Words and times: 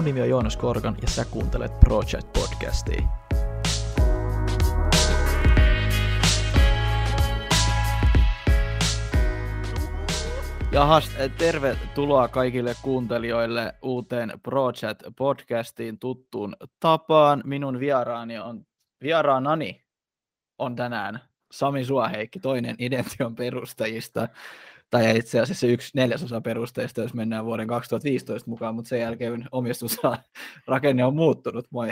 Mun 0.00 0.04
nimi 0.04 0.20
on 0.20 0.28
Joonas 0.28 0.56
Korkan 0.56 0.96
ja 1.02 1.08
sä 1.08 1.24
kuuntelet 1.24 1.80
Project 1.80 2.32
Podcastia. 2.32 3.08
Jahas, 10.72 11.10
tervetuloa 11.38 12.28
kaikille 12.28 12.74
kuuntelijoille 12.82 13.74
uuteen 13.82 14.32
Project 14.42 15.02
Podcastiin 15.16 15.98
tuttuun 15.98 16.56
tapaan. 16.80 17.42
Minun 17.44 17.80
vieraani 17.80 18.38
on, 18.38 18.66
vieraanani 19.02 19.82
on 20.58 20.76
tänään 20.76 21.20
Sami 21.52 21.84
Suoheikki, 21.84 22.38
toinen 22.38 22.76
Idention 22.78 23.34
perustajista, 23.36 24.28
tai 24.90 25.16
itse 25.16 25.40
asiassa 25.40 25.66
yksi 25.66 25.90
neljäsosa 25.94 26.40
perusteista, 26.40 27.00
jos 27.00 27.14
mennään 27.14 27.44
vuoden 27.44 27.68
2015 27.68 28.50
mukaan, 28.50 28.74
mutta 28.74 28.88
sen 28.88 29.00
jälkeen 29.00 29.48
omistusrakenne 29.52 31.04
on 31.08 31.14
muuttunut. 31.14 31.66
Moi. 31.70 31.90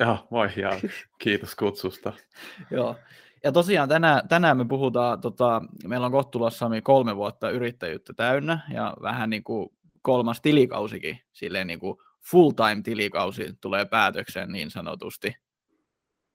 Joo, 0.00 0.26
moi 0.30 0.48
ja 0.56 0.70
kiitos 1.18 1.54
kutsusta. 1.54 2.12
Joo. 2.70 2.96
Ja 3.44 3.52
tosiaan 3.52 3.88
tänään, 3.88 4.28
tänään 4.28 4.56
me 4.56 4.64
puhutaan, 4.64 5.20
tota, 5.20 5.62
meillä 5.86 6.06
on 6.06 6.12
kohtulossa 6.12 6.70
kolme 6.82 7.16
vuotta 7.16 7.50
yrittäjyyttä 7.50 8.12
täynnä 8.12 8.60
ja 8.72 8.94
vähän 9.02 9.30
niin 9.30 9.44
kuin 9.44 9.68
kolmas 10.02 10.40
tilikausikin, 10.40 11.20
silleen 11.32 11.66
niin 11.66 11.80
kuin 11.80 11.96
full-time 12.30 12.82
tilikausi 12.82 13.52
tulee 13.60 13.84
päätökseen 13.84 14.52
niin 14.52 14.70
sanotusti. 14.70 15.36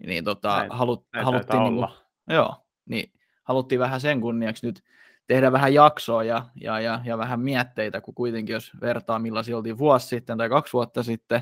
Niin 0.05 0.23
tota, 0.23 0.57
näin, 0.57 0.71
halut, 0.71 1.07
näin 1.13 1.25
haluttiin, 1.25 1.63
niin 1.63 1.75
kuin, 1.75 1.87
joo, 2.29 2.55
niin 2.85 3.11
haluttiin 3.43 3.79
vähän 3.79 4.01
sen 4.01 4.21
kunniaksi 4.21 4.67
nyt 4.67 4.83
tehdä 5.27 5.51
vähän 5.51 5.73
jaksoa 5.73 6.23
ja, 6.23 6.45
ja, 6.55 6.79
ja, 6.79 7.01
ja 7.05 7.17
vähän 7.17 7.39
mietteitä, 7.39 8.01
kun 8.01 8.13
kuitenkin 8.13 8.53
jos 8.53 8.71
vertaa 8.81 9.19
millaisia 9.19 9.57
oltiin 9.57 9.77
vuosi 9.77 10.07
sitten 10.07 10.37
tai 10.37 10.49
kaksi 10.49 10.73
vuotta 10.73 11.03
sitten, 11.03 11.41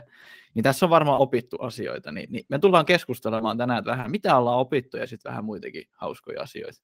niin 0.53 0.64
tässä 0.64 0.86
on 0.86 0.89
varmaan 0.89 1.22
opittu 1.22 1.58
asioita, 1.58 2.11
niin, 2.11 2.31
niin 2.31 2.45
me 2.50 2.59
tullaan 2.59 2.86
keskustelemaan 2.86 3.58
tänään 3.58 3.80
että 3.80 3.92
vähän, 3.92 4.11
mitä 4.11 4.38
ollaan 4.38 4.59
opittu 4.59 4.98
ja 4.98 5.08
sitten 5.08 5.30
vähän 5.30 5.45
muitakin 5.45 5.84
hauskoja 5.92 6.42
asioita. 6.42 6.84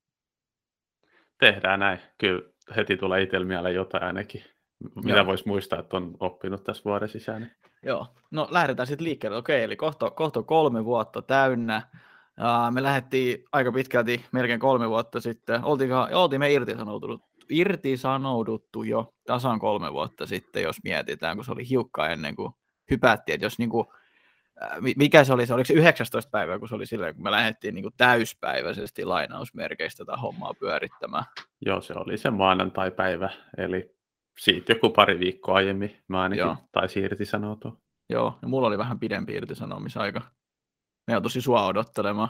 Tehdään 1.39 1.80
näin. 1.80 2.00
Kyllä 2.17 2.42
heti 2.75 2.97
tulee 2.97 3.22
itsellä 3.22 3.45
mieleen 3.45 3.75
jotain 3.75 4.03
ainakin, 4.03 4.44
mitä 5.05 5.25
voisi 5.25 5.47
muistaa, 5.47 5.80
että 5.80 5.97
on 5.97 6.17
oppinut 6.20 6.64
tässä 6.64 6.83
vuoden 6.86 7.09
sisään. 7.09 7.52
Joo, 7.83 8.08
no 8.31 8.47
lähdetään 8.52 8.88
sitten 8.88 9.05
liikkeelle. 9.05 9.38
Okei, 9.38 9.64
eli 9.64 9.75
kohta, 9.75 10.11
kohta 10.11 10.44
kolme 10.44 10.86
vuotta 10.86 11.22
täynnä. 11.22 11.81
Uh, 12.39 12.73
me 12.73 12.83
lähdettiin 12.83 13.43
aika 13.51 13.71
pitkälti, 13.71 14.25
melkein 14.31 14.59
kolme 14.59 14.89
vuotta 14.89 15.21
sitten. 15.21 15.63
Oltiin, 15.63 15.93
oltiin 15.93 16.39
me 16.39 16.53
irtisanouduttu, 16.53 17.27
irtisanouduttu 17.49 18.83
jo 18.83 19.13
tasan 19.27 19.59
kolme 19.59 19.93
vuotta 19.93 20.25
sitten, 20.25 20.63
jos 20.63 20.83
mietitään, 20.83 21.37
kun 21.37 21.45
se 21.45 21.51
oli 21.51 21.69
hiukka 21.69 22.09
ennen 22.09 22.35
kuin 22.35 22.53
hypättiin, 22.91 23.33
että 23.33 23.45
jos 23.45 23.59
niin 23.59 23.69
kuin, 23.69 23.87
mikä 24.95 25.23
se 25.23 25.33
oli, 25.33 25.45
se 25.47 25.53
oliko 25.53 25.67
se 25.67 25.73
19 25.73 26.29
päivää, 26.29 26.59
kun 26.59 26.69
se 26.69 26.75
oli 26.75 26.85
silleen, 26.85 27.15
kun 27.15 27.23
me 27.23 27.31
lähdettiin 27.31 27.75
niin 27.75 27.83
kuin 27.83 27.93
täyspäiväisesti 27.97 29.05
lainausmerkeistä 29.05 30.05
tätä 30.05 30.17
hommaa 30.17 30.53
pyörittämään. 30.53 31.23
Joo, 31.65 31.81
se 31.81 31.93
oli 31.93 32.17
se 32.17 32.29
maanantai-päivä, 32.29 33.29
eli 33.57 33.95
siitä 34.39 34.71
joku 34.71 34.89
pari 34.89 35.19
viikkoa 35.19 35.55
aiemmin 35.55 35.97
mä 36.07 36.21
ainakin 36.21 36.41
Joo. 36.41 36.57
taisi 36.71 36.99
irtisanoutua. 36.99 37.77
Joo, 38.09 38.39
ja 38.41 38.47
mulla 38.47 38.67
oli 38.67 38.77
vähän 38.77 38.99
pidempi 38.99 39.33
irtisanomisaika. 39.33 40.21
Me 41.09 41.13
joutuisin 41.13 41.41
sua 41.41 41.65
odottelemaan, 41.65 42.29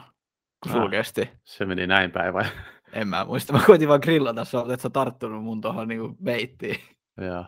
kun 0.62 0.82
ah, 0.82 0.90
kesti. 0.90 1.30
Se 1.44 1.64
meni 1.64 1.86
näin 1.86 2.10
päivä. 2.10 2.46
En 2.92 3.08
mä 3.08 3.24
muista, 3.24 3.52
mä 3.52 3.62
koitin 3.66 3.88
vaan 3.88 4.00
grillata 4.02 4.44
sua, 4.44 4.60
että 4.60 4.76
sä 4.76 4.90
tarttunut 4.90 5.44
mun 5.44 5.60
tuohon 5.60 5.88
niin 5.88 6.16
beittiin. 6.16 6.76
Joo. 7.20 7.44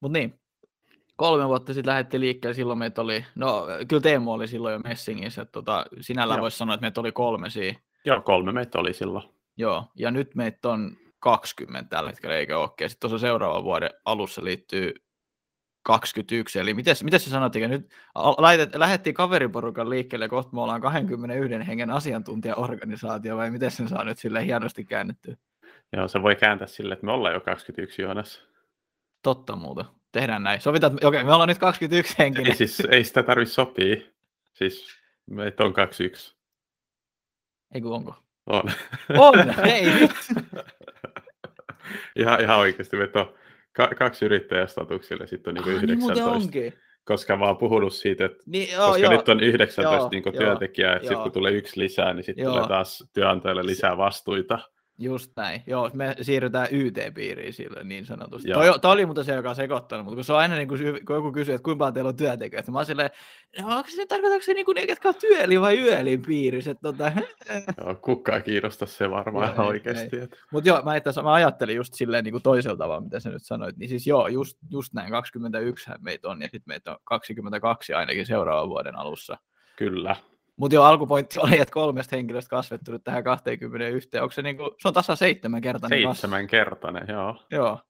Mut 0.00 0.12
niin, 0.12 0.40
kolme 1.16 1.48
vuotta 1.48 1.74
sitten 1.74 1.90
lähdettiin 1.90 2.20
liikkeelle, 2.20 2.54
silloin 2.54 2.78
meitä 2.78 3.02
oli, 3.02 3.24
no 3.34 3.66
kyllä 3.88 4.00
Teemu 4.00 4.32
oli 4.32 4.48
silloin 4.48 4.72
jo 4.72 4.78
Messingissä, 4.78 5.42
että 5.42 5.52
tota, 5.52 5.86
sinällään 6.00 6.40
voisi 6.40 6.56
sanoa, 6.56 6.74
että 6.74 6.84
meitä 6.84 7.00
oli 7.00 7.12
kolme 7.12 7.50
siinä. 7.50 7.80
Joo, 8.04 8.20
kolme 8.20 8.52
meitä 8.52 8.78
oli 8.78 8.92
silloin. 8.92 9.28
Joo, 9.56 9.84
ja 9.94 10.10
nyt 10.10 10.34
meitä 10.34 10.68
on 10.68 10.96
20 11.18 11.88
tällä 11.88 12.10
hetkellä, 12.10 12.36
eikä 12.36 12.58
ole. 12.58 12.70
Sitten 12.88 13.10
tuossa 13.10 13.26
seuraavan 13.26 13.64
vuoden 13.64 13.90
alussa 14.04 14.44
liittyy 14.44 14.94
21, 15.86 16.58
eli 16.58 16.74
miten, 16.74 16.96
miten 17.02 17.20
se 17.20 17.30
sanottiin, 17.30 17.70
nyt 17.70 17.90
laitet, 18.14 18.74
lähdettiin 18.74 19.14
kaveriporukan 19.14 19.90
liikkeelle, 19.90 20.28
kohta 20.28 20.50
me 20.52 20.60
ollaan 20.60 20.80
21 20.80 21.66
hengen 21.66 21.90
asiantuntijaorganisaatio, 21.90 23.36
vai 23.36 23.50
miten 23.50 23.70
sen 23.70 23.88
saa 23.88 24.04
nyt 24.04 24.18
sille 24.18 24.44
hienosti 24.44 24.84
käännettyä? 24.84 25.36
Joo, 25.92 26.08
se 26.08 26.22
voi 26.22 26.36
kääntää 26.36 26.66
sille, 26.66 26.94
että 26.94 27.06
me 27.06 27.12
ollaan 27.12 27.34
jo 27.34 27.40
21 27.40 28.02
Joonas. 28.02 28.42
Totta 29.22 29.56
muuta. 29.56 29.84
Tehdään 30.12 30.42
näin. 30.42 30.60
Sovitaan, 30.60 30.92
että 30.92 31.08
okei, 31.08 31.24
me 31.24 31.32
ollaan 31.32 31.48
nyt 31.48 31.58
21 31.58 32.14
henkilöä. 32.18 32.50
Ei, 32.50 32.56
siis, 32.56 32.82
ei 32.90 33.04
sitä 33.04 33.22
tarvitse 33.22 33.54
sopia. 33.54 33.96
Siis 34.52 34.86
meitä 35.30 35.64
on 35.64 35.72
21. 35.72 36.36
Ei 37.74 37.80
kun 37.80 37.92
onko? 37.92 38.14
On. 38.46 38.62
On, 39.18 39.60
ei 39.64 39.84
nyt. 39.84 40.10
ihan, 42.20 42.40
ihan 42.40 42.58
oikeasti 42.58 42.96
meitä 42.96 43.20
on 43.20 43.34
ka- 43.76 43.90
kaksi 43.98 44.24
yrittäjää 44.24 44.66
statuksille, 44.66 45.26
sitten 45.26 45.58
on 45.58 45.64
niin 45.64 45.76
ah, 45.76 45.82
19. 45.82 46.50
Niin 46.60 46.74
koska 47.04 47.36
mä 47.36 47.44
oon 47.46 47.56
puhunut 47.56 47.94
siitä, 47.94 48.24
että 48.24 48.42
niin, 48.46 48.72
joo, 48.72 48.86
koska 48.86 49.02
joo, 49.02 49.12
nyt 49.12 49.28
on 49.28 49.40
19 49.40 49.82
joo, 49.82 50.08
niin 50.10 50.38
työntekijää, 50.38 50.96
että 50.96 51.08
sitten 51.08 51.22
kun 51.22 51.32
tulee 51.32 51.52
yksi 51.52 51.80
lisää, 51.80 52.14
niin 52.14 52.24
sitten 52.24 52.46
tulee 52.46 52.68
taas 52.68 53.04
työnantajalle 53.14 53.66
lisää 53.66 53.96
vastuita. 53.96 54.58
Just 54.98 55.32
näin. 55.36 55.62
Joo, 55.66 55.90
me 55.94 56.16
siirrytään 56.22 56.68
YT-piiriin 56.70 57.52
sille 57.52 57.84
niin 57.84 58.06
sanotusti. 58.06 58.48
Toi, 58.52 58.78
toi, 58.80 58.92
oli 58.92 59.06
muuten 59.06 59.24
se, 59.24 59.34
joka 59.34 59.50
on 59.50 59.56
sekoittanut, 59.56 60.04
mutta 60.04 60.14
kun 60.14 60.24
se 60.24 60.32
on 60.32 60.38
aina 60.38 60.54
niin 60.54 60.68
kuin, 60.68 60.80
kun 61.06 61.16
joku 61.16 61.32
kysyy, 61.32 61.54
että 61.54 61.64
kuinka 61.64 61.78
paljon 61.78 61.94
teillä 61.94 62.08
on 62.08 62.16
työntekijöitä, 62.16 62.72
mä 62.72 62.78
oon 62.78 62.86
silleen, 62.86 63.10
no, 63.60 63.76
onko 63.76 63.90
se 63.90 64.06
tarkoitatko 64.06 64.44
se 64.44 64.54
niin 64.54 64.64
kuin 64.66 64.74
ne, 64.74 64.86
ketkä 64.86 65.08
on 65.08 65.14
työli 65.14 65.60
vai 65.60 65.78
yölin 65.78 66.22
piirissä? 66.22 66.70
Että, 66.70 66.82
tota... 66.82 67.12
joo, 67.78 67.94
kukaan 67.94 68.42
kiinnosta 68.42 68.86
se 68.86 69.10
varmaan 69.10 69.54
joo, 69.56 69.66
oikeasti. 69.66 70.18
Että... 70.18 70.36
Mutta 70.52 70.68
joo, 70.68 70.82
mä, 70.82 70.96
että, 70.96 71.22
mä 71.22 71.32
ajattelin 71.32 71.76
just 71.76 71.94
silleen 71.94 72.24
niin 72.24 72.32
kuin 72.32 72.42
toisella 72.42 72.76
tavalla, 72.76 73.00
mitä 73.00 73.20
sä 73.20 73.30
nyt 73.30 73.44
sanoit, 73.44 73.76
niin 73.76 73.88
siis 73.88 74.06
joo, 74.06 74.28
just, 74.28 74.58
just 74.70 74.94
näin, 74.94 75.10
21 75.10 75.90
meitä 76.00 76.28
on, 76.28 76.42
ja 76.42 76.48
sitten 76.48 76.72
meitä 76.72 76.90
on 76.90 76.98
22 77.04 77.94
ainakin 77.94 78.26
seuraavan 78.26 78.68
vuoden 78.68 78.96
alussa. 78.96 79.38
Kyllä. 79.76 80.16
Mutta 80.56 80.74
jo 80.74 80.82
alkupointti 80.82 81.40
oli, 81.40 81.60
että 81.60 81.72
kolmesta 81.72 82.16
henkilöstä 82.16 82.50
kasvettunut 82.50 83.04
tähän 83.04 83.24
21. 83.24 84.08
Onko 84.18 84.32
se, 84.32 84.42
niinku, 84.42 84.74
se 84.82 84.88
on 84.88 84.94
tasa 84.94 85.16
seitsemänkertainen 85.16 86.02
Seitsemänkertainen, 86.02 87.04
joo. 87.08 87.46
Joo. 87.50 87.80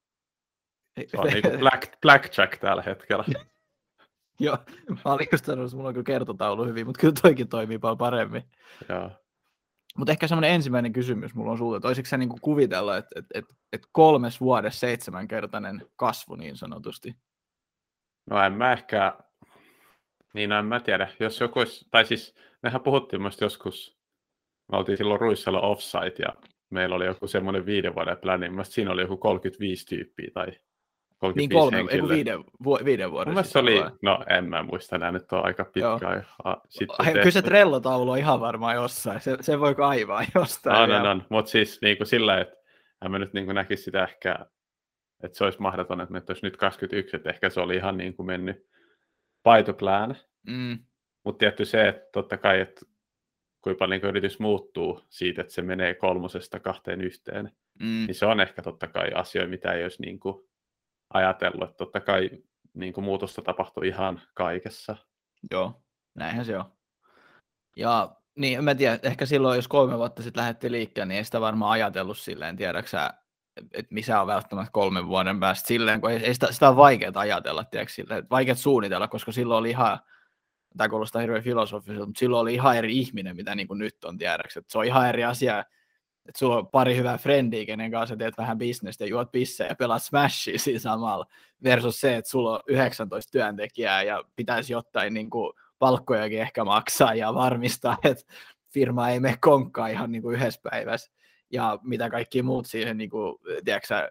Se 1.07 1.19
on 1.19 1.27
niinku 1.27 1.59
black, 1.59 2.01
blackjack 2.01 2.59
tällä 2.59 2.83
hetkellä. 2.83 3.25
joo, 4.41 4.59
mä 4.89 5.13
olin 5.13 5.29
just 5.33 5.45
sanonut, 5.45 5.67
että 5.67 5.77
mulla 5.77 5.89
on 5.89 5.95
kyllä 5.95 6.05
kertotaulu 6.05 6.65
hyvin, 6.65 6.87
mutta 6.87 7.01
kyllä 7.01 7.15
toikin 7.23 7.49
toimii 7.49 7.79
paljon 7.79 7.99
paremmin. 7.99 8.43
Joo. 8.89 9.11
Mutta 9.97 10.13
ehkä 10.13 10.29
semmoinen 10.29 10.51
ensimmäinen 10.51 10.93
kysymys 10.93 11.35
mulla 11.35 11.51
on 11.53 11.59
sulta, 11.59 11.77
että 11.77 11.89
olisiko 11.89 12.09
sä 12.09 12.17
niinku 12.17 12.39
kuvitella, 12.41 12.97
että, 12.97 13.19
että, 13.19 13.39
että, 13.39 13.55
että 13.73 13.89
kolmes 13.93 14.41
vuodessa 14.41 14.81
seitsemänkertainen 14.81 15.87
kasvu 15.97 16.35
niin 16.35 16.57
sanotusti? 16.57 17.17
No 18.31 18.43
en 18.43 18.53
mä 18.53 18.73
ehkä, 18.73 19.19
niin 20.35 20.51
no 20.51 20.59
en 20.59 20.67
mä 20.67 20.81
tiedä, 20.81 21.09
jos 21.21 21.41
joku 21.41 21.59
olisi, 21.59 21.87
tai 21.91 22.05
siis 22.05 22.35
mehän 22.67 22.81
puhuttiin 22.81 23.23
myös 23.23 23.41
joskus, 23.41 23.99
me 24.73 24.79
oltiin 24.79 24.99
silloin 24.99 25.21
Ruissalla 25.21 25.61
offsite 25.61 26.23
ja 26.23 26.29
meillä 26.71 26.97
oli 26.97 27.07
joku 27.07 27.27
semmoinen 27.27 27.67
viiden 27.67 27.95
vuoden 27.95 28.17
pläni, 28.19 28.49
niin 28.49 28.65
siinä 28.65 28.91
oli 28.91 29.03
joku 29.03 29.17
35 29.17 29.87
tyyppiä 29.87 30.31
tai 30.35 30.47
35 31.19 31.37
niin 31.37 31.51
kolme, 31.51 31.77
henkilöä. 31.77 32.17
Viiden, 32.17 32.45
vu, 32.65 32.79
viiden 32.85 33.11
vuoden 33.11 33.35
Mun 33.35 33.45
se 33.45 33.59
oli, 33.59 33.81
vai? 33.81 33.91
no 34.03 34.25
en 34.29 34.45
mä 34.49 34.63
muista, 34.63 34.99
nämä 34.99 35.13
nyt 35.13 35.33
on 35.33 35.45
aika 35.45 35.65
pitkä. 35.65 36.23
Sitten 36.69 37.13
Kyllä 37.13 37.31
se 37.31 37.43
trellotaulu 37.43 38.11
on 38.11 38.19
ihan 38.19 38.41
varmaan 38.41 38.75
jossain, 38.75 39.21
se, 39.21 39.37
se 39.41 39.61
voi 39.61 39.75
kaivaa 39.75 40.25
jostain. 40.35 40.83
On, 40.83 41.01
on, 41.01 41.07
on. 41.07 41.23
mutta 41.29 41.51
siis 41.51 41.79
niin 41.83 41.97
kuin 41.97 42.07
sillä, 42.07 42.41
että 42.41 42.57
en 43.05 43.11
mä 43.11 43.19
nyt 43.19 43.33
niin 43.33 43.45
kuin 43.45 43.55
näkisi 43.55 43.83
sitä 43.83 44.05
ehkä, 44.05 44.39
että 45.23 45.39
se 45.39 45.45
olisi 45.45 45.61
mahdoton, 45.61 46.01
että 46.01 46.13
me 46.13 46.23
olisi 46.29 46.47
nyt 46.47 46.57
21, 46.57 47.17
että 47.17 47.31
ehkä 47.31 47.51
se 47.51 47.61
oli 47.61 47.77
ihan 47.77 47.97
niin 47.97 48.17
kuin 48.17 48.27
mennyt 48.27 48.57
by 49.45 49.63
the 49.65 49.73
plan. 49.73 50.17
Mm. 50.47 50.79
Mutta 51.27 51.39
tietty 51.39 51.65
se, 51.65 51.89
että 51.89 52.09
totta 52.13 52.37
kai, 52.37 52.61
että 52.61 52.87
kuinka 53.63 53.79
paljon 53.79 54.01
niin 54.01 54.09
yritys 54.09 54.39
muuttuu 54.39 55.01
siitä, 55.09 55.41
että 55.41 55.55
se 55.55 55.63
menee 55.63 55.95
kolmosesta 55.95 56.61
kahteen 56.61 57.01
yhteen, 57.01 57.53
mm. 57.81 58.07
niin 58.07 58.15
se 58.15 58.27
on 58.27 58.41
ehkä 58.41 58.63
totta 58.63 58.87
kai 58.87 59.13
asia, 59.15 59.49
mitä 59.49 59.73
ei 59.73 59.83
olisi 59.83 60.03
niin 60.03 60.21
kuin 60.21 60.49
ajatellut. 61.15 61.71
Että 61.71 61.77
totta 61.77 62.01
kai 62.01 62.31
niin 62.75 62.93
kuin 62.93 63.05
muutosta 63.05 63.43
tapahtuu 63.43 63.83
ihan 63.83 64.23
kaikessa. 64.35 64.97
Joo, 65.51 65.83
näinhän 66.15 66.45
se 66.45 66.59
on. 66.59 66.65
Ja 67.77 68.17
niin, 68.37 68.65
mä 68.65 68.75
tiedän, 68.75 68.99
ehkä 69.03 69.27
silloin, 69.27 69.57
jos 69.57 69.69
kolme 69.69 69.99
vuotta 69.99 70.23
sitten 70.23 70.41
lähdettiin 70.41 70.73
liikkeelle, 70.73 71.09
niin 71.09 71.19
ei 71.19 71.25
sitä 71.25 71.41
varmaan 71.41 71.73
ajatellut 71.73 72.19
silleen, 72.19 72.57
tiedäksä, 72.57 73.11
että 73.73 73.95
missä 73.95 74.21
on 74.21 74.27
välttämättä 74.27 74.73
kolmen 74.73 75.07
vuoden 75.07 75.41
päästä 75.41 75.69
silleen, 75.69 76.01
kun 76.01 76.11
ei, 76.11 76.17
ei 76.17 76.35
sitä, 76.35 76.53
sitä 76.53 76.69
on 76.69 76.77
vaikeaa 76.77 77.13
ajatella, 77.15 77.65
tiedätkö, 77.65 77.93
silleen, 77.93 78.27
vaikeaa 78.31 78.55
suunnitella, 78.55 79.09
koska 79.09 79.33
silloin 79.33 79.59
oli 79.59 79.71
ihan, 79.71 79.99
tämä 80.77 80.89
kuulostaa 80.89 81.21
hirveän 81.21 81.43
filosofiselta, 81.43 82.07
mutta 82.07 82.19
silloin 82.19 82.43
oli 82.43 82.55
ihan 82.55 82.77
eri 82.77 82.99
ihminen, 82.99 83.37
mitä 83.37 83.55
niin 83.55 83.69
kuin 83.69 83.79
nyt 83.79 84.05
on 84.05 84.19
tiedäksi. 84.19 84.59
Että 84.59 84.73
se 84.73 84.79
on 84.79 84.85
ihan 84.85 85.09
eri 85.09 85.25
asia, 85.25 85.61
että 86.29 86.39
sulla 86.39 86.57
on 86.57 86.69
pari 86.69 86.97
hyvää 86.97 87.19
frendiä, 87.19 87.67
kenen 87.67 87.91
kanssa 87.91 88.17
teet 88.17 88.39
vähän 88.39 88.59
bisnestä 88.59 89.05
ja 89.05 89.09
juot 89.09 89.33
pissejä 89.33 89.69
ja 89.69 89.75
pelaat 89.75 90.03
Smashia 90.03 90.59
siinä 90.59 90.79
samalla, 90.79 91.27
versus 91.63 92.01
se, 92.01 92.17
että 92.17 92.31
sulla 92.31 92.55
on 92.55 92.61
19 92.67 93.33
työntekijää 93.33 94.03
ja 94.03 94.25
pitäisi 94.37 94.73
jotain 94.73 95.15
niin 95.15 95.31
kuin 95.31 95.53
palkkojakin 95.79 96.41
ehkä 96.41 96.65
maksaa 96.65 97.15
ja 97.15 97.35
varmistaa, 97.35 97.99
että 98.05 98.25
firma 98.69 99.09
ei 99.09 99.21
mene 99.21 99.37
konkkaan 99.41 99.91
ihan 99.91 100.13
niin 100.13 100.23
kuin 100.23 100.37
yhdessä 100.37 100.61
päivässä 100.71 101.13
ja 101.51 101.79
mitä 101.83 102.11
kaikki 102.11 102.43
muut 102.43 102.67
siihen 102.67 102.97
niin 102.97 103.11
kuin, 103.11 103.39
tiedätkö, 103.65 104.11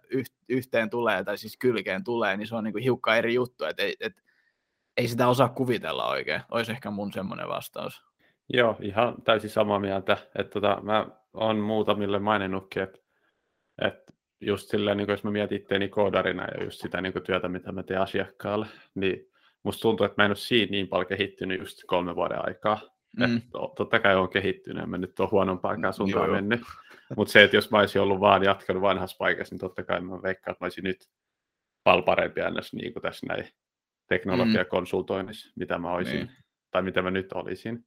yhteen 0.50 0.89
tulee 0.89 1.23
tai 1.23 1.38
siis 1.38 1.57
kylkeen 1.57 2.03
tulee, 2.03 2.38
niin 2.38 2.47
se 2.47 2.56
on 2.56 2.63
niin 2.63 2.71
kuin 2.71 2.83
hiukka 2.83 3.15
eri 3.15 3.33
juttu, 3.33 3.63
että 3.65 3.83
et, 3.83 3.95
et, 4.00 4.13
ei 4.97 5.07
sitä 5.07 5.27
osaa 5.27 5.50
kuvitella 5.50 6.09
oikein, 6.09 6.42
olisi 6.51 6.71
ehkä 6.71 6.92
mun 6.92 7.13
semmoinen 7.13 7.47
vastaus. 7.47 8.03
Joo, 8.53 8.77
ihan 8.81 9.21
täysin 9.21 9.50
samaa 9.50 9.80
mieltä. 9.80 10.18
Että 10.36 10.51
tota, 10.51 10.80
mä 10.81 11.07
oon 11.33 11.57
muutamille 11.57 12.19
maininnutkin, 12.19 12.83
että, 12.83 13.00
että 13.81 14.13
just 14.42 14.69
silleen, 14.69 14.97
niin 14.97 15.09
jos 15.09 15.24
mä 15.24 15.31
mietin 15.31 15.57
itteeni 15.57 15.89
koodarina 15.89 16.44
ja 16.44 16.63
just 16.63 16.81
sitä 16.81 17.01
niin 17.01 17.13
työtä, 17.25 17.47
mitä 17.47 17.71
mä 17.71 17.83
teen 17.83 18.01
asiakkaalle, 18.01 18.68
niin 18.95 19.31
musta 19.63 19.81
tuntuu, 19.81 20.06
että 20.06 20.21
mä 20.21 20.25
en 20.25 20.31
ole 20.31 20.36
siinä 20.36 20.71
niin 20.71 20.88
paljon 20.88 21.07
kehittynyt 21.07 21.59
just 21.59 21.83
kolme 21.88 22.15
vuoden 22.15 22.47
aikaa. 22.47 22.80
Mm. 23.18 23.38
Että 23.38 23.50
totta 23.75 24.00
kai 24.00 24.15
on 24.15 24.30
kehittynyt, 24.30 24.81
ja 24.81 24.88
mä 24.88 24.97
nyt 24.97 25.19
on 25.19 25.31
huonompaan 25.31 25.94
suuntaan 25.94 26.31
mennyt. 26.31 26.62
Mutta 27.18 27.31
se, 27.31 27.44
että 27.44 27.57
jos 27.57 27.71
mä 27.71 27.80
olisin 27.80 28.01
ollut 28.01 28.19
vaan 28.19 28.44
jatkanut 28.44 28.81
vanhassa 28.81 29.18
paikassa, 29.19 29.56
niin 29.56 29.59
totta 29.59 29.83
kai 29.83 30.01
mä 30.01 30.21
veikkaan, 30.21 30.51
että 30.51 30.63
mä 30.63 30.65
olisin 30.65 30.83
nyt 30.83 31.09
paljon 31.83 32.03
parempi 32.03 32.42
ns. 32.42 32.74
Niin 32.74 32.94
kuin 32.94 33.03
tässä 33.03 33.25
näin 33.27 33.47
teknologiakonsultoinnissa, 34.07 35.50
mm. 35.50 35.54
mitä 35.56 35.78
mä 35.78 35.92
olisin, 35.92 36.16
niin. 36.16 36.31
tai 36.72 36.81
mitä 36.81 37.02
mä 37.02 37.12
nyt 37.12 37.34
olisin. 37.34 37.86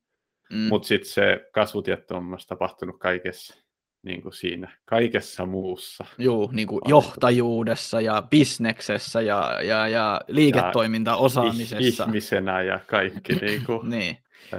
Mm. 0.52 0.58
Mutta 0.58 0.88
sitten 0.88 1.10
se 1.10 1.48
kasvutietto 1.52 2.16
on 2.16 2.24
myös 2.24 2.46
tapahtunut 2.46 2.98
kaikessa 2.98 3.68
niin 4.02 4.22
kuin 4.22 4.32
siinä, 4.32 4.76
kaikessa 4.84 5.46
muussa. 5.46 6.04
Joo, 6.18 6.48
niin 6.52 6.68
kuin 6.68 6.80
johtajuudessa 6.86 8.00
ja 8.00 8.22
bisneksessä 8.30 9.20
ja, 9.20 9.62
ja, 9.62 9.88
ja 9.88 10.20
liiketoimintaosaamisessa. 10.28 12.04
ihmisenä 12.04 12.62
ja 12.62 12.80
kaikki. 12.86 13.32
Niin. 13.40 13.64
Kuin, 13.64 13.90
niin. 13.90 14.18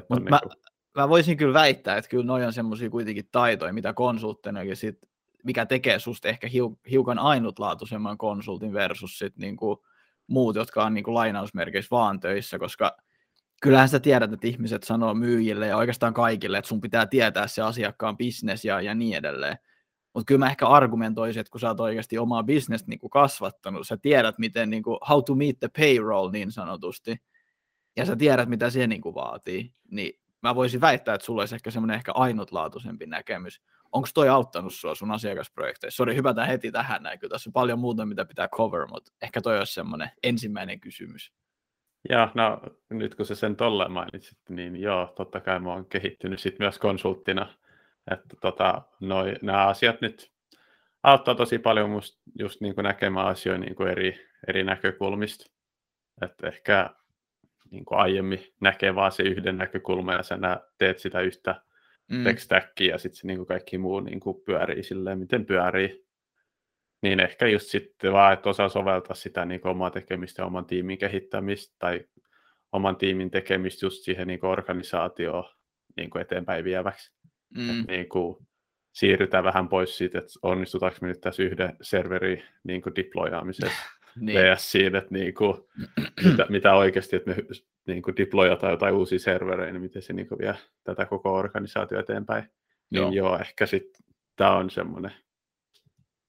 Mut 0.10 0.20
niin 0.20 0.30
mä, 0.30 0.40
kuin... 0.44 0.54
mä 0.98 1.10
voisin 1.10 1.38
kyllä 1.38 1.54
väittää, 1.54 1.98
että 1.98 2.10
kyllä 2.10 2.26
noin 2.26 2.46
on 2.46 2.54
semmoisia 2.54 2.90
kuitenkin 2.90 3.28
taitoja, 3.32 3.74
mitä 3.74 3.94
konsultteinakin 3.94 4.76
sit, 4.76 4.98
mikä 5.44 5.66
tekee 5.66 6.00
susta 6.00 6.28
ehkä 6.28 6.48
hiukan 6.92 7.20
ainutlaatuisemman 7.20 8.18
konsultin 8.18 8.74
versus 8.74 9.20
sit 9.20 9.38
niin 9.38 9.58
kuin 9.58 9.80
muut, 10.30 10.56
jotka 10.56 10.86
on 10.86 10.94
niin 10.94 11.04
kuin 11.04 11.16
lainausmerkeissä 11.16 11.90
vaan 11.92 12.20
töissä, 12.20 12.60
koska– 12.60 12.92
kyllähän 13.62 13.90
sä 13.90 14.00
tiedät, 14.00 14.34
että 14.34 14.48
ihmiset 14.48 14.84
sanoo 14.84 15.14
myyjille 15.14 15.68
ja 15.68 15.78
oikeastaan 15.78 16.14
kaikille, 16.14 16.58
että 16.58 16.70
sun 16.70 16.82
pitää 16.82 17.06
tietää 17.06 17.48
se 17.48 17.62
asiakkaan 17.62 18.18
business 18.18 18.66
ja, 18.66 18.82
ja 18.82 18.96
niin 18.96 19.18
edelleen. 19.18 19.58
Mutta 20.14 20.26
kyllä 20.26 20.40
mä 20.40 20.50
ehkä 20.50 20.68
argumentoisin, 20.68 21.40
että 21.40 21.52
kun 21.52 21.62
sä 21.62 21.68
oot 21.68 21.80
oikeasti 21.80 22.18
omaa 22.18 22.44
business 22.44 22.88
niin 22.88 23.00
kasvattanut, 23.12 23.88
sä 23.88 23.98
tiedät, 23.98 24.38
miten 24.38 24.70
niin 24.70 24.84
kuin, 24.84 24.98
how 25.10 25.24
to 25.24 25.36
meet 25.36 25.60
the 25.60 25.70
payroll 25.78 26.30
niin 26.30 26.52
sanotusti, 26.52 27.18
ja 27.98 28.06
sä 28.06 28.16
tiedät, 28.16 28.50
mitä 28.50 28.70
se 28.70 28.88
niin 28.88 29.02
kuin 29.02 29.16
vaatii, 29.16 29.74
niin 29.92 30.20
mä 30.42 30.56
voisin 30.56 30.82
väittää, 30.82 31.16
että 31.16 31.26
sulla 31.26 31.42
olisi 31.42 31.56
ehkä 31.56 31.72
semmoinen 31.72 31.96
ehkä 31.96 32.12
ainutlaatuisempi 32.12 33.06
näkemys. 33.06 33.62
Onko 33.92 34.08
toi 34.14 34.30
auttanut 34.30 34.74
sua 34.74 34.96
sun 34.96 35.12
asiakasprojekteissa? 35.12 35.98
Sori, 35.98 36.16
hypätään 36.16 36.48
heti 36.48 36.72
tähän 36.72 37.04
näin, 37.04 37.20
kyllä 37.20 37.32
tässä 37.32 37.50
on 37.50 37.54
paljon 37.54 37.80
muuta, 37.80 38.06
mitä 38.06 38.26
pitää 38.26 38.48
cover, 38.48 38.88
mutta 38.88 39.12
ehkä 39.22 39.42
toi 39.42 39.58
olisi 39.58 39.74
semmoinen 39.74 40.12
ensimmäinen 40.24 40.80
kysymys. 40.80 41.34
Joo, 42.10 42.30
no 42.34 42.62
nyt 42.90 43.16
kun 43.16 43.26
se 43.26 43.36
sen 43.36 43.56
tolleen 43.56 43.92
mainitsit, 43.92 44.38
niin 44.50 44.76
joo, 44.76 45.14
totta 45.16 45.40
kai 45.40 45.60
mä 45.60 45.70
oon 45.70 45.86
kehittynyt 45.86 46.40
sit 46.40 46.60
myös 46.60 46.80
konsulttina. 46.80 47.54
Että 48.12 48.36
tota, 48.42 48.82
noi, 49.00 49.36
nämä 49.42 49.68
asiat 49.68 50.02
nyt 50.02 50.32
auttaa 51.04 51.36
tosi 51.36 51.60
paljon 51.60 51.90
musta 51.90 52.22
just 52.40 52.62
niin 52.62 52.76
kuin 52.76 52.84
näkemään 52.84 53.28
asioita 53.28 53.64
niin 53.66 53.76
kuin 53.76 53.90
eri, 53.90 54.28
eri 54.48 54.64
näkökulmista. 54.64 55.52
Että 56.22 56.48
ehkä 56.48 56.90
niin 57.72 57.86
kuin 57.86 58.00
aiemmin 58.00 58.40
näkee 58.62 58.96
vaan 58.96 59.12
se 59.12 59.24
yhden 59.24 59.58
näkökulman 59.58 60.16
ja 60.16 60.24
sä 60.24 60.38
teet 60.78 61.00
sitä 61.00 61.22
yhtä 61.22 61.62
mm. 62.10 62.24
ja 62.80 62.98
sitten 62.98 63.18
se 63.20 63.28
niin 63.28 63.46
kaikki 63.46 63.78
muu 63.78 64.00
niin 64.00 64.20
kuin 64.20 64.42
pyörii 64.46 64.84
silleen, 64.84 65.20
miten 65.20 65.46
pyörii. 65.46 66.06
Niin 67.02 67.20
ehkä 67.20 67.48
just 67.48 67.68
sitten 67.68 68.14
vaan, 68.14 68.34
että 68.34 68.50
osaa 68.50 68.70
soveltaa 68.70 69.16
sitä 69.16 69.46
niin 69.46 69.62
kuin 69.62 69.72
omaa 69.72 69.90
tekemistä 69.90 70.46
oman 70.46 70.66
tiimin 70.66 70.98
kehittämistä 70.98 71.76
tai 71.80 72.06
oman 72.72 72.96
tiimin 72.96 73.32
tekemistä 73.32 73.86
just 73.86 74.04
siihen 74.04 74.28
niin 74.28 74.40
kuin 74.40 74.50
organisaatioon 74.50 75.44
niin 75.98 76.10
kuin 76.10 76.22
eteenpäin 76.22 76.64
vieväksi. 76.64 77.20
Mm. 77.58 77.86
niin 77.88 78.10
kuin 78.10 78.48
siirrytään 78.92 79.44
vähän 79.44 79.70
pois 79.70 79.98
siitä, 79.98 80.18
että 80.18 80.32
onnistutaanko 80.42 80.98
me 81.02 81.08
nyt 81.08 81.22
tässä 81.22 81.44
yhden 81.44 81.78
serverin 81.82 82.44
niin 82.64 82.82
kuin 82.82 82.96
deployaamisessa 82.96 83.82
niin. 84.16 84.40
vs. 84.40 84.72
siinä, 84.72 84.98
että 84.98 85.14
niin 85.14 85.34
kuin, 85.34 85.58
mitä, 86.26 86.46
mitä 86.50 86.74
oikeasti, 86.74 87.16
että 87.16 87.30
me 87.30 87.36
niin 87.88 88.02
kuin 88.02 88.18
deployataan 88.18 88.72
jotain 88.72 88.96
uusia 88.96 89.20
serverejä, 89.20 89.72
niin 89.72 89.82
miten 89.82 90.02
se 90.02 90.14
niin 90.14 90.28
kuin 90.28 90.40
vie 90.40 90.56
tätä 90.84 91.06
koko 91.06 91.36
organisaatio 91.36 92.00
eteenpäin. 92.00 92.44
Niin 92.90 93.02
joo, 93.02 93.12
joo 93.12 93.40
ehkä 93.40 93.66
sitten 93.66 94.04
tämä 94.36 94.58
on 94.58 94.70
semmoinen 94.70 95.12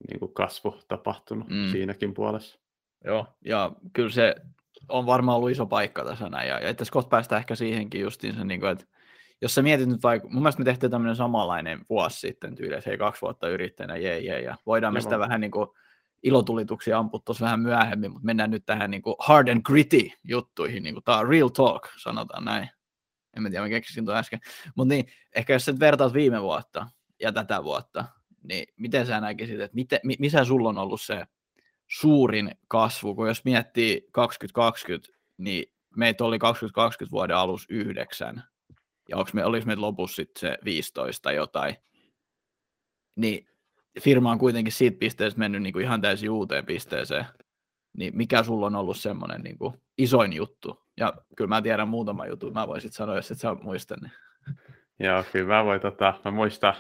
niin 0.09 0.19
kuin 0.19 0.35
kasvu 0.35 0.81
tapahtunut 0.89 1.49
mm. 1.49 1.71
siinäkin 1.73 2.15
puolessa. 2.15 2.61
Joo, 3.05 3.27
ja 3.45 3.73
kyllä 3.93 4.11
se 4.11 4.35
on 4.89 5.07
varmaan 5.07 5.37
ollut 5.37 5.51
iso 5.51 5.67
paikka 5.67 6.05
tässä 6.05 6.29
näin, 6.29 6.49
ja, 6.49 6.61
ja 6.61 6.75
tässä 6.75 6.93
kohta 6.93 7.09
päästään 7.09 7.39
ehkä 7.39 7.55
siihenkin 7.55 8.01
justiinsa, 8.01 8.45
niin 8.45 8.61
kuin, 8.61 8.73
että 8.73 8.85
jos 9.43 9.55
sä 9.55 9.63
mietit 9.63 9.89
nyt 9.89 10.03
vaikka, 10.03 10.29
mun 10.29 10.43
mielestä 10.43 10.61
me 10.61 10.65
tehtiin 10.65 10.91
tämmöinen 10.91 11.17
samanlainen 11.17 11.81
vuosi 11.91 12.21
sitten 12.21 12.55
tyyli, 12.55 12.75
että 12.75 12.91
hei 12.91 12.99
kaksi 12.99 13.23
vuotta 13.23 13.49
yrittäjänä, 13.49 13.97
jee 13.97 14.19
jee, 14.19 14.41
ja 14.41 14.57
voidaan 14.67 14.95
me 14.95 15.01
sitä 15.01 15.19
vähän 15.19 15.41
niin 15.41 15.51
kuin 15.51 15.69
ilotulituksia 16.23 16.99
ampua 16.99 17.21
tuossa 17.25 17.45
vähän 17.45 17.61
myöhemmin, 17.61 18.13
mutta 18.13 18.27
mennään 18.27 18.51
nyt 18.51 18.67
tähän 18.67 18.91
niin 18.91 19.03
kuin 19.03 19.17
hard 19.19 19.49
and 19.49 19.63
gritty 19.63 20.11
juttuihin, 20.25 20.83
niin 20.83 20.95
kuin 20.95 21.05
tämä 21.05 21.19
on 21.19 21.29
real 21.29 21.49
talk, 21.49 21.89
sanotaan 22.03 22.45
näin. 22.45 22.71
En 23.37 23.43
mä 23.43 23.51
tiedä, 23.51 23.65
mä 23.65 23.69
keksisin 23.69 24.05
tuon 24.05 24.17
äsken. 24.17 24.41
Mutta 24.75 24.95
niin, 24.95 25.07
ehkä 25.37 25.53
jos 25.53 25.65
sä 25.65 25.79
vertaat 25.79 26.15
viime 26.15 26.43
vuotta 26.43 26.87
ja 27.21 27.33
tätä 27.33 27.65
vuotta, 27.65 28.05
niin 28.43 28.67
miten 28.77 29.07
sä 29.07 29.21
näkisit, 29.21 29.61
että 29.61 29.75
miten, 29.75 30.01
missä 30.19 30.45
sulla 30.45 30.69
on 30.69 30.79
ollut 30.79 31.01
se 31.01 31.27
suurin 31.91 32.55
kasvu, 32.69 33.15
kun 33.15 33.29
jos 33.29 33.45
miettii 33.45 34.09
2020, 34.13 35.09
niin 35.39 35.73
meitä 35.97 36.25
oli 36.25 36.39
2020 36.39 37.11
vuoden 37.13 37.37
alussa 37.37 37.67
yhdeksän, 37.71 38.43
ja 39.09 39.17
onko 39.17 39.31
me, 39.35 39.45
olisi 39.45 39.67
meitä 39.67 39.81
lopussa 39.81 40.17
sitten 40.17 40.41
se 40.41 40.59
15 40.65 41.23
tai 41.23 41.35
jotain, 41.35 41.77
niin 43.17 43.50
firma 44.01 44.31
on 44.31 44.39
kuitenkin 44.39 44.73
siitä 44.73 44.99
pisteestä 44.99 45.39
mennyt 45.39 45.63
niin 45.63 45.73
kuin 45.73 45.85
ihan 45.85 46.01
täysin 46.01 46.31
uuteen 46.31 46.67
pisteeseen, 46.67 47.25
niin 47.97 48.17
mikä 48.17 48.43
sulla 48.43 48.67
on 48.67 48.77
ollut 48.77 48.97
semmoinen 48.97 49.41
niin 49.41 49.59
kuin 49.59 49.75
isoin 49.99 50.33
juttu? 50.33 50.87
Ja 50.97 51.15
kyllä 51.37 51.49
mä 51.49 51.63
tiedän 51.63 51.89
muutama 51.89 52.27
juttu, 52.27 52.51
mä 52.51 52.69
voisin 52.69 52.93
sanoa, 52.93 53.17
jos 53.17 53.31
et 53.31 53.39
sä 53.39 53.55
muista. 53.55 53.97
Niin. 54.01 54.13
Joo, 55.07 55.25
kyllä 55.33 55.55
mä 55.55 55.65
voin, 55.65 55.81
tota, 55.81 56.15
mä 56.25 56.31
muistan 56.31 56.75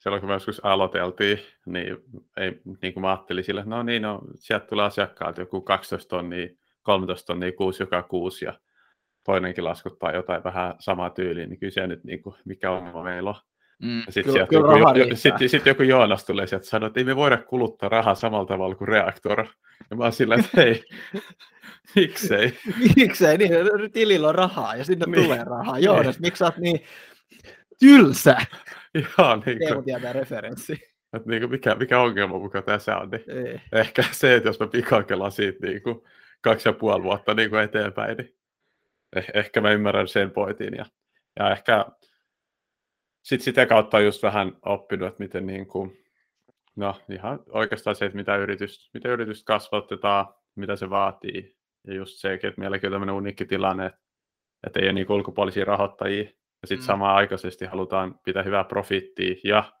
silloin 0.00 0.20
kun 0.20 0.28
me 0.28 0.34
joskus 0.34 0.64
aloiteltiin, 0.64 1.38
niin, 1.66 1.96
ei, 2.36 2.60
niin 2.82 2.94
kuin 2.94 3.00
mä 3.00 3.10
ajattelin 3.10 3.44
sille, 3.44 3.64
no 3.66 3.82
niin, 3.82 4.02
no, 4.02 4.20
sieltä 4.34 4.66
tulee 4.66 4.84
asiakkaat 4.84 5.38
joku 5.38 5.60
12 5.60 6.08
tonnia, 6.08 6.48
13 6.82 7.26
tonnia 7.26 7.52
kuusi 7.52 7.82
joka 7.82 8.02
kuusi 8.02 8.44
ja 8.44 8.58
toinenkin 9.24 9.64
laskuttaa 9.64 10.12
jotain 10.12 10.44
vähän 10.44 10.74
samaa 10.78 11.10
tyyliä, 11.10 11.46
niin 11.46 11.58
kyllä 11.58 11.70
se 11.70 11.86
nyt 11.86 12.04
niin 12.04 12.22
kuin, 12.22 12.36
mikä 12.44 12.70
ongelma 12.70 13.02
meillä 13.02 13.30
on. 13.30 13.36
Mm, 13.82 14.02
sitten 14.08 14.34
joku, 14.34 14.54
jo, 14.54 15.16
sit, 15.16 15.34
sit 15.46 15.66
joku 15.66 15.82
Joonas 15.82 16.24
tulee 16.24 16.46
sieltä 16.46 16.66
sanoo, 16.66 16.86
että 16.86 17.00
ei 17.00 17.04
me 17.04 17.16
voida 17.16 17.36
kuluttaa 17.38 17.88
rahaa 17.88 18.14
samalla 18.14 18.46
tavalla 18.46 18.74
kuin 18.74 18.88
reaktor. 18.88 19.46
Ja 19.90 19.96
mä 19.96 20.02
oon 20.04 20.12
sillä, 20.12 20.34
että 20.34 20.50
hei, 20.56 20.84
miksei? 21.96 22.58
miksei, 22.96 23.38
niin 23.38 23.50
tilillä 23.92 24.28
on 24.28 24.34
rahaa 24.34 24.76
ja 24.76 24.84
sinne 24.84 25.06
niin. 25.06 25.24
tulee 25.24 25.44
rahaa. 25.44 25.78
Joonas, 25.78 26.16
niin. 26.16 26.20
miksi 26.20 26.38
sä 26.38 26.44
oot 26.44 26.56
niin 26.56 26.80
tylsä? 27.78 28.36
Ihan 28.94 29.42
niin 29.46 29.58
kuin... 29.58 29.84
tietää 29.84 30.12
referenssi. 30.12 30.72
Että 31.16 31.30
niin 31.30 31.42
kuin 31.42 31.50
mikä, 31.50 31.74
mikä 31.74 32.00
ongelma 32.00 32.38
mukaan 32.38 32.64
tässä 32.64 32.96
on, 32.96 33.10
niin 33.10 33.46
Ei. 33.46 33.60
ehkä 33.72 34.04
se, 34.10 34.34
että 34.34 34.48
jos 34.48 34.60
mä 34.60 34.66
pikakelaan 34.66 35.32
siitä 35.32 35.66
niin 35.66 35.82
kuin 35.82 36.00
kaksi 36.40 36.68
ja 36.68 36.72
puoli 36.72 37.02
vuotta 37.02 37.34
niin 37.34 37.50
kuin 37.50 37.62
eteenpäin, 37.62 38.16
niin 38.16 38.34
eh, 39.16 39.26
ehkä 39.34 39.60
mä 39.60 39.70
ymmärrän 39.70 40.08
sen 40.08 40.30
pointin. 40.30 40.74
Ja, 40.74 40.86
ja 41.38 41.50
ehkä 41.50 41.86
sitten 43.22 43.44
sitä 43.44 43.66
kautta 43.66 43.96
on 43.96 44.04
just 44.04 44.22
vähän 44.22 44.56
oppinut, 44.64 45.08
että 45.08 45.22
miten 45.22 45.46
niin 45.46 45.66
kuin, 45.66 46.04
no 46.76 47.00
ihan 47.08 47.40
oikeastaan 47.48 47.96
se, 47.96 48.04
että 48.04 48.16
mitä 48.16 48.36
yritys, 48.36 48.90
mitä 48.94 49.08
yritys 49.08 49.44
kasvatetaan, 49.44 50.34
mitä 50.54 50.76
se 50.76 50.90
vaatii. 50.90 51.56
Ja 51.86 51.94
just 51.94 52.18
se, 52.18 52.32
että 52.32 52.52
meilläkin 52.56 52.86
on 52.86 52.92
tämmöinen 52.92 53.14
uniikki 53.14 53.44
tilanne, 53.44 53.92
että 54.66 54.80
ei 54.80 54.86
ole 54.86 54.92
niin 54.92 55.12
ulkopuolisia 55.12 55.64
rahoittajia, 55.64 56.22
ja 56.62 56.68
sitten 56.68 56.84
mm. 56.84 56.86
samaan 56.86 57.16
aikaisesti 57.16 57.64
halutaan 57.66 58.20
pitää 58.24 58.42
hyvää 58.42 58.64
profittia 58.64 59.34
ja 59.44 59.72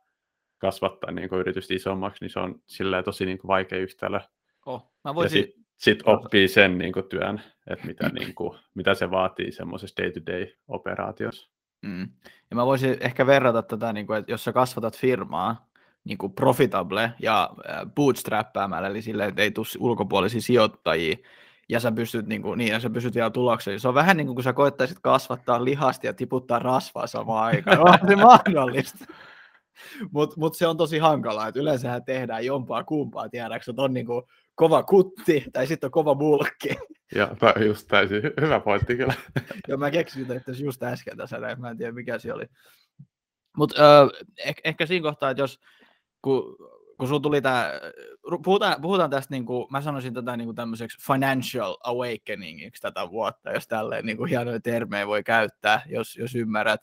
kasvattaa 0.58 1.10
niin 1.10 1.28
kuin 1.28 1.40
yritystä 1.40 1.74
isommaksi, 1.74 2.24
niin 2.24 2.30
se 2.30 2.40
on 2.40 2.62
silleen 2.66 3.04
tosi 3.04 3.26
niin 3.26 3.38
kuin 3.38 3.48
vaikea 3.48 3.78
yhtälö. 3.78 4.20
Oh, 4.66 4.92
mä 5.04 5.14
voisin... 5.14 5.38
Ja 5.38 5.44
sitten 5.44 5.64
sit 5.76 6.02
oppii 6.04 6.48
sen 6.48 6.78
niin 6.78 6.92
kuin 6.92 7.08
työn, 7.08 7.42
että 7.70 7.86
mitä, 7.86 8.08
niin 8.18 8.34
kuin, 8.34 8.58
mitä 8.74 8.94
se 8.94 9.10
vaatii 9.10 9.52
semmoisessa 9.52 10.02
day-to-day-operaatiossa. 10.02 11.50
Mm. 11.82 12.08
Ja 12.50 12.56
mä 12.56 12.66
voisin 12.66 12.96
ehkä 13.00 13.26
verrata 13.26 13.62
tätä, 13.62 13.92
niin 13.92 14.06
kuin, 14.06 14.18
että 14.18 14.32
jos 14.32 14.44
sä 14.44 14.52
kasvatat 14.52 14.96
firmaa, 14.96 15.68
niin 16.04 16.18
kuin 16.18 16.32
profitable 16.32 17.12
ja 17.18 17.50
bootstrappäämällä, 17.94 18.88
eli 18.88 19.02
sille, 19.02 19.24
että 19.24 19.42
ei 19.42 19.50
tule 19.50 19.66
ulkopuolisia 19.78 20.40
sijoittajia, 20.40 21.16
ja 21.68 21.80
sä 21.80 21.92
pystyt, 21.92 22.26
niin, 22.26 22.42
kuin, 22.42 22.58
niin 22.58 22.70
ja 22.70 22.80
sä 22.80 22.90
pystyt 22.90 23.14
vielä 23.14 23.30
tulokseen. 23.30 23.80
Se 23.80 23.88
on 23.88 23.94
vähän 23.94 24.16
niin 24.16 24.26
kuin 24.26 24.34
kun 24.34 24.44
sä 24.44 24.52
koettaisit 24.52 24.98
kasvattaa 25.02 25.64
lihasta 25.64 26.06
ja 26.06 26.14
tiputtaa 26.14 26.58
rasvaa 26.58 27.06
samaan 27.06 27.44
aikaan. 27.44 27.80
On 27.80 28.08
se 28.08 28.16
mahdollista. 28.32 29.04
Mutta 30.12 30.36
mut 30.38 30.54
se 30.54 30.66
on 30.66 30.76
tosi 30.76 30.98
hankalaa, 30.98 31.48
että 31.48 31.60
yleensähän 31.60 32.04
tehdään 32.04 32.46
jompaa 32.46 32.84
kumpaa, 32.84 33.28
tiedätkö, 33.28 33.70
että 33.70 33.82
on 33.82 33.94
niin 33.94 34.06
kuin 34.06 34.22
kova 34.60 34.82
kutti 34.82 35.44
tai 35.52 35.66
sitten 35.66 35.88
on 35.88 35.90
kova 35.90 36.14
bulkki. 36.14 36.68
On 37.56 37.66
just 37.66 37.88
täysin 37.88 38.22
hyvä 38.40 38.60
pointti 38.60 38.96
kyllä. 38.96 39.14
Joo, 39.68 39.78
mä 39.78 39.90
keksin 39.90 40.22
sitä 40.22 40.34
että 40.34 40.52
just 40.52 40.82
äsken 40.82 41.16
tässä, 41.16 41.56
mä 41.58 41.70
en 41.70 41.76
tiedä 41.76 41.92
mikä 41.92 42.18
se 42.18 42.32
oli. 42.32 42.46
Mutta 43.56 44.02
äh, 44.02 44.08
eh- 44.48 44.60
ehkä 44.64 44.86
siinä 44.86 45.02
kohtaa, 45.02 45.30
että 45.30 45.42
jos 45.42 45.60
kun, 46.22 46.56
kun 46.98 47.08
sulla 47.08 47.20
tuli 47.20 47.42
tämä, 47.42 47.72
puhutaan, 48.44 48.82
puhutaan 48.82 49.10
tästä, 49.10 49.34
niin 49.34 49.46
kuin, 49.46 49.66
mä 49.70 49.80
sanoisin 49.80 50.14
tätä 50.14 50.36
niin 50.36 50.46
kuin 50.46 50.56
tämmöiseksi 50.56 51.06
financial 51.06 51.76
awakeningiksi 51.84 52.82
tätä 52.82 53.10
vuotta, 53.10 53.52
jos 53.52 53.68
tälleen 53.68 54.06
niin 54.06 54.16
kuin 54.16 54.30
hienoja 54.30 54.60
termejä 54.60 55.06
voi 55.06 55.22
käyttää, 55.22 55.82
jos, 55.86 56.16
jos 56.16 56.34
ymmärrät. 56.34 56.80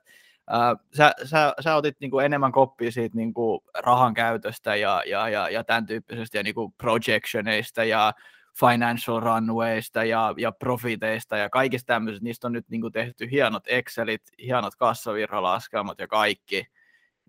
Sä, 0.98 1.14
sä, 1.24 1.54
sä 1.60 1.76
otit 1.76 1.96
niin 2.00 2.12
kuin 2.12 2.26
enemmän 2.26 2.52
koppia 2.52 2.92
siitä 2.92 3.18
niin 3.18 3.34
kuin 3.34 3.60
rahan 3.80 4.14
käytöstä 4.14 4.76
ja, 4.76 5.04
ja, 5.06 5.30
ja, 5.30 5.50
ja 5.50 5.64
tämän 5.64 5.86
tyyppisestä 5.86 6.38
ja 6.38 6.44
niin 6.44 6.56
kuin 6.56 6.74
projectioneista 6.74 7.84
ja 7.84 8.14
financial 8.60 9.20
runwaysta 9.20 10.04
ja, 10.04 10.34
ja 10.38 10.52
profiteista 10.52 11.38
ja 11.38 11.50
kaikista 11.50 11.94
tämmöisistä. 11.94 12.24
Niistä 12.24 12.48
on 12.48 12.54
nyt 12.54 12.70
niin 12.70 12.82
kuin 12.82 12.94
tehty 12.94 13.32
hienot 13.32 13.64
Excelit, 13.68 14.22
hienot 14.40 14.76
kassavirralaskelmat 14.76 16.00
ja 16.00 16.08
kaikki 16.08 16.68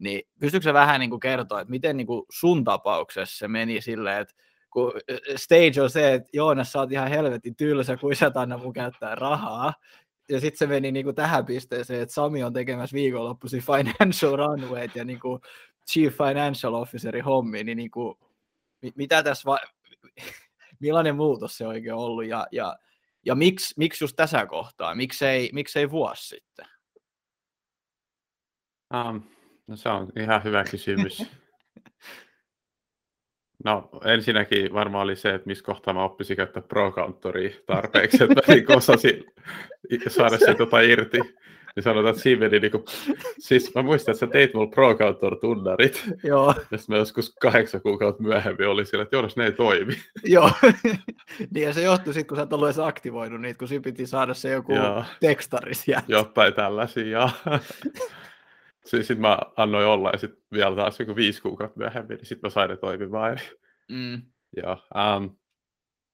niin 0.00 0.22
pystytkö 0.40 0.64
sä 0.64 0.72
vähän 0.72 1.00
niin 1.00 1.10
kuin 1.10 1.20
kertoa, 1.20 1.60
että 1.60 1.70
miten 1.70 1.96
niin 1.96 2.06
kuin 2.06 2.26
sun 2.30 2.64
tapauksessa 2.64 3.38
se 3.38 3.48
meni 3.48 3.80
silleen, 3.80 4.20
että 4.20 4.34
kun 4.70 4.92
stage 5.36 5.82
on 5.82 5.90
se, 5.90 6.14
että 6.14 6.28
Joonas, 6.32 6.72
sä 6.72 6.78
oot 6.78 6.92
ihan 6.92 7.08
helvetin 7.08 7.56
tylsä, 7.56 7.96
kun 7.96 8.16
sä 8.16 8.30
anna 8.34 8.58
mun 8.58 8.72
käyttää 8.72 9.14
rahaa, 9.14 9.74
ja 10.28 10.40
sitten 10.40 10.58
se 10.58 10.66
meni 10.66 10.92
niin 10.92 11.04
kuin 11.04 11.16
tähän 11.16 11.46
pisteeseen, 11.46 12.02
että 12.02 12.14
Sami 12.14 12.42
on 12.42 12.52
tekemässä 12.52 12.94
viikonloppuisin 12.94 13.62
financial 13.62 14.36
runwayt 14.36 14.96
ja 14.96 15.04
niin 15.04 15.20
kuin 15.20 15.40
chief 15.92 16.14
financial 16.16 16.74
officerin 16.74 17.24
hommi, 17.24 17.64
niin, 17.64 17.76
niin 17.76 17.90
kuin, 17.90 18.18
mitä 18.94 19.22
tässä 19.22 19.46
va- 19.46 19.58
millainen 20.80 21.16
muutos 21.16 21.58
se 21.58 21.66
oikein 21.66 21.94
ollut 21.94 22.26
ja, 22.26 22.46
ja, 22.52 22.78
ja 23.26 23.34
miksi, 23.34 23.74
miksi 23.76 24.04
just 24.04 24.16
tässä 24.16 24.46
kohtaa, 24.46 24.94
miksei, 24.94 25.50
miksei 25.52 25.90
vuosi 25.90 26.28
sitten? 26.28 26.66
Um, 28.94 29.22
No 29.68 29.76
se 29.76 29.88
on 29.88 30.12
ihan 30.16 30.44
hyvä 30.44 30.64
kysymys. 30.64 31.18
No 33.64 33.88
ensinnäkin 34.04 34.72
varmaan 34.72 35.04
oli 35.04 35.16
se, 35.16 35.34
että 35.34 35.46
missä 35.46 35.64
kohtaa 35.64 35.94
mä 35.94 36.04
oppisin 36.04 36.36
käyttää 36.36 36.62
pro 36.62 36.94
tarpeeksi, 37.66 38.24
että 38.24 38.42
niin 38.48 38.76
osasin 38.76 39.24
saada 40.08 40.38
se 40.38 40.54
tota 40.54 40.80
irti. 40.80 41.18
Niin 41.76 41.84
sanotaan, 41.84 42.10
että 42.10 42.22
siinä 42.22 42.40
meni 42.40 42.60
niinku, 42.60 42.84
siis 43.38 43.74
mä 43.74 43.82
muistan, 43.82 44.12
että 44.12 44.26
sä 44.26 44.32
teit 44.32 44.54
mulle 44.54 44.70
pro 44.70 44.96
tunnarit. 45.40 46.04
Joo. 46.22 46.54
Ja 46.70 46.78
sitten 46.78 46.94
mä 46.94 46.96
joskus 46.96 47.34
kahdeksan 47.40 47.80
kuukautta 47.82 48.22
myöhemmin 48.22 48.68
oli 48.68 48.86
sillä, 48.86 49.02
että 49.02 49.16
jos 49.16 49.36
ne 49.36 49.44
ei 49.44 49.52
toimi. 49.52 49.94
Joo. 50.24 50.50
niin 51.54 51.66
ja 51.66 51.72
se 51.72 51.82
johtui 51.82 52.14
sitten, 52.14 52.26
kun 52.26 52.36
sä 52.36 52.42
et 52.42 52.52
ollut 52.52 52.68
edes 52.68 52.78
aktivoinut 52.78 53.40
niitä, 53.40 53.58
kun 53.58 53.68
siinä 53.68 53.82
piti 53.82 54.06
saada 54.06 54.34
se 54.34 54.50
joku 54.50 54.72
tekstari 55.20 55.74
sieltä. 55.74 56.04
Jotain 56.08 56.54
tällaisia, 56.54 57.28
Sitten 58.88 59.20
mä 59.20 59.38
annoin 59.56 59.86
olla 59.86 60.10
ja 60.10 60.18
sitten 60.18 60.42
vielä 60.52 60.76
taas 60.76 61.00
joku 61.00 61.16
viisi 61.16 61.42
kuukautta 61.42 61.78
myöhemmin, 61.78 62.16
niin 62.16 62.26
sitten 62.26 62.48
mä 62.48 62.50
sain 62.50 62.70
ne 62.70 62.76
toimimaan. 62.76 63.38
Mm. 63.88 64.22
Joo. 64.62 64.76
Um, 65.16 65.36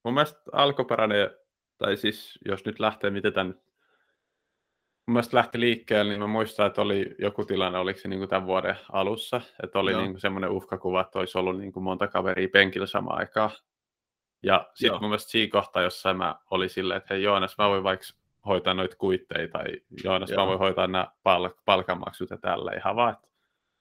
mun 0.05 0.15
mielestä 0.15 0.41
alkuperäinen, 0.53 1.31
tai 1.79 1.97
siis 1.97 2.39
jos 2.49 2.65
nyt 2.65 2.81
lähtee, 2.81 3.11
miten 3.11 3.33
tämän 3.33 3.55
mun 5.07 5.15
mielestä 5.15 5.37
lähti 5.37 5.61
liikkeelle, 5.61 6.13
niin 6.13 6.21
mä 6.21 6.27
muistan, 6.27 6.67
että 6.67 6.83
oli 6.83 7.15
joku 7.19 7.45
tilanne, 7.45 7.79
oliko 7.79 8.01
se 8.01 8.09
niin 8.09 8.21
kuin 8.21 8.29
tämän 8.29 8.47
vuoden 8.47 8.77
alussa, 8.93 9.41
että 9.63 9.79
oli 9.79 9.95
niin 9.95 10.11
kuin 10.11 10.21
semmoinen 10.21 10.51
uhkakuva, 10.51 11.01
että 11.01 11.19
olisi 11.19 11.39
ollut 11.39 11.59
niin 11.59 11.73
kuin 11.73 11.85
monta 11.85 12.09
kaveria 12.09 12.49
penkillä 12.53 12.87
samaan 12.87 13.19
aikaan. 13.19 13.51
Ja 14.43 14.71
sitten 14.75 15.01
mun 15.01 15.11
mielestä 15.11 15.31
siinä 15.31 15.51
kohtaa, 15.51 15.83
jossa 15.83 16.15
mä 16.15 16.35
olin 16.51 16.71
silleen, 16.71 16.99
että 16.99 17.15
hei 17.15 17.23
Joonas, 17.23 17.59
mä 17.59 17.69
voin 17.69 17.83
vaikka 17.83 18.07
hoitaa 18.47 18.75
noita 18.75 18.97
kuitteja 18.97 19.49
tai 19.49 19.65
Joonas, 20.05 20.31
Joo. 20.31 20.41
mä 20.41 20.47
voin 20.47 20.59
hoitaa 20.59 20.87
nämä 20.87 21.09
pal- 21.23 21.51
palkanmaksut 21.65 22.31
ja 22.31 22.39
tällä 22.39 22.73
ihan 22.73 22.97
vaan, 22.97 23.17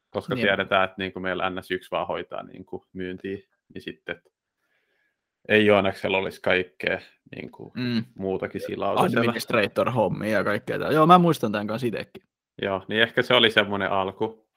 koska 0.09 0.35
niin. 0.35 0.45
tiedetään, 0.45 0.83
että 0.83 0.95
niin 0.97 1.13
kuin 1.13 1.23
meillä 1.23 1.49
NS1 1.49 1.87
vaan 1.91 2.07
hoitaa 2.07 2.43
niin 2.43 2.65
kuin 2.65 2.83
myyntiä, 2.93 3.37
niin 3.73 3.81
sitten 3.81 4.21
ei 5.47 5.65
Joonaksella 5.65 6.17
olisi 6.17 6.41
kaikkea 6.41 6.99
niin 7.35 7.51
kuin 7.51 7.71
mm. 7.75 8.03
muutakin 8.15 8.61
sillä 8.61 8.89
Administrator-hommia 8.89 10.31
ja 10.31 10.43
kaikkea. 10.43 10.79
Tämä. 10.79 10.91
Joo, 10.91 11.07
mä 11.07 11.17
muistan 11.17 11.51
tämän 11.51 11.67
kanssa 11.67 11.87
itsekin. 11.87 12.23
Joo, 12.61 12.85
niin 12.87 13.01
ehkä 13.01 13.21
se 13.21 13.33
oli 13.33 13.51
semmoinen 13.51 13.91
alku, 13.91 14.47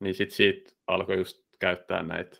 niin 0.00 0.14
sitten 0.14 0.36
siitä 0.36 0.70
alkoi 0.86 1.16
just 1.16 1.42
käyttää 1.58 2.02
näitä 2.02 2.36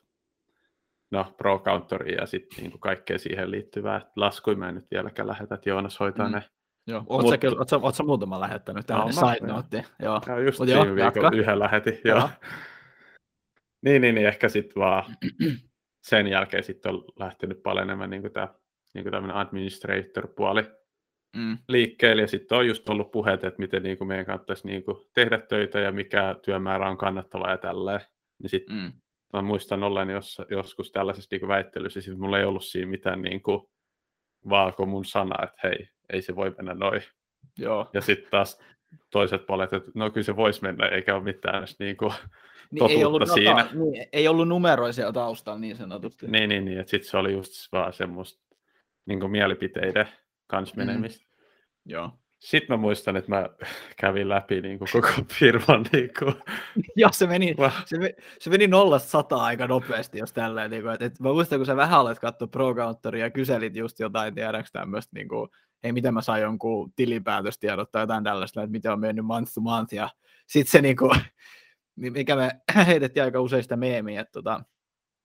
no, 1.11 1.35
pro 1.37 1.59
counteria 1.59 2.21
ja 2.21 2.27
sitten 2.27 2.65
niin 2.65 2.81
kaikkea 2.81 3.19
siihen 3.19 3.51
liittyvää. 3.51 4.01
Laskuja 4.17 4.57
mä 4.57 4.69
en 4.69 4.75
nyt 4.75 4.91
vieläkään 4.91 5.29
lähetä, 5.29 5.55
että 5.55 5.71
Joonas 5.71 6.01
hoitaa 6.01 6.29
mm. 6.29 6.35
ne 6.35 6.43
Joo, 6.87 7.05
oot, 7.09 7.25
Mut... 7.25 7.59
oot, 7.59 7.69
sä, 7.69 7.79
oot 7.79 7.95
sä 7.95 8.03
muutama 8.03 8.41
lähettänyt 8.41 8.87
tähän 8.87 9.07
no, 9.07 9.13
side 9.13 9.47
note? 9.47 9.85
Joo. 10.03 10.21
joo, 10.27 10.39
just 10.39 10.59
Mut 10.59 10.69
viime 10.69 10.95
viikolla 10.95 11.31
yhden 11.35 11.59
lähetin. 11.59 12.01
Joo. 12.05 12.19
joo. 12.19 12.29
niin, 13.85 14.03
niin, 14.03 14.15
niin, 14.15 14.27
ehkä 14.27 14.49
sitten 14.49 14.81
vaan 14.81 15.05
sen 16.09 16.27
jälkeen 16.27 16.65
sitten 16.65 16.95
on 16.95 17.05
lähtenyt 17.19 17.63
paljon 17.63 17.83
enemmän 17.83 18.11
niin 18.11 18.23
kuin 18.23 18.33
tämä 18.33 18.49
niin 18.95 19.11
tämmöinen 19.11 19.37
administrator-puoli 19.37 20.63
mm. 21.37 21.59
liikkeelle, 21.69 22.23
ja 22.23 22.29
sitten 22.29 22.59
on 22.59 22.67
just 22.67 22.89
ollut 22.89 23.11
puheet, 23.11 23.45
että 23.45 23.63
miten 23.63 23.83
niin 23.83 23.99
kuin 23.99 24.09
meidän 24.09 24.27
kannattaisi 24.27 24.67
niin 24.67 24.85
kuin 24.85 24.97
tehdä 25.15 25.39
töitä, 25.39 25.81
ja 25.81 25.93
mikä 25.93 26.37
työmäärä 26.45 26.91
on 26.91 26.99
kannattava 26.99 27.51
ja 27.51 27.59
tälleen. 27.59 28.01
Niin 28.43 28.51
sitten 28.51 28.77
mm. 28.77 28.93
mä 29.33 29.43
muistan 29.43 29.83
ollen 29.83 30.11
jos, 30.11 30.41
joskus 30.51 30.93
tällaisessa 30.93 31.37
niin 31.37 31.49
väittelyssä, 31.49 31.99
ja 31.99 32.03
sitten 32.03 32.21
mulla 32.21 32.39
ei 32.39 32.45
ollut 32.45 32.65
siinä 32.65 32.91
mitään 32.91 33.23
niin 33.23 33.43
kuin, 33.43 33.61
vaako 34.49 34.87
mun 34.87 35.05
sana, 35.05 35.45
että 35.45 35.69
hei, 35.69 35.89
ei 36.11 36.23
se 36.23 36.37
voi 36.37 36.55
mennä 36.57 36.75
noin. 36.75 37.03
Joo. 37.59 37.91
Ja 37.95 38.01
sitten 38.01 38.31
taas 38.31 38.59
toiset 39.11 39.47
puolet, 39.47 39.73
että 39.73 39.91
no 39.95 40.11
kyllä 40.11 40.25
se 40.25 40.37
voisi 40.37 40.63
mennä, 40.63 40.87
eikä 40.87 41.15
ole 41.15 41.23
mitään 41.23 41.67
niin 41.79 41.97
kuin, 41.97 42.13
niin 42.71 42.91
ei 42.91 43.05
ollut 43.05 43.29
siinä. 43.35 43.57
Data, 43.57 43.75
niin, 43.75 44.07
ei 44.13 44.29
ollut 44.29 44.49
numeroisia 44.49 45.13
taustalla 45.13 45.59
niin 45.59 45.77
sanotusti. 45.77 46.27
Niin, 46.27 46.49
niin, 46.49 46.65
niin 46.65 46.81
että 46.81 46.91
sitten 46.91 47.11
se 47.11 47.17
oli 47.17 47.33
just 47.33 47.73
vaan 47.73 47.93
semmoista 47.93 48.57
niin 49.07 49.31
mielipiteiden 49.31 50.09
kanssa 50.47 50.77
menemistä. 50.77 51.27
Mm. 51.27 51.93
Joo. 51.93 52.11
Sitten 52.43 52.75
mä 52.75 52.81
muistan, 52.81 53.17
että 53.17 53.31
mä 53.31 53.49
kävin 54.01 54.29
läpi 54.29 54.61
niin 54.61 54.79
kuin 54.79 54.89
koko 54.93 55.09
firman. 55.39 55.87
Niin 55.93 56.11
kuin... 56.19 56.35
Joo, 56.97 57.13
se 57.13 57.27
meni, 57.27 57.55
se, 57.85 57.99
meni, 57.99 58.15
se 58.41 58.51
meni 58.51 58.67
nollasta 58.67 59.09
sataa 59.09 59.45
aika 59.45 59.67
nopeasti, 59.67 60.19
jos 60.19 60.33
tälleen. 60.33 60.71
Niin 60.71 60.83
kuin, 60.83 60.93
että, 60.95 61.05
että 61.05 61.23
mä 61.23 61.33
muistan, 61.33 61.59
kun 61.59 61.67
sä 61.67 61.77
vähän 61.77 62.01
olet 62.01 62.19
katsoa 62.19 62.49
Pro 62.49 62.75
ja 63.19 63.31
kyselit 63.31 63.77
just 63.77 64.01
jotain, 64.01 64.35
tiedäks 64.35 64.73
tämmöistä, 64.73 65.11
niin 65.15 65.29
kuin, 65.29 65.49
ei 65.83 65.93
miten 65.93 66.15
mä 66.15 66.23
saan 66.23 66.41
jonkun 66.41 66.93
tilinpäätöstiedot 66.97 67.93
tai 67.93 68.03
jotain 68.03 68.25
tällaista, 68.25 68.63
että 68.63 68.73
miten 68.73 68.93
on 68.93 69.01
mennyt 69.01 69.25
month 69.25 69.53
to 69.55 69.61
month, 69.61 69.95
ja 69.95 70.11
sitten 70.47 70.71
se, 70.73 70.83
niin 70.83 70.97
kuin, 70.97 71.21
mikä 71.97 72.37
me 72.37 72.51
heitettiin 72.87 73.25
aika 73.25 73.41
usein 73.41 73.63
sitä 73.63 73.77
meemiä, 73.77 74.21
että 74.21 74.33
tota, 74.33 74.65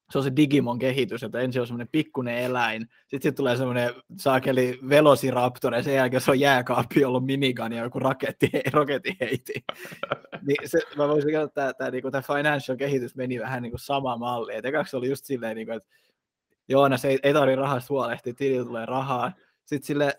se 0.10 0.18
on 0.18 0.24
se 0.24 0.36
Digimon 0.36 0.80
kehitys, 0.80 1.24
että 1.24 1.40
ensin 1.40 1.62
on 1.62 1.68
semmoinen 1.68 1.90
pikkuinen 1.92 2.38
eläin, 2.38 2.82
sitten 3.02 3.22
sit 3.22 3.36
tulee 3.36 3.58
semmoinen 3.58 3.94
saakeli 4.18 4.80
velociraptor, 4.90 5.76
ja 5.76 5.84
sen 5.84 5.94
jälkeen 5.94 6.22
se 6.22 6.32
on 6.32 6.40
jääkaappi, 6.40 7.02
jolla 7.02 7.18
on 7.18 7.24
minigun 7.24 7.74
ja 7.74 7.84
joku 7.84 8.00
raketti, 8.00 8.50
heiti. 9.22 9.54
niin 10.48 10.58
se, 10.70 10.80
mä 10.98 11.08
voisin 11.08 11.32
sanoa, 11.32 11.46
että 11.46 11.74
tämä, 11.74 11.92
niinku, 11.92 12.10
financial 12.38 12.78
kehitys 12.78 13.16
meni 13.16 13.40
vähän 13.40 13.62
niin 13.62 13.72
kuin 13.72 13.80
sama 13.80 14.18
malli. 14.18 14.56
Et 14.56 14.66
ekaksi 14.66 14.98
oli 14.98 15.10
just 15.10 15.26
silleen, 15.26 15.56
niin 15.56 15.68
kuin, 15.68 15.78
että 15.78 15.90
Joonas 16.70 17.06
ei, 17.06 17.20
ei 17.24 17.34
tarvitse 17.34 17.62
rahasta 17.62 17.94
huolehtia, 17.94 18.34
tilillä 18.34 18.66
tulee 18.66 18.86
rahaa. 18.86 19.32
Sitten 19.66 19.88
silleen, 19.88 20.14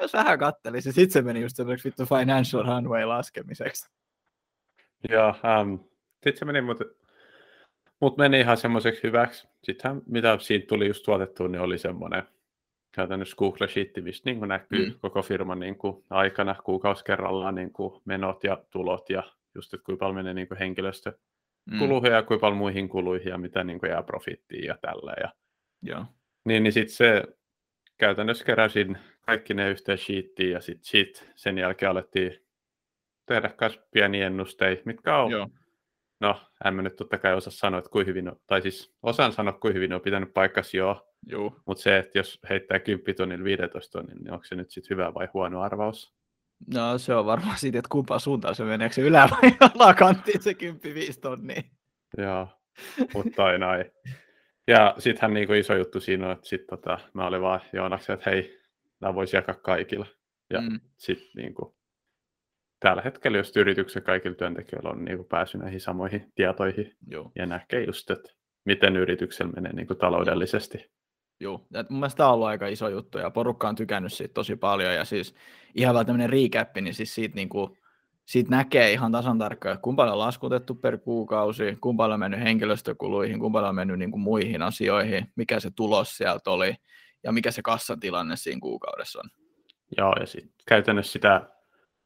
jos 0.00 0.12
vähän 0.12 0.38
kattelisi, 0.38 0.92
sitten 0.92 1.12
se 1.12 1.22
meni 1.22 1.40
just 1.40 1.56
semmoiseksi 1.56 1.88
vittu 1.88 2.16
financial 2.16 2.64
runway 2.64 3.04
laskemiseksi. 3.04 3.90
Joo, 5.10 5.34
um, 5.60 5.78
sitten 6.12 6.38
se 6.38 6.44
meni, 6.44 6.60
mutta 6.60 6.84
mutta 8.00 8.22
meni 8.22 8.40
ihan 8.40 8.56
semmoiseksi 8.56 9.02
hyväksi. 9.02 9.48
Sittenhän 9.64 10.02
mitä 10.06 10.38
siitä 10.40 10.66
tuli 10.66 10.86
just 10.86 11.04
tuotettua, 11.04 11.48
niin 11.48 11.60
oli 11.60 11.78
semmoinen 11.78 12.22
käytännössä 12.92 13.36
Google 13.36 13.68
Sheet, 13.68 13.90
mistä 14.00 14.30
niin 14.30 14.48
näkyy 14.48 14.86
mm. 14.86 14.94
koko 15.00 15.22
firman 15.22 15.60
niin 15.60 15.78
kuin 15.78 16.04
aikana 16.10 16.54
kuukausi 16.64 17.04
kerrallaan 17.04 17.54
niin 17.54 17.72
kuin 17.72 18.02
menot 18.04 18.44
ja 18.44 18.62
tulot 18.70 19.10
ja 19.10 19.22
just, 19.54 19.74
että 19.74 19.84
kuinka 19.84 20.00
paljon 20.00 20.14
menee 20.14 20.34
niin 20.34 20.48
kuin 20.48 20.58
henkilöstökuluihin 20.58 22.10
mm. 22.10 22.16
ja 22.16 22.22
kuinka 22.22 22.40
paljon 22.40 22.58
muihin 22.58 22.88
kuluihin 22.88 23.28
ja 23.28 23.38
mitä 23.38 23.64
niin 23.64 23.80
kuin 23.80 23.90
jää 23.90 24.02
profittiin 24.02 24.64
ja 24.64 24.78
tällä. 24.80 25.14
Ja, 25.20 25.32
Joo. 25.82 26.04
Niin, 26.44 26.62
niin 26.62 26.72
sitten 26.72 26.96
se 26.96 27.24
käytännössä 27.98 28.44
keräsin 28.44 28.98
kaikki 29.20 29.54
ne 29.54 29.70
yhteen 29.70 29.98
sheettiin 29.98 30.50
ja 30.50 30.60
sitten 30.60 30.86
sit 30.86 31.32
sen 31.34 31.58
jälkeen 31.58 31.90
alettiin 31.90 32.44
tehdä 33.26 33.50
myös 33.60 33.80
pieniä 33.90 34.26
ennusteita, 34.26 34.82
mitkä 34.84 35.16
on 35.16 35.30
Joo 35.30 35.48
no 36.20 36.40
en 36.64 36.74
mä 36.74 36.82
nyt 36.82 36.96
totta 36.96 37.18
kai 37.18 37.34
osaa 37.34 37.50
sanoa, 37.50 37.78
että 37.78 37.90
kuin 37.90 38.06
hyvin, 38.06 38.28
on, 38.28 38.36
tai 38.46 38.62
siis 38.62 38.94
osaan 39.02 39.32
sanoa, 39.32 39.52
kuin 39.52 39.74
hyvin 39.74 39.92
on 39.92 40.00
pitänyt 40.00 40.34
paikkas 40.34 40.74
joo, 40.74 41.08
Joo. 41.26 41.56
mutta 41.66 41.82
se, 41.82 41.98
että 41.98 42.18
jos 42.18 42.40
heittää 42.50 42.78
10 42.78 43.14
tonnin 43.16 43.44
15 43.44 43.98
tonnin, 43.98 44.18
niin 44.18 44.32
onko 44.32 44.44
se 44.44 44.54
nyt 44.54 44.70
sitten 44.70 44.90
hyvä 44.96 45.14
vai 45.14 45.28
huono 45.34 45.60
arvaus? 45.62 46.14
No 46.74 46.98
se 46.98 47.14
on 47.14 47.26
varmaan 47.26 47.58
siitä, 47.58 47.78
että 47.78 47.88
kumpaan 47.92 48.20
suuntaan 48.20 48.54
se 48.54 48.64
meneekö 48.64 48.94
se 48.94 49.02
ylä- 49.02 49.28
vai 49.30 49.52
alakanttiin 49.78 50.42
se 50.42 50.52
10-5 50.52 50.56
tonnia. 51.20 51.62
Joo, 52.18 52.48
mutta 53.14 53.30
toi 53.36 53.58
noin. 53.58 53.84
Ja 54.68 54.94
sittenhän 54.98 55.34
niinku 55.34 55.52
iso 55.52 55.76
juttu 55.76 56.00
siinä 56.00 56.26
on, 56.26 56.32
että 56.32 56.48
sit 56.48 56.66
tota, 56.66 56.98
mä 57.14 57.26
olin 57.26 57.40
vaan 57.42 57.60
Joonaksen, 57.72 58.14
että 58.14 58.30
hei, 58.30 58.58
nämä 59.00 59.14
voisi 59.14 59.36
jakaa 59.36 59.54
kaikilla. 59.54 60.06
Ja 60.50 60.60
Mm. 60.60 60.80
sitten 60.96 61.28
niinku, 61.36 61.76
tällä 62.80 63.02
hetkellä 63.02 63.38
just 63.38 63.56
yrityksen 63.56 64.02
kaikilla 64.02 64.36
työntekijöillä 64.36 64.90
on 64.90 65.04
niinku 65.04 65.24
pääsy 65.24 65.58
näihin 65.58 65.80
samoihin 65.80 66.32
tietoihin 66.34 66.96
Joo. 67.06 67.32
ja 67.34 67.46
näkee 67.46 67.84
just, 67.84 68.10
että 68.10 68.32
miten 68.64 68.96
yrityksellä 68.96 69.52
menee 69.52 69.72
niinku 69.72 69.94
taloudellisesti. 69.94 70.90
Joo, 71.40 71.66
et 71.74 71.90
mun 71.90 72.00
mielestä 72.00 72.16
tämä 72.16 72.28
on 72.28 72.34
ollut 72.34 72.48
aika 72.48 72.66
iso 72.66 72.88
juttu 72.88 73.18
ja 73.18 73.30
porukka 73.30 73.68
on 73.68 73.74
tykännyt 73.74 74.12
siitä 74.12 74.34
tosi 74.34 74.56
paljon 74.56 74.94
ja 74.94 75.04
siis 75.04 75.34
ihan 75.74 75.94
vaan 75.94 76.06
tämmöinen 76.06 76.30
recap, 76.30 76.76
niin 76.80 76.94
siis 76.94 77.14
siitä, 77.14 77.34
niinku, 77.34 77.76
siitä 78.24 78.50
näkee 78.50 78.92
ihan 78.92 79.12
tasan 79.12 79.38
tarkkaan, 79.38 79.74
että 79.74 79.82
kuinka 79.82 80.00
paljon 80.00 80.12
on 80.12 80.18
laskutettu 80.18 80.74
per 80.74 80.98
kuukausi, 80.98 81.78
kuinka 81.80 82.02
paljon 82.02 82.14
on 82.14 82.20
mennyt 82.20 82.40
henkilöstökuluihin, 82.40 83.38
kuinka 83.38 83.56
paljon 83.56 83.68
on 83.68 83.74
mennyt 83.74 83.98
niinku 83.98 84.18
muihin 84.18 84.62
asioihin, 84.62 85.32
mikä 85.36 85.60
se 85.60 85.70
tulos 85.76 86.16
sieltä 86.16 86.50
oli 86.50 86.74
ja 87.24 87.32
mikä 87.32 87.50
se 87.50 87.62
kassatilanne 87.62 88.36
siinä 88.36 88.60
kuukaudessa 88.60 89.20
on. 89.24 89.30
Joo, 89.96 90.12
ja 90.20 90.26
sitten 90.26 90.54
käytännössä 90.66 91.12
sitä 91.12 91.48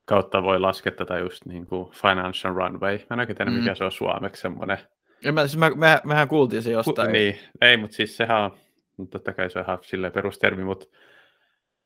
kautta 0.05 0.43
voi 0.43 0.61
laskea 0.61 0.93
tätä 0.93 1.19
just 1.19 1.45
niin 1.47 1.67
kuin 1.67 1.91
financial 1.91 2.55
runway. 2.55 2.99
Mä 2.99 3.15
en 3.15 3.21
oikein 3.21 3.37
tiedä, 3.37 3.51
Mm. 3.51 3.57
mikä 3.57 3.75
se 3.75 3.85
on 3.85 3.93
suomeksi 3.93 4.43
semmoinen. 4.43 4.79
Ja 5.25 5.33
mä, 5.33 5.41
siis 5.47 5.57
mä, 5.57 5.71
me, 5.71 6.01
mehän 6.05 6.29
kuultiin 6.29 6.63
se 6.63 6.71
jostain. 6.71 7.13
Niin, 7.13 7.39
ei, 7.61 7.77
mutta 7.77 7.97
siis 7.97 8.17
sehän 8.17 8.43
on, 8.43 8.57
mutta 8.97 9.19
totta 9.19 9.33
kai 9.33 9.51
se 9.51 9.59
on 9.59 9.65
ihan 9.65 9.79
silleen 9.83 10.13
perustermi, 10.13 10.65
mutta 10.65 10.87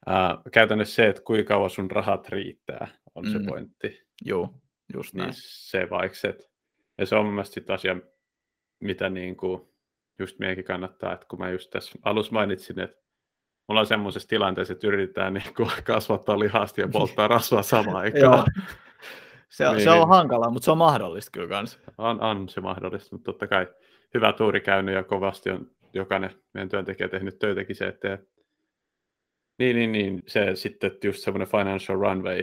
ää, 0.06 0.38
käytännössä 0.52 0.94
se, 0.94 1.06
että 1.08 1.22
kuinka 1.22 1.48
kauan 1.54 1.70
sun 1.70 1.90
rahat 1.90 2.28
riittää, 2.28 2.88
on 3.14 3.24
mm. 3.24 3.32
se 3.32 3.38
Mm. 3.38 3.46
pointti. 3.46 4.02
Joo, 4.24 4.54
just 4.94 5.14
näin. 5.14 5.26
Niin 5.26 5.34
se 5.38 5.90
vaikka 5.90 6.16
se, 6.18 6.28
että- 6.28 6.44
ja 6.98 7.06
se 7.06 7.16
on 7.16 7.24
mun 7.24 7.34
mielestä 7.34 7.54
sit 7.54 7.70
asia, 7.70 7.96
mitä 8.80 9.08
niin 9.08 9.36
kuin 9.36 9.68
just 10.18 10.38
meidänkin 10.38 10.64
kannattaa, 10.64 11.12
että 11.14 11.26
kun 11.30 11.38
mä 11.38 11.50
just 11.50 11.70
tässä 11.70 11.98
alussa 12.02 12.32
mainitsin, 12.32 12.80
että 12.80 13.02
mulla 13.68 13.80
on 13.80 13.86
semmoisessa 13.86 14.28
tilanteessa, 14.28 14.72
että 14.72 14.86
yritetään 14.86 15.34
niin 15.34 15.54
kuin 15.56 15.70
kasvattaa 15.84 16.38
lihasta 16.38 16.80
ja 16.80 16.88
polttaa 16.88 17.28
rasvaa 17.28 17.62
samaan 17.62 17.96
aikaan. 18.04 18.44
Se, 19.48 19.68
on- 19.68 19.74
Niin, 19.76 19.84
se 19.84 19.90
on 19.90 19.98
niin. 19.98 20.08
hankalaa, 20.08 20.50
mutta 20.50 20.64
se 20.64 20.70
on 20.70 20.78
mahdollista 20.78 21.30
kyllä 21.32 21.48
kans. 21.48 21.80
On, 21.98 22.20
on 22.20 22.48
se 22.48 22.60
mahdollista, 22.60 23.14
mutta 23.16 23.24
totta 23.32 23.46
kai 23.46 23.66
hyvä 24.14 24.32
tuuri 24.32 24.60
käynyt 24.60 24.94
ja 24.94 25.02
kovasti 25.02 25.50
on 25.50 25.70
jokainen 25.92 26.30
meidän 26.54 26.68
työntekijä 26.68 27.08
tehnyt 27.08 27.38
töitäkin 27.38 27.76
se, 27.76 27.86
että 27.86 28.18
niin, 29.58 29.76
niin, 29.76 29.92
niin, 29.92 30.22
se 30.26 30.50
sitten 30.56 30.92
että 30.92 31.06
just 31.06 31.18
semmoinen 31.22 31.48
financial 31.48 31.98
runway 31.98 32.42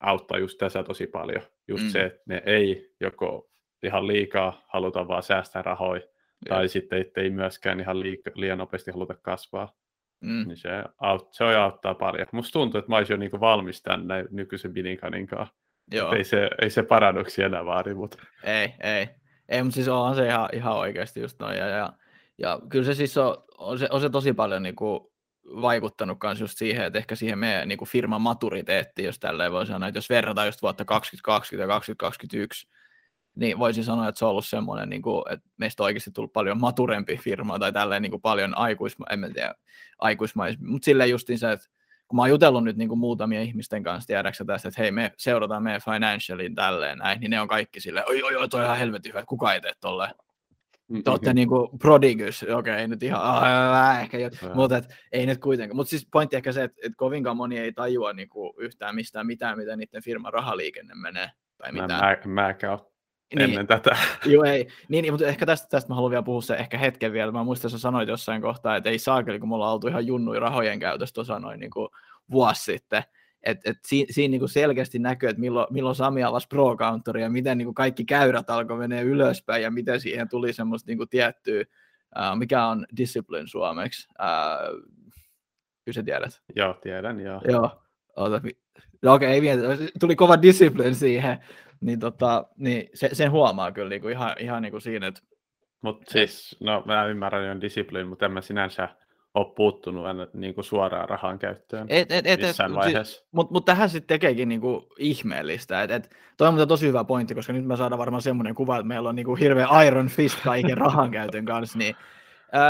auttaa 0.00 0.38
just 0.38 0.58
tässä 0.58 0.82
tosi 0.82 1.06
paljon. 1.06 1.42
Just 1.68 1.84
Mm. 1.84 1.90
se, 1.90 2.02
että 2.04 2.20
me 2.26 2.42
ei 2.46 2.94
joko 3.00 3.50
ihan 3.82 4.06
liikaa 4.06 4.64
haluta 4.68 5.08
vaan 5.08 5.22
säästää 5.22 5.62
rahoja, 5.62 6.00
tai 6.48 6.68
sitten 6.68 7.00
että 7.00 7.20
ei 7.20 7.30
myöskään 7.30 7.80
ihan 7.80 8.00
liika, 8.00 8.30
liian 8.34 8.58
nopeasti 8.58 8.90
haluta 8.90 9.14
kasvaa. 9.22 9.72
Mm. 10.20 10.48
Niin 10.48 10.56
se, 10.56 10.84
aut, 10.98 11.28
se 11.32 11.44
auttaa 11.44 11.94
paljon. 11.94 12.26
Musta 12.32 12.52
tuntuu, 12.52 12.78
että 12.78 12.90
mä 12.90 12.96
olisin 12.96 13.14
jo 13.14 13.18
niinku 13.18 13.40
valmis 13.40 13.82
tänne 13.82 14.24
nykyisen 14.30 14.72
Binikanin 14.72 15.26
kanssa. 15.26 15.54
Joo. 15.92 16.12
Ei 16.12 16.24
se, 16.24 16.50
ei 16.62 16.70
se 16.70 16.82
parannuksia 16.82 17.46
enää 17.46 17.64
vaadi, 17.64 17.94
mutta 17.94 18.18
Ei, 18.44 18.74
ei. 18.80 19.08
Ei, 19.48 19.62
mutta 19.62 19.74
siis 19.74 19.88
onhan 19.88 20.14
se 20.14 20.26
ihan, 20.26 20.48
ihan 20.52 20.76
oikeasti 20.76 21.20
just 21.20 21.40
noin. 21.40 21.58
Ja, 21.58 21.66
ja, 21.66 21.92
ja 22.38 22.60
kyllä 22.68 22.84
se 22.84 22.94
siis 22.94 23.18
on, 23.18 23.36
on, 23.58 23.78
se, 23.78 23.88
on 23.90 24.00
se 24.00 24.10
tosi 24.10 24.32
paljon 24.32 24.62
niin 24.62 24.76
kuin 24.76 25.00
vaikuttanut 25.44 26.18
myös 26.22 26.40
just 26.40 26.58
siihen, 26.58 26.84
että 26.84 26.98
ehkä 26.98 27.14
siihen 27.14 27.38
meidän 27.38 27.68
niin 27.68 27.78
kuin 27.78 27.88
firman 27.88 28.22
maturiteettiin, 28.22 29.06
jos 29.06 29.18
tälleen 29.18 29.52
voi 29.52 29.66
sanoa, 29.66 29.88
että 29.88 29.98
jos 29.98 30.10
verrataan 30.10 30.48
just 30.48 30.62
vuotta 30.62 30.84
2020 30.84 31.62
ja 31.62 31.68
2021, 31.68 32.68
niin 33.36 33.58
voisin 33.58 33.84
sanoa, 33.84 34.08
että 34.08 34.18
se 34.18 34.24
on 34.24 34.30
ollut 34.30 34.46
semmoinen, 34.46 34.88
niin 34.88 35.02
kuin, 35.02 35.22
että 35.30 35.48
meistä 35.56 35.82
on 35.82 35.84
oikeasti 35.84 36.10
tullut 36.10 36.32
paljon 36.32 36.60
maturempi 36.60 37.16
firma 37.16 37.58
tai 37.58 37.72
tälleen 37.72 38.02
niin 38.02 38.10
kuin 38.10 38.22
paljon 38.22 38.58
aikuisma, 38.58 39.06
en 39.10 39.18
mä 39.18 39.30
tiedä, 39.30 39.54
aikuismais, 39.98 40.58
mutta 40.60 40.84
silleen 40.84 41.10
justiin 41.10 41.38
se, 41.38 41.52
että 41.52 41.68
kun 42.08 42.16
mä 42.16 42.22
oon 42.22 42.30
jutellut 42.30 42.64
nyt 42.64 42.76
niin 42.76 42.88
kuin 42.88 42.98
muutamia 42.98 43.42
ihmisten 43.42 43.82
kanssa, 43.82 44.06
tiedäksä 44.06 44.44
tästä, 44.44 44.68
että 44.68 44.82
hei, 44.82 44.90
me 44.90 45.12
seurataan 45.16 45.62
meidän 45.62 45.80
financialin 45.84 46.54
tälleen 46.54 46.98
näin, 46.98 47.20
niin 47.20 47.30
ne 47.30 47.40
on 47.40 47.48
kaikki 47.48 47.80
silleen, 47.80 48.08
oi, 48.08 48.22
oi, 48.22 48.36
oi, 48.36 48.48
toi 48.48 48.60
on 48.60 48.66
ihan 48.66 48.78
helvetin 48.78 49.12
hyvä, 49.12 49.24
kuka 49.26 49.54
ei 49.54 49.60
tee 49.60 49.72
tolleen. 49.80 50.14
Te 51.04 51.10
olette 51.10 51.34
niin 51.34 51.48
kuin 51.48 51.78
prodigus, 51.78 52.42
okei, 52.42 52.54
okay, 52.54 52.86
nyt 52.86 53.02
ihan, 53.02 53.22
ah, 53.22 54.00
ehkä, 54.00 54.18
jo, 54.18 54.30
mutta 54.54 54.76
et, 54.76 54.94
ei 55.12 55.26
nyt 55.26 55.38
kuitenkaan. 55.38 55.76
Mutta 55.76 55.90
siis 55.90 56.08
pointti 56.12 56.36
ehkä 56.36 56.52
se, 56.52 56.62
että 56.62 56.78
et 56.82 56.92
kovinkaan 56.96 57.36
moni 57.36 57.58
ei 57.58 57.72
tajua 57.72 58.12
niin 58.12 58.28
kuin 58.28 58.52
yhtään 58.58 58.94
mistään 58.94 59.26
mitään, 59.26 59.58
miten 59.58 59.78
niiden 59.78 60.02
firman 60.02 60.32
rahaliikenne 60.32 60.94
menee. 60.94 61.30
Tai 61.58 61.72
mä, 61.72 61.82
mitään. 61.82 62.28
mä, 62.28 62.54
niin, 63.34 63.42
ennen 63.42 63.66
tätä. 63.66 63.96
Joo, 64.24 64.44
ei. 64.44 64.68
Niin, 64.88 65.02
niin, 65.02 65.12
mutta 65.12 65.26
ehkä 65.26 65.46
tästä, 65.46 65.68
tästä 65.68 65.88
mä 65.88 65.94
haluan 65.94 66.10
vielä 66.10 66.22
puhua 66.22 66.42
se 66.42 66.54
ehkä 66.54 66.78
hetken 66.78 67.12
vielä. 67.12 67.32
Mä 67.32 67.44
muistan, 67.44 67.70
sä 67.70 67.78
sanoit 67.78 68.08
jossain 68.08 68.42
kohtaa, 68.42 68.76
että 68.76 68.90
ei 68.90 68.98
saakeli, 68.98 69.38
kun 69.38 69.48
me 69.48 69.54
ollaan 69.54 69.72
oltu 69.72 69.88
ihan 69.88 70.06
junnui 70.06 70.40
rahojen 70.40 70.78
käytöstä 70.80 71.14
tuossa 71.14 71.38
noin 71.38 71.60
niin 71.60 71.70
kuin 71.70 71.88
vuosi 72.30 72.64
sitten. 72.64 73.02
Et, 73.42 73.58
et 73.64 73.76
siinä, 73.86 74.06
siinä 74.10 74.30
niin 74.30 74.40
kuin 74.40 74.48
selkeästi 74.48 74.98
näkyy, 74.98 75.28
että 75.28 75.40
milloin, 75.40 75.66
milloin 75.70 75.96
Sami 75.96 76.24
avasi 76.24 76.48
Pro 76.48 76.76
Countoria 76.76 77.24
ja 77.24 77.30
miten 77.30 77.58
niin 77.58 77.66
kuin 77.66 77.74
kaikki 77.74 78.04
käyrät 78.04 78.50
alkoi 78.50 78.78
menee 78.78 79.02
ylöspäin 79.02 79.62
ja 79.62 79.70
miten 79.70 80.00
siihen 80.00 80.28
tuli 80.28 80.52
semmoista 80.52 80.90
niin 80.90 80.98
kuin 80.98 81.08
tiettyä, 81.08 81.64
uh, 82.18 82.38
mikä 82.38 82.66
on 82.66 82.86
discipline 82.96 83.46
suomeksi. 83.46 84.08
Uh, 84.10 84.82
kyllä 85.84 85.94
sä 85.94 86.02
tiedät. 86.02 86.42
Joo, 86.56 86.74
tiedän, 86.74 87.20
joo. 87.20 87.40
Joo. 87.48 87.82
Oota, 88.16 88.40
no 89.02 89.14
okei, 89.14 89.28
ei 89.28 89.40
mieti, 89.40 89.62
tuli 90.00 90.16
kova 90.16 90.42
discipline 90.42 90.94
siihen, 90.94 91.38
niin, 91.80 92.00
tota, 92.00 92.44
niin 92.56 92.90
se, 92.94 93.08
sen 93.12 93.30
huomaa 93.30 93.72
kyllä 93.72 93.88
niin 93.88 94.02
kuin 94.02 94.12
ihan, 94.12 94.34
ihan 94.38 94.62
niin 94.62 94.70
kuin 94.72 94.80
siinä, 94.80 95.06
että 95.06 95.20
Mutta 95.82 96.12
siis, 96.12 96.56
no 96.60 96.82
mä 96.86 97.06
ymmärrän 97.06 97.46
jo 97.46 97.60
discipline, 97.60 98.04
mutta 98.04 98.26
en 98.26 98.32
mä 98.32 98.40
sinänsä 98.40 98.88
ole 99.34 99.54
puuttunut 99.56 100.06
aina 100.06 100.26
niin 100.32 100.54
kuin 100.54 100.64
suoraan 100.64 101.08
rahan 101.08 101.38
käyttöön 101.38 101.86
et, 101.88 102.12
et, 102.12 102.26
et, 102.26 102.40
missään 102.40 102.70
et, 102.70 102.76
vaiheessa. 102.76 103.24
Mutta 103.32 103.52
mut 103.52 103.64
tähän 103.64 103.90
sitten 103.90 104.08
tekeekin 104.08 104.48
niinku 104.48 104.86
ihmeellistä. 104.98 105.82
Et, 105.82 105.90
et, 105.90 106.10
toi 106.36 106.48
on 106.48 106.54
muuten 106.54 106.68
tosi 106.68 106.86
hyvä 106.86 107.04
pointti, 107.04 107.34
koska 107.34 107.52
nyt 107.52 107.64
me 107.64 107.76
saadaan 107.76 107.98
varmaan 107.98 108.22
semmoinen 108.22 108.54
kuva, 108.54 108.76
että 108.76 108.88
meillä 108.88 109.08
on 109.08 109.14
niinku 109.14 109.34
hirveä 109.34 109.68
iron 109.86 110.08
fist 110.08 110.38
kaiken 110.44 110.78
rahan 110.78 111.10
käytön 111.10 111.44
kanssa. 111.44 111.78
Niin, 111.78 111.96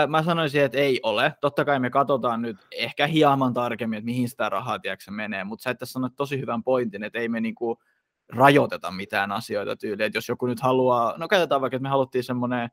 mä 0.08 0.22
sanoisin, 0.22 0.62
että 0.62 0.78
ei 0.78 1.00
ole. 1.02 1.32
Totta 1.40 1.64
kai 1.64 1.80
me 1.80 1.90
katsotaan 1.90 2.42
nyt 2.42 2.56
ehkä 2.72 3.06
hieman 3.06 3.54
tarkemmin, 3.54 3.96
että 3.96 4.06
mihin 4.06 4.28
sitä 4.28 4.48
rahaa 4.48 4.78
tiedätkö, 4.78 5.10
menee, 5.10 5.44
mutta 5.44 5.62
sä 5.62 5.70
et 5.70 5.78
tässä 5.78 5.92
sanoit 5.92 6.16
tosi 6.16 6.40
hyvän 6.40 6.62
pointin, 6.62 7.04
että 7.04 7.18
ei 7.18 7.28
me 7.28 7.40
niinku 7.40 7.78
rajoiteta 8.28 8.90
mitään 8.90 9.32
asioita 9.32 9.76
tyyliin. 9.76 10.06
Että 10.06 10.16
jos 10.16 10.28
joku 10.28 10.46
nyt 10.46 10.60
haluaa, 10.60 11.14
no 11.18 11.28
käytetään 11.28 11.60
vaikka, 11.60 11.76
että 11.76 11.82
me 11.82 11.88
haluttiin 11.88 12.24
semmoinen 12.24 12.68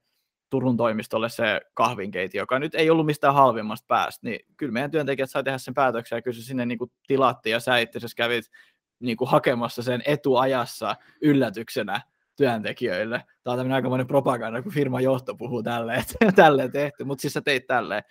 Turun 0.50 0.78
toimistolle 0.78 1.30
se 1.30 1.62
kahvinkeiti, 1.74 2.38
joka 2.38 2.60
nyt 2.60 2.76
ei 2.76 2.90
ollut 2.90 3.06
mistään 3.06 3.34
halvimmasta 3.34 3.86
päästä, 3.88 4.28
niin 4.28 4.40
kyllä 4.58 4.72
meidän 4.72 4.92
työntekijät 4.92 5.30
sai 5.30 5.44
tehdä 5.44 5.58
sen 5.58 5.74
päätöksen 5.74 6.16
ja 6.16 6.22
kyllä 6.22 6.36
se 6.36 6.44
sinne 6.44 6.66
niin 6.66 6.78
kuin 6.78 6.92
tilattiin 7.08 7.52
ja 7.52 7.60
sä 7.60 7.78
itse 7.78 7.98
asiassa 7.98 8.16
kävit 8.16 8.46
niin 9.00 9.18
kuin 9.18 9.30
hakemassa 9.30 9.84
sen 9.84 10.02
etuajassa 10.06 10.96
yllätyksenä 11.22 12.02
työntekijöille. 12.36 13.24
Tämä 13.44 13.52
on 13.52 13.60
tämmöinen 13.60 13.76
aikamoinen 13.76 14.08
propaganda, 14.08 14.62
kun 14.62 14.72
firman 14.72 15.04
johto 15.04 15.36
puhuu 15.36 15.64
tälleen, 15.64 16.00
että 16.00 16.32
tälleen 16.44 16.72
tehty, 16.72 17.04
mutta 17.04 17.22
siis 17.22 17.34
sä 17.34 17.42
teit 17.42 17.68
tälleen. 17.68 18.04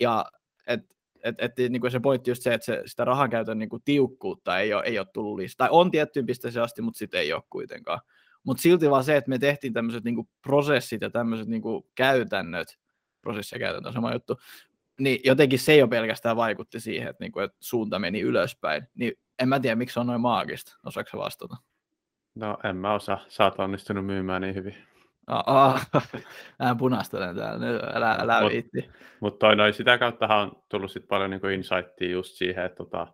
Ja 0.00 0.24
et, 0.66 0.80
et, 1.22 1.34
et, 1.38 1.52
niin 1.70 1.80
kuin 1.80 1.90
se 1.90 2.00
pointti 2.00 2.30
just 2.30 2.42
se, 2.42 2.54
että 2.54 2.64
se, 2.64 2.82
sitä 2.86 3.04
rahankäytön 3.04 3.58
niin 3.58 3.68
kuin 3.68 3.82
tiukkuutta 3.84 4.58
ei 4.58 4.74
ole, 4.74 4.82
ei 4.84 4.98
ole 4.98 5.06
tullut 5.12 5.36
lisää. 5.36 5.56
Tai 5.58 5.68
on 5.70 5.90
tiettyyn 5.90 6.26
pisteeseen 6.26 6.64
asti, 6.64 6.82
mutta 6.82 6.98
sitten 6.98 7.20
ei 7.20 7.32
ole 7.32 7.42
kuitenkaan. 7.50 8.00
Mutta 8.44 8.60
silti 8.60 8.90
vaan 8.90 9.04
se, 9.04 9.16
että 9.16 9.28
me 9.28 9.38
tehtiin 9.38 9.72
tämmöiset 9.72 10.04
niinku 10.04 10.28
prosessit 10.42 11.02
ja 11.02 11.10
tämmöiset 11.10 11.48
niinku 11.48 11.90
käytännöt, 11.94 12.78
prosessi 13.20 13.54
ja 13.54 13.58
käytäntö 13.58 13.88
on 13.88 13.94
sama 13.94 14.12
juttu, 14.12 14.36
niin 15.00 15.20
jotenkin 15.24 15.58
se 15.58 15.76
jo 15.76 15.88
pelkästään 15.88 16.36
vaikutti 16.36 16.80
siihen, 16.80 17.08
että, 17.08 17.24
niinku, 17.24 17.40
että 17.40 17.56
suunta 17.60 17.98
meni 17.98 18.20
ylöspäin. 18.20 18.88
Niin 18.94 19.12
en 19.38 19.48
mä 19.48 19.60
tiedä, 19.60 19.76
miksi 19.76 19.94
se 19.94 20.00
on 20.00 20.06
noin 20.06 20.20
maagista. 20.20 20.78
Osaatko 20.86 21.18
vastata? 21.18 21.56
No 22.34 22.58
en 22.64 22.76
mä 22.76 22.94
osaa, 22.94 23.24
sä 23.28 23.44
oot 23.44 23.58
onnistunut 23.58 24.06
myymään 24.06 24.42
niin 24.42 24.54
hyvin. 24.54 24.76
Aa, 25.28 25.80
mä 26.58 26.74
punastelen 26.74 27.36
täällä, 27.36 27.66
nyt 27.66 27.82
älä, 27.94 28.12
älä 28.12 28.40
Mut- 28.40 28.52
viitti. 28.52 28.90
Mutta 29.20 29.46
toi 29.46 29.56
noin, 29.56 29.74
sitä 29.74 29.98
kauttahan 29.98 30.38
on 30.38 30.62
tullut 30.68 30.90
sit 30.90 31.08
paljon 31.08 31.30
niin 31.30 31.50
insightia 31.54 32.10
just 32.10 32.34
siihen, 32.34 32.64
että 32.64 32.76
tota, 32.76 33.06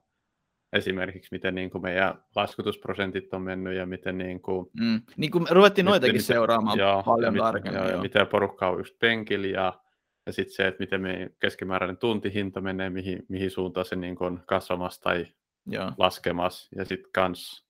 esimerkiksi 0.72 1.28
miten 1.32 1.54
niin 1.54 1.70
kuin 1.70 1.82
meidän 1.82 2.24
laskutusprosentit 2.36 3.34
on 3.34 3.42
mennyt 3.42 3.74
ja 3.76 3.86
miten 3.86 4.18
niin 4.18 4.42
kuin, 4.42 4.70
Mm. 4.80 5.00
Niin 5.16 5.42
me 5.42 5.48
ruvettiin 5.50 5.84
Miten- 5.84 5.90
noitakin 5.92 6.12
miten- 6.14 6.24
seuraamaan 6.26 6.78
joo, 6.78 7.02
paljon 7.02 7.36
ja 7.36 7.42
tarkemmin. 7.42 7.78
joo, 7.78 7.84
ja 7.88 7.92
joo. 7.92 8.02
miten 8.02 8.26
porukka 8.26 8.68
on 8.68 8.78
just 8.78 8.98
penkillä 8.98 9.46
ja, 9.46 9.80
ja 10.26 10.32
sitten 10.32 10.54
se, 10.54 10.66
että 10.66 10.80
miten 10.80 11.00
meidän 11.00 11.30
keskimääräinen 11.40 11.96
tuntihinta 11.96 12.60
menee, 12.60 12.90
mihin, 12.90 13.26
mihin 13.28 13.50
suuntaan 13.50 13.86
se 13.86 13.96
niin 13.96 14.16
kuin 14.16 14.26
on 14.26 14.42
kasvamassa 14.46 15.00
tai 15.00 15.26
Joo. 15.66 15.92
laskemassa 15.98 16.68
ja 16.76 16.84
sitten 16.84 17.12
kans 17.14 17.66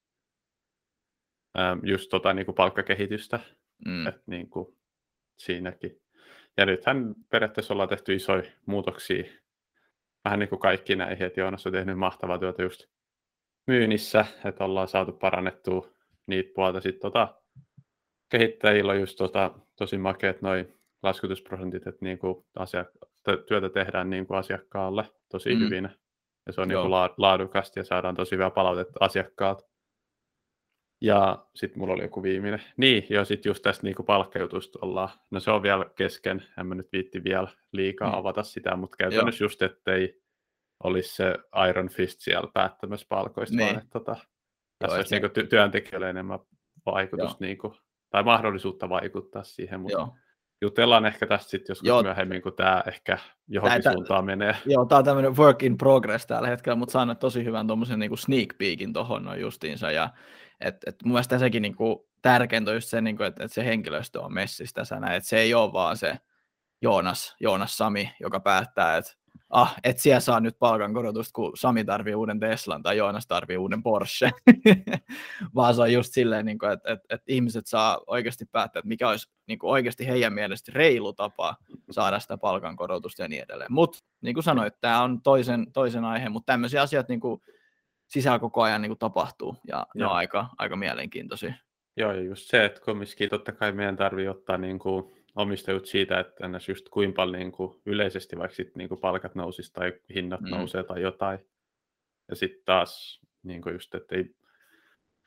äm, 1.59 1.81
just 1.83 2.11
tota 2.11 2.33
niin 2.35 2.47
kuin 2.47 2.55
palkkakehitystä. 2.55 3.41
Mm. 3.87 4.07
että 4.07 4.23
niin 4.27 4.51
kuin 4.51 4.77
siinäkin. 5.37 6.01
Ja 6.57 6.67
nythän 6.67 7.15
periaatteessa 7.31 7.75
ollaan 7.75 7.89
tehty 7.89 8.15
isoja 8.15 8.43
muutoksia 8.67 9.25
vähän 10.25 10.39
niin 10.39 10.49
kuin 10.49 10.59
kaikki 10.59 10.97
näihin, 10.97 11.27
että 11.27 11.41
Joonas 11.41 11.67
on 11.67 11.73
tehnyt 11.73 11.99
mahtavaa 11.99 12.39
työtä 12.39 12.63
just 12.63 12.87
myynnissä, 13.67 14.27
että 14.45 14.65
ollaan 14.65 14.89
saatu 14.89 15.13
parannettua 15.13 15.91
niitä 16.27 16.51
puolta. 16.55 16.81
Sitten 16.81 17.01
tota, 17.01 17.35
kehittäjillä 18.29 18.93
on 18.93 19.01
just 19.01 19.17
tota, 19.19 19.51
tosi 19.77 19.99
makeat 19.99 20.43
noin 20.43 20.75
laskutusprosentit, 21.03 21.87
että 21.87 22.05
niin 22.05 22.19
kuin 22.19 22.45
asiak- 22.59 23.09
työtä 23.47 23.69
tehdään 23.69 24.11
niin 24.11 24.27
kuin 24.27 24.39
asiakkaalle 24.39 25.05
tosi 25.31 25.55
mm. 25.55 25.61
hyvin. 25.61 25.91
Ja 26.47 26.53
se 26.53 26.61
on 26.61 26.69
niin 26.69 26.81
kuin 26.81 26.91
laadukasta 27.17 27.79
ja 27.81 27.85
saadaan 27.85 28.15
tosi 28.15 28.35
hyvää 28.35 28.51
palautetta 28.51 28.99
asiakkaat. 29.01 29.74
Ja 31.05 31.47
sitten 31.55 31.79
mulla 31.79 31.95
oli 31.95 32.03
joku 32.03 32.23
viimeinen. 32.23 32.63
Niin, 32.77 33.07
ja 33.11 33.25
sitten 33.25 33.51
just 33.51 33.63
tästä 33.63 33.83
niin 33.83 33.95
palkkajutusta 34.07 34.79
ollaan. 34.83 35.09
No 35.31 35.41
se 35.41 35.51
on 35.51 35.63
vielä 35.63 35.85
kesken, 35.97 36.45
en 36.59 36.67
mä 36.67 36.75
nyt 36.75 36.89
viitti 36.93 37.25
vielä 37.25 37.49
liikaa 37.73 38.13
mm. 38.13 38.19
avata 38.19 38.43
sitä, 38.43 38.77
mutta 38.77 38.97
käytännössä 38.97 39.45
Joo. 39.45 39.47
just, 39.47 39.63
ettei 39.63 40.23
olisi 40.85 41.17
se 41.17 41.35
Iron 41.69 41.89
Fist 41.89 42.21
siellä 42.21 42.51
päättämässä 42.55 43.07
palkoista, 43.09 43.57
niin. 43.57 43.67
vaan 43.67 43.79
että 43.79 43.91
tota, 43.91 44.17
tässä 44.79 44.97
olisi 44.97 45.09
se... 45.09 45.21
niin 45.21 45.49
työntekijöille 45.49 46.11
enemmän 46.11 46.39
vaikutus, 46.87 47.41
niin 47.41 47.59
kuin, 47.59 47.75
tai 48.11 48.23
mahdollisuutta 48.23 48.89
vaikuttaa 48.89 49.45
siihen, 49.45 49.81
mutta 49.81 49.99
Joo 49.99 50.15
jutellaan 50.65 51.07
ehkä 51.07 51.27
tästä 51.27 51.51
sitten 51.51 51.73
joskus 51.73 51.89
joo. 51.89 52.03
myöhemmin, 52.03 52.43
kun 52.43 52.53
tämä 52.53 52.83
ehkä 52.87 53.19
johonkin 53.49 53.75
Näitä, 53.75 53.93
suuntaan 53.93 54.25
menee. 54.25 54.57
Joo, 54.67 54.85
tämä 54.85 54.99
on 54.99 55.05
tämmöinen 55.05 55.37
work 55.37 55.63
in 55.63 55.79
progress 55.79 56.27
tällä 56.27 56.49
hetkellä, 56.49 56.77
mutta 56.77 56.93
saan 56.93 57.17
tosi 57.17 57.45
hyvän 57.45 57.67
tuommoisen 57.67 57.99
niin 57.99 58.19
sneak 58.19 58.49
peekin 58.59 58.93
tuohon 58.93 59.25
noin 59.25 59.41
justiinsa, 59.41 59.91
ja 59.91 60.11
et, 60.61 60.77
et 60.87 60.97
mun 61.05 61.13
mielestä 61.13 61.39
sekin 61.39 61.63
niin 61.63 61.77
kuin, 61.77 61.99
tärkeintä 62.23 62.71
on 62.71 62.77
just 62.77 62.89
se, 62.89 63.01
niin 63.01 63.17
kuin, 63.17 63.27
että, 63.27 63.45
että 63.45 63.55
se 63.55 63.65
henkilöstö 63.65 64.21
on 64.21 64.35
messissä 64.35 64.75
tässä 64.75 64.97
että 64.97 65.29
se 65.29 65.39
ei 65.39 65.55
ole 65.55 65.73
vaan 65.73 65.97
se 65.97 66.17
Joonas, 66.83 67.37
Joonas 67.41 67.77
Sami, 67.77 68.11
joka 68.21 68.41
päättää, 68.41 68.97
että 68.97 69.13
ah, 69.51 69.75
et 69.85 69.99
siellä 69.99 70.21
saa 70.21 70.41
nyt 70.41 70.59
palkankorotusta, 70.59 71.33
kun 71.35 71.53
Sami 71.57 71.85
tarvii 71.85 72.15
uuden 72.15 72.41
Teslan 72.41 72.83
tai 72.83 72.97
Joonas 72.97 73.27
tarvii 73.27 73.57
uuden 73.57 73.83
Porsche, 73.83 74.31
vaan 75.55 75.75
se 75.75 75.83
on 75.83 75.93
just 75.93 76.13
silleen, 76.13 76.47
niin 76.47 76.59
että, 76.73 76.93
että, 76.93 77.15
että 77.15 77.25
ihmiset 77.29 77.67
saa 77.67 78.01
oikeasti 78.07 78.45
päättää, 78.47 78.81
että 78.81 78.89
mikä 78.89 79.09
olisi 79.09 79.29
niin 79.47 79.59
kuin 79.59 79.71
oikeasti 79.71 80.07
heidän 80.07 80.33
mielestä 80.33 80.73
reilu 80.75 81.13
tapa 81.13 81.57
saada 81.91 82.21
sitä 82.21 82.39
palkankorotusta 82.39 83.23
ja 83.23 83.29
niin 83.29 83.43
edelleen. 83.43 83.73
Mutta 83.73 83.99
niin 84.21 84.35
kuin 84.35 84.45
sanoit, 84.45 84.75
tämä 84.81 85.03
on 85.03 85.23
toisen, 85.23 85.73
toisen 85.73 86.05
aihe, 86.05 86.29
mutta 86.29 86.53
tämmöisiä 86.53 86.83
asioita 86.83 87.13
niin 87.13 87.21
kuin, 87.21 87.41
sisällä 88.15 88.39
koko 88.39 88.63
ajan 88.63 88.83
niin 88.83 88.91
kuin 88.91 88.99
tapahtuu 88.99 89.57
ja 89.69 89.87
ne 89.95 90.07
on 90.07 90.13
aika, 90.13 90.47
aika 90.59 90.77
mielenkiintoisia. 90.77 91.55
Joo, 91.97 92.13
ja 92.13 92.23
just 92.23 92.51
se, 92.51 92.65
että 92.65 92.81
komiskin 92.81 93.31
totta 93.31 93.53
kai 93.53 93.73
meidän 93.73 93.97
tarvii 93.97 94.29
ottaa 94.29 94.59
niin 94.59 94.79
kuin 94.79 95.05
omistajuut 95.37 95.87
siitä, 95.87 96.21
että 96.21 96.45
ennäs 96.45 96.69
just 96.69 96.89
kuinka 96.89 97.17
paljon 97.17 97.39
niin 97.39 97.53
kuin 97.53 97.81
yleisesti 97.87 98.39
vaikka 98.39 98.55
sit 98.55 98.77
niin 98.77 98.89
kuin 98.89 99.01
palkat 99.01 99.35
nousisi 99.35 99.73
tai 99.73 99.93
hinnat 100.15 100.41
mm. 100.41 100.51
nousee 100.51 100.83
tai 100.83 101.03
jotain. 101.03 101.39
Ja 102.29 102.37
sitten 102.37 102.65
taas 102.65 103.21
niin 103.43 103.63
kuin 103.63 103.73
just, 103.73 103.95
että 103.95 104.17
ei 104.17 104.35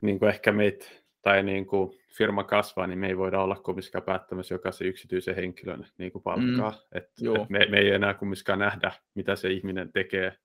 niin 0.00 0.18
kuin 0.18 0.28
ehkä 0.28 0.52
meitä 0.52 0.86
tai 1.22 1.42
niin 1.42 1.66
kuin 1.66 1.98
firma 2.16 2.44
kasvaa, 2.44 2.86
niin 2.86 2.98
me 2.98 3.06
ei 3.06 3.18
voida 3.18 3.42
olla 3.42 3.56
kumminkaan 3.56 4.02
päättämässä 4.02 4.54
jokaisen 4.54 4.86
yksityisen 4.86 5.36
henkilön 5.36 5.86
niin 5.98 6.12
kuin 6.12 6.22
palkkaa. 6.22 6.70
Mm. 6.70 6.98
Et, 6.98 7.04
et 7.04 7.48
me, 7.48 7.66
me 7.70 7.78
ei 7.78 7.90
enää 7.90 8.14
kumminkaan 8.14 8.58
nähdä, 8.58 8.92
mitä 9.14 9.36
se 9.36 9.50
ihminen 9.50 9.92
tekee, 9.92 10.36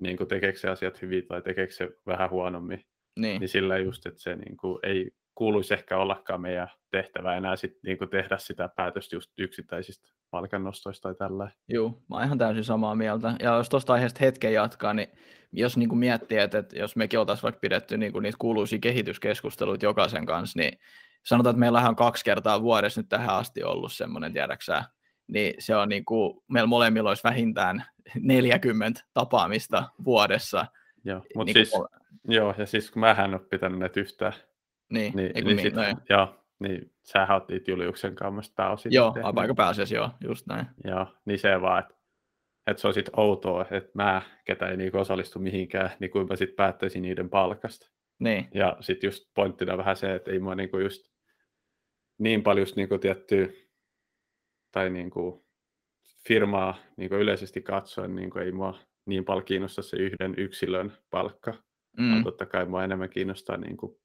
niin 0.00 0.16
kuin 0.16 0.28
tekeekö 0.28 0.58
se 0.58 0.68
asiat 0.68 1.02
hyvin 1.02 1.26
tai 1.26 1.42
tekeekö 1.42 1.72
se 1.72 1.88
vähän 2.06 2.30
huonommin. 2.30 2.84
Niin, 3.18 3.40
niin 3.40 3.48
sillä 3.48 3.78
just, 3.78 4.06
että 4.06 4.22
se 4.22 4.36
niin 4.36 4.56
kuin, 4.56 4.78
ei 4.82 5.10
kuuluisi 5.34 5.74
ehkä 5.74 5.96
ollakaan 5.96 6.40
meidän 6.40 6.68
tehtävä 6.90 7.36
enää 7.36 7.56
sit, 7.56 7.72
niin 7.82 7.98
kuin 7.98 8.10
tehdä 8.10 8.38
sitä 8.38 8.68
päätöstä 8.76 9.16
just 9.16 9.30
yksittäisistä 9.38 10.08
palkannostoista 10.30 11.02
tai 11.02 11.14
tällä. 11.14 11.50
Joo, 11.68 11.88
mä 11.88 12.16
oon 12.16 12.24
ihan 12.24 12.38
täysin 12.38 12.64
samaa 12.64 12.94
mieltä. 12.94 13.34
Ja 13.40 13.56
jos 13.56 13.68
tuosta 13.68 13.92
aiheesta 13.92 14.24
hetken 14.24 14.52
jatkaa, 14.52 14.94
niin 14.94 15.08
jos 15.52 15.76
niin 15.76 15.88
kuin 15.88 15.98
miettii, 15.98 16.38
että, 16.38 16.58
että 16.58 16.78
jos 16.78 16.96
mekin 16.96 17.18
oltaisiin 17.18 17.42
vaikka 17.42 17.60
pidetty 17.60 17.96
niin 17.96 18.12
kuin 18.12 18.22
niitä 18.22 18.38
kuuluisia 18.38 18.78
kehityskeskusteluita 18.78 19.84
jokaisen 19.84 20.26
kanssa, 20.26 20.58
niin 20.58 20.78
sanotaan, 21.26 21.52
että 21.54 21.60
meillä 21.60 21.88
on 21.88 21.96
kaksi 21.96 22.24
kertaa 22.24 22.62
vuodessa 22.62 23.00
nyt 23.00 23.08
tähän 23.08 23.36
asti 23.36 23.62
ollut 23.62 23.92
semmoinen, 23.92 24.32
tiedäksää, 24.32 24.84
niin 25.28 25.54
se 25.58 25.76
on 25.76 25.88
niin 25.88 26.04
kuin, 26.04 26.42
meillä 26.48 26.66
molemmilla 26.66 27.08
olisi 27.08 27.24
vähintään 27.24 27.84
40 28.20 29.00
tapaamista 29.14 29.84
vuodessa. 30.04 30.66
Joo, 31.04 31.22
mutta 31.34 31.44
niin 31.44 31.54
siis, 31.54 31.70
kuin... 31.70 31.88
joo, 32.28 32.54
ja 32.58 32.66
siis 32.66 32.90
kun 32.90 33.00
mä 33.00 33.10
en 33.10 33.34
ole 33.34 33.40
pitänyt 33.50 33.78
näitä 33.78 34.00
yhtään 34.00 34.32
niin, 34.90 35.16
niin, 35.16 35.32
niin, 35.34 35.46
niin, 35.46 35.60
sit, 35.60 35.74
no, 35.74 35.82
joo, 36.08 36.44
niin 36.58 36.92
sä 37.02 37.34
otit 37.34 37.68
Juliuksen 37.68 38.14
kanssa 38.14 38.52
pääosin. 38.56 38.92
Joo, 38.92 39.14
aika 39.22 39.54
pääasiassa 39.54 39.94
joo, 39.94 40.10
just 40.20 40.46
näin. 40.46 40.66
Joo, 40.84 41.06
niin 41.24 41.38
se 41.38 41.60
vaan, 41.60 41.80
että 41.80 41.98
että 42.70 42.80
se 42.80 42.88
on 42.88 42.94
sitten 42.94 43.20
outoa, 43.20 43.66
että 43.70 43.90
mä, 43.94 44.22
ketä 44.44 44.68
ei 44.68 44.76
niinku 44.76 44.98
osallistu 44.98 45.38
mihinkään, 45.38 45.90
niin 46.00 46.10
kuin 46.10 46.28
mä 46.28 46.36
sitten 46.36 46.56
päättäisin 46.56 47.02
niiden 47.02 47.30
palkasta. 47.30 47.90
Niin. 48.18 48.48
Ja 48.54 48.76
sitten 48.80 49.08
just 49.08 49.24
pointtina 49.34 49.76
vähän 49.76 49.96
se, 49.96 50.14
että 50.14 50.30
ei 50.30 50.38
mua 50.38 50.54
niinku 50.54 50.78
just 50.78 51.10
niin 52.18 52.42
paljon 52.42 52.62
just 52.62 52.76
niinku 52.76 52.98
tiettyä, 52.98 53.48
tai 54.72 54.90
niinku 54.90 55.46
firmaa 56.28 56.76
niinku 56.96 57.16
yleisesti 57.16 57.62
katsoen, 57.62 58.14
niinku 58.14 58.38
ei 58.38 58.52
mua 58.52 58.78
niin 59.06 59.24
paljon 59.24 59.44
kiinnosta 59.44 59.82
se 59.82 59.96
yhden 59.96 60.34
yksilön 60.36 60.92
palkka. 61.10 61.54
Mm. 61.96 62.24
totta 62.24 62.46
kai 62.46 62.66
mua 62.66 62.84
enemmän 62.84 63.10
kiinnostaa 63.10 63.56
niinku 63.56 64.00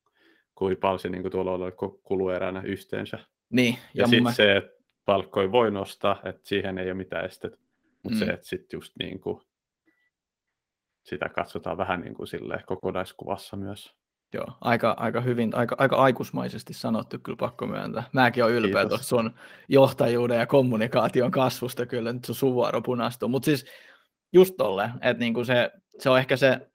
kuin 0.55 0.77
paljon 0.77 0.99
se 0.99 1.09
niin 1.09 1.31
tuolla 1.31 1.51
oli 1.51 1.71
kulueränä 2.03 2.61
yhteensä. 2.61 3.19
Niin, 3.49 3.73
ja, 3.73 4.01
ja 4.01 4.07
sitten 4.07 4.23
mä... 4.23 4.31
se, 4.31 4.57
että 4.57 4.83
palkkoja 5.05 5.51
voi 5.51 5.71
nostaa, 5.71 6.21
että 6.25 6.41
siihen 6.43 6.77
ei 6.77 6.85
ole 6.85 6.93
mitään 6.93 7.25
estettä. 7.25 7.57
Mutta 8.03 8.19
mm. 8.19 8.25
se, 8.25 8.31
että 8.31 8.47
sitten 8.47 8.77
just 8.77 8.93
niin 8.99 9.19
kuin, 9.19 9.41
sitä 11.03 11.29
katsotaan 11.29 11.77
vähän 11.77 12.01
niin 12.01 12.13
kuin 12.13 12.27
kokonaiskuvassa 12.65 13.57
myös. 13.57 13.95
Joo, 14.33 14.57
aika, 14.61 14.95
aika 14.97 15.21
hyvin, 15.21 15.55
aika, 15.55 15.75
aika 15.79 15.95
aikusmaisesti 15.95 16.73
sanottu, 16.73 17.19
kyllä 17.19 17.37
pakko 17.37 17.67
myöntää. 17.67 18.03
Mäkin 18.13 18.43
olen 18.43 18.55
ylpeä 18.55 18.87
tuosta 18.87 19.07
sun 19.07 19.33
johtajuuden 19.69 20.39
ja 20.39 20.47
kommunikaation 20.47 21.31
kasvusta, 21.31 21.85
kyllä 21.85 22.13
nyt 22.13 22.25
sun 22.25 22.35
suvuaro 22.35 22.81
punastuu. 22.81 23.29
Mutta 23.29 23.45
siis 23.45 23.65
just 24.33 24.53
tolle, 24.57 24.89
että 25.01 25.19
niinku 25.19 25.45
se, 25.45 25.71
se 25.99 26.09
on 26.09 26.19
ehkä 26.19 26.37
se 26.37 26.69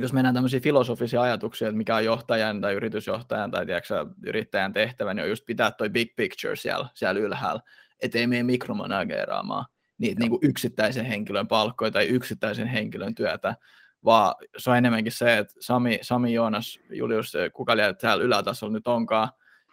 jos 0.00 0.12
mennään 0.12 0.34
tämmöisiä 0.34 0.60
filosofisia 0.60 1.22
ajatuksia, 1.22 1.68
että 1.68 1.76
mikä 1.76 1.96
on 1.96 2.04
johtajan 2.04 2.60
tai 2.60 2.74
yritysjohtajan 2.74 3.50
tai 3.50 3.66
tiedätkö, 3.66 4.06
yrittäjän 4.26 4.72
tehtävä, 4.72 5.14
niin 5.14 5.22
on 5.22 5.28
just 5.28 5.46
pitää 5.46 5.70
toi 5.70 5.90
big 5.90 6.16
picture 6.16 6.56
siellä, 6.56 6.88
siellä 6.94 7.20
ylhäällä, 7.20 7.60
ettei 8.02 8.26
mene 8.26 8.42
mikromanageraamaan 8.42 9.66
niitä 9.98 10.20
niin 10.20 10.30
kuin 10.30 10.40
yksittäisen 10.42 11.04
henkilön 11.04 11.48
palkkoja 11.48 11.90
tai 11.90 12.06
yksittäisen 12.06 12.66
henkilön 12.66 13.14
työtä, 13.14 13.56
vaan 14.04 14.34
se 14.56 14.70
on 14.70 14.76
enemmänkin 14.76 15.12
se, 15.12 15.38
että 15.38 15.54
Sami, 15.60 15.98
Sami 16.02 16.32
Joonas, 16.32 16.80
Julius, 16.90 17.32
kuka 17.52 17.76
liian 17.76 17.96
täällä 17.96 18.24
ylätasolla 18.24 18.72
nyt 18.72 18.86
onkaan, 18.86 19.28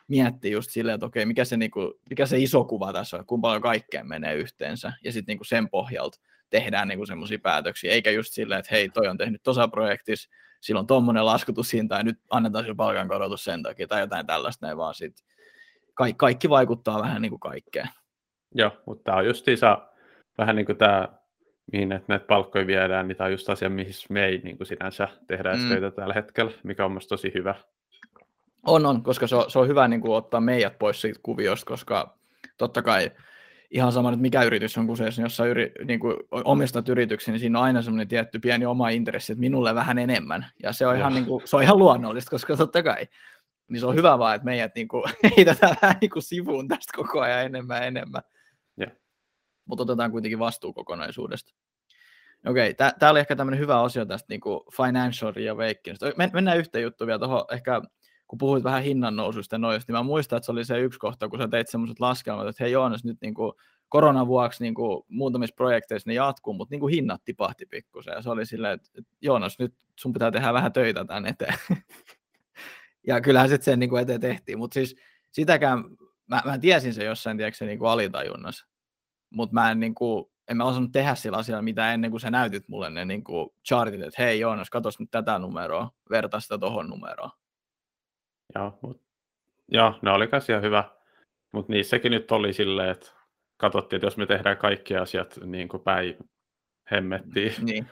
miettii 0.07 0.51
just 0.51 0.71
silleen, 0.71 0.95
että 0.95 1.05
okei, 1.05 1.25
mikä 1.25 1.45
se, 1.45 1.57
niin 1.57 1.71
kuin, 1.71 1.93
mikä 2.09 2.25
se 2.25 2.39
iso 2.39 2.63
kuva 2.63 2.93
tässä 2.93 3.17
on, 3.17 3.25
kuinka 3.25 3.41
paljon 3.41 3.61
kaikkeen 3.61 4.07
menee 4.07 4.35
yhteensä, 4.35 4.93
ja 5.03 5.11
sitten 5.11 5.37
niin 5.37 5.45
sen 5.45 5.69
pohjalta 5.69 6.19
tehdään 6.49 6.87
niin 6.87 7.07
semmoisia 7.07 7.39
päätöksiä, 7.39 7.91
eikä 7.91 8.11
just 8.11 8.33
silleen, 8.33 8.59
että 8.59 8.75
hei, 8.75 8.89
toi 8.89 9.07
on 9.07 9.17
tehnyt 9.17 9.43
tuossa 9.43 9.67
projektissa, 9.67 10.29
silloin 10.61 10.87
tuommoinen 10.87 11.25
laskutushinta 11.25 11.95
ja 11.95 12.03
nyt 12.03 12.19
annetaan 12.29 12.63
sille 12.63 12.75
palkankorotus 12.75 13.43
sen 13.43 13.63
takia 13.63 13.87
tai 13.87 14.01
jotain 14.01 14.27
tällaista, 14.27 14.65
näin 14.65 14.77
vaan 14.77 14.93
sit 14.93 15.23
kaikki, 15.93 16.17
kaikki 16.17 16.49
vaikuttaa 16.49 17.01
vähän 17.01 17.21
niin 17.21 17.29
kuin 17.29 17.39
kaikkeen. 17.39 17.89
Joo, 18.55 18.71
mutta 18.85 19.03
tämä 19.03 19.17
on 19.17 19.25
justiinsa 19.25 19.87
vähän 20.37 20.55
niin 20.55 20.65
kuin 20.65 20.77
tämä, 20.77 21.07
mihin 21.71 21.89
näitä 21.89 22.25
palkkoja 22.27 22.67
viedään, 22.67 23.07
niin 23.07 23.17
tämä 23.17 23.25
on 23.25 23.31
just 23.31 23.49
asia, 23.49 23.69
mihin 23.69 23.93
me 24.09 24.25
ei 24.25 24.37
niin 24.37 24.57
kuin 24.57 24.67
sinänsä 24.67 25.07
tehdä 25.27 25.53
mm. 25.53 25.69
töitä 25.69 25.91
tällä 25.91 26.13
hetkellä, 26.13 26.51
mikä 26.63 26.85
on 26.85 26.91
myös 26.91 27.07
tosi 27.07 27.31
hyvä. 27.35 27.55
On, 28.63 28.85
on, 28.85 29.03
koska 29.03 29.27
se 29.27 29.35
on, 29.35 29.51
se 29.51 29.59
on 29.59 29.67
hyvä 29.67 29.87
niin 29.87 30.01
kuin 30.01 30.13
ottaa 30.13 30.41
meidät 30.41 30.79
pois 30.79 31.01
siitä 31.01 31.19
kuviosta, 31.23 31.65
koska 31.65 32.17
totta 32.57 32.81
kai 32.81 33.11
ihan 33.71 33.91
sama 33.91 34.11
nyt 34.11 34.19
mikä 34.19 34.43
yritys 34.43 34.77
on 34.77 34.87
kyseessä, 34.87 35.21
niin 35.21 35.25
jos 35.25 35.37
sä 35.37 35.45
yri, 35.45 35.71
niin 35.85 35.99
kuin 35.99 36.17
omistat 36.31 36.89
yrityksen, 36.89 37.31
niin 37.31 37.39
siinä 37.39 37.59
on 37.59 37.65
aina 37.65 37.81
semmoinen 37.81 38.07
tietty 38.07 38.39
pieni 38.39 38.65
oma 38.65 38.89
intressi, 38.89 39.33
että 39.33 39.39
minulle 39.39 39.75
vähän 39.75 39.97
enemmän. 39.97 40.45
Ja 40.63 40.73
se 40.73 40.87
on, 40.87 40.97
ihan, 40.97 41.13
niin 41.13 41.25
kuin, 41.25 41.41
se 41.45 41.55
on 41.55 41.63
ihan 41.63 41.79
luonnollista, 41.79 42.29
koska 42.29 42.57
totta 42.57 42.83
kai 42.83 43.07
niin 43.67 43.79
se 43.79 43.85
on 43.85 43.95
hyvä 43.95 44.19
vaan, 44.19 44.35
että 44.35 44.45
meidät 44.45 44.75
niin 44.75 44.87
kuin, 44.87 45.03
heitetään 45.37 45.75
vähän 45.81 45.95
niin 46.01 46.09
kuin 46.09 46.23
sivuun 46.23 46.67
tästä 46.67 46.93
koko 46.95 47.21
ajan 47.21 47.45
enemmän 47.45 47.77
ja 47.77 47.85
enemmän. 47.85 48.21
Mutta 49.65 49.83
otetaan 49.83 50.11
kuitenkin 50.11 50.39
vastuu 50.39 50.73
kokonaisuudesta. 50.73 51.53
Okei, 52.45 52.73
tämä 52.73 53.11
oli 53.11 53.19
ehkä 53.19 53.35
tämmöinen 53.35 53.59
hyvä 53.59 53.81
osio 53.81 54.05
tästä 54.05 54.25
niin 54.29 54.41
kuin 54.41 54.59
financial 54.77 55.33
reawakeningista. 55.35 56.05
Mennään 56.33 56.57
yhteen 56.57 56.83
juttuun 56.83 57.05
vielä 57.07 57.19
tuohon 57.19 57.45
ehkä 57.51 57.81
kun 58.27 58.37
puhuit 58.37 58.63
vähän 58.63 58.83
hinnan 58.83 59.15
noususta 59.15 59.57
noista, 59.57 59.91
niin 59.91 59.99
mä 59.99 60.03
muistan, 60.03 60.37
että 60.37 60.45
se 60.45 60.51
oli 60.51 60.65
se 60.65 60.79
yksi 60.79 60.99
kohta, 60.99 61.29
kun 61.29 61.39
sä 61.39 61.47
teit 61.47 61.67
semmoiset 61.67 61.99
laskelmat, 61.99 62.47
että 62.47 62.63
hei 62.63 62.71
Joonas, 62.71 63.03
nyt 63.03 63.17
niin 63.21 63.33
kuin 63.33 63.53
koronan 63.89 64.27
vuoksi 64.27 64.63
niin 64.63 64.73
kuin 64.73 65.03
muutamissa 65.07 65.55
projekteissa 65.55 66.09
ne 66.09 66.13
jatkuu, 66.13 66.53
mutta 66.53 66.73
niin 66.73 66.79
kuin 66.79 66.93
hinnat 66.93 67.23
tipahti 67.25 67.65
pikkusen. 67.65 68.13
Ja 68.13 68.21
se 68.21 68.29
oli 68.29 68.45
silleen, 68.45 68.73
että 68.73 69.01
Joonas, 69.21 69.59
nyt 69.59 69.73
sun 69.95 70.13
pitää 70.13 70.31
tehdä 70.31 70.53
vähän 70.53 70.73
töitä 70.73 71.05
tämän 71.05 71.25
eteen. 71.25 71.53
ja 73.07 73.21
kyllähän 73.21 73.49
sitten 73.49 73.65
sen 73.65 73.79
niin 73.79 73.89
kuin 73.89 74.01
eteen 74.01 74.21
tehtiin, 74.21 74.57
mutta 74.57 74.73
siis 74.73 74.95
sitäkään 75.31 75.83
mä, 76.27 76.41
mä 76.45 76.57
tiesin 76.57 76.93
se 76.93 77.03
jossain, 77.03 77.37
tiedätkö, 77.37 77.57
se 77.57 77.65
niin 77.65 77.79
kuin 77.79 77.89
alitajunnassa, 77.89 78.67
mutta 79.33 79.53
mä 79.53 79.71
en 79.71 79.79
niin 79.79 79.95
kuin, 79.95 80.25
en 80.47 80.57
mä 80.57 80.63
osannut 80.63 80.91
tehdä 80.91 81.15
sillä 81.15 81.37
asialla 81.37 81.61
mitään 81.61 81.93
ennen 81.93 82.11
kuin 82.11 82.21
sä 82.21 82.31
näytit 82.31 82.67
mulle 82.67 82.89
ne 82.89 83.05
niin 83.05 83.23
kuin 83.23 83.49
chartit, 83.67 84.01
että 84.01 84.23
hei 84.23 84.39
Joonas, 84.39 84.69
katos 84.69 84.99
nyt 84.99 85.11
tätä 85.11 85.39
numeroa, 85.39 85.91
verta 86.09 86.39
sitä 86.39 86.57
tohon 86.57 86.89
numeroon. 86.89 87.31
Joo, 88.55 88.79
mut, 88.81 89.01
joo 89.67 89.99
ne 90.01 90.11
oli 90.11 90.27
ihan 90.49 90.61
hyvä, 90.61 90.83
mutta 91.51 91.73
niissäkin 91.73 92.11
nyt 92.11 92.31
oli 92.31 92.53
silleen, 92.53 92.89
että 92.89 93.11
katsottiin, 93.57 93.97
että 93.97 94.07
jos 94.07 94.17
me 94.17 94.25
tehdään 94.25 94.57
kaikki 94.57 94.95
asiat 94.95 95.39
niin 95.45 95.67
kuin 95.67 95.83
päin 95.83 96.17
hemmettiin, 96.91 97.53
Niin, 97.61 97.87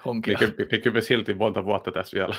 niin 0.71 0.81
kyllä 0.81 0.93
me 0.93 1.01
silti 1.01 1.33
monta 1.33 1.65
vuotta 1.65 1.91
tässä 1.91 2.15
vielä 2.17 2.35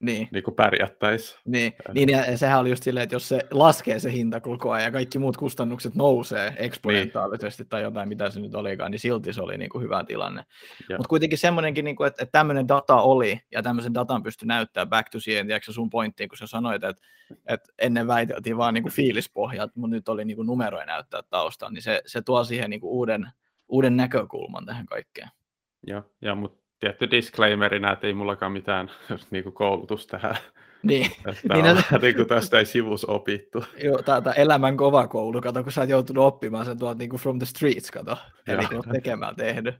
niin. 0.00 0.28
niin 0.32 0.44
kuin 0.44 0.54
pärjättäisiin. 0.54 1.40
Niin, 1.44 1.72
niin 1.94 2.08
ja 2.08 2.38
sehän 2.38 2.60
oli 2.60 2.70
just 2.70 2.82
silleen, 2.82 3.04
että 3.04 3.14
jos 3.14 3.28
se 3.28 3.40
laskee 3.50 3.98
se 3.98 4.12
hinta 4.12 4.40
koko 4.40 4.70
ajan 4.70 4.84
ja 4.84 4.92
kaikki 4.92 5.18
muut 5.18 5.36
kustannukset 5.36 5.94
nousee 5.94 6.52
eksponentaalisesti 6.56 7.62
niin. 7.62 7.68
tai 7.68 7.82
jotain, 7.82 8.08
mitä 8.08 8.30
se 8.30 8.40
nyt 8.40 8.54
olikaan, 8.54 8.90
niin 8.90 8.98
silti 8.98 9.32
se 9.32 9.42
oli 9.42 9.58
niin 9.58 9.70
kuin 9.70 9.84
hyvä 9.84 10.04
tilanne. 10.04 10.44
Mutta 10.90 11.08
kuitenkin 11.08 11.38
semmoinenkin, 11.38 11.84
niin 11.84 11.96
kuin, 11.96 12.06
että, 12.06 12.22
että 12.22 12.38
tämmöinen 12.38 12.68
data 12.68 12.96
oli 12.96 13.40
ja 13.52 13.62
tämmöisen 13.62 13.94
datan 13.94 14.22
pystyi 14.22 14.46
näyttämään 14.46 14.88
back 14.88 15.08
to 15.08 15.20
siihen, 15.20 15.46
tiedätkö 15.46 15.72
sun 15.72 15.90
pointtiin, 15.90 16.28
kun 16.28 16.38
sä 16.38 16.46
sanoit, 16.46 16.84
että, 16.84 17.02
että 17.46 17.72
ennen 17.78 18.06
väiteltiin 18.06 18.56
vaan 18.56 18.74
niin 18.74 18.84
kuin 18.84 18.92
fiilispohjat, 18.92 19.76
mutta 19.76 19.96
nyt 19.96 20.08
oli 20.08 20.24
niin 20.24 20.36
kuin 20.36 20.46
numeroja 20.46 20.86
näyttää 20.86 21.22
taustalla, 21.30 21.72
niin 21.72 21.82
se, 21.82 22.02
se 22.06 22.22
tuo 22.22 22.44
siihen 22.44 22.70
niin 22.70 22.80
kuin 22.80 22.90
uuden, 22.90 23.28
uuden 23.68 23.96
näkökulman 23.96 24.66
tähän 24.66 24.86
kaikkeen. 24.86 25.28
Joo, 25.86 26.02
ja 26.22 26.34
mutta 26.34 26.65
tietty 26.86 27.10
disclaimerina, 27.10 27.92
että 27.92 28.06
ei 28.06 28.14
mullakaan 28.14 28.52
mitään 28.52 28.90
niin 29.30 29.44
kuin 29.44 29.52
koulutusta 29.52 30.18
tähän. 30.18 30.36
Niin. 30.82 31.10
Tästä, 31.22 31.54
niin, 31.54 31.66
on, 31.66 31.82
no, 31.92 31.98
niin 32.02 32.16
kuin 32.16 32.28
tästä 32.28 32.58
ei 32.58 32.66
sivus 32.66 33.04
opittu. 33.04 33.64
Joo, 33.84 34.02
tämä 34.02 34.32
elämän 34.32 34.76
kova 34.76 35.08
koulu, 35.08 35.40
kato, 35.40 35.62
kun 35.62 35.72
sä 35.72 35.80
oot 35.80 35.90
joutunut 35.90 36.24
oppimaan 36.24 36.66
sen 36.66 36.78
tuolta 36.78 36.98
niin 36.98 37.10
kuin 37.10 37.20
from 37.20 37.38
the 37.38 37.46
streets, 37.46 37.90
kato, 37.90 38.16
eli 38.46 38.66
kun 38.66 38.76
oot 38.76 38.86
tekemään 38.92 39.36
tehnyt. 39.36 39.74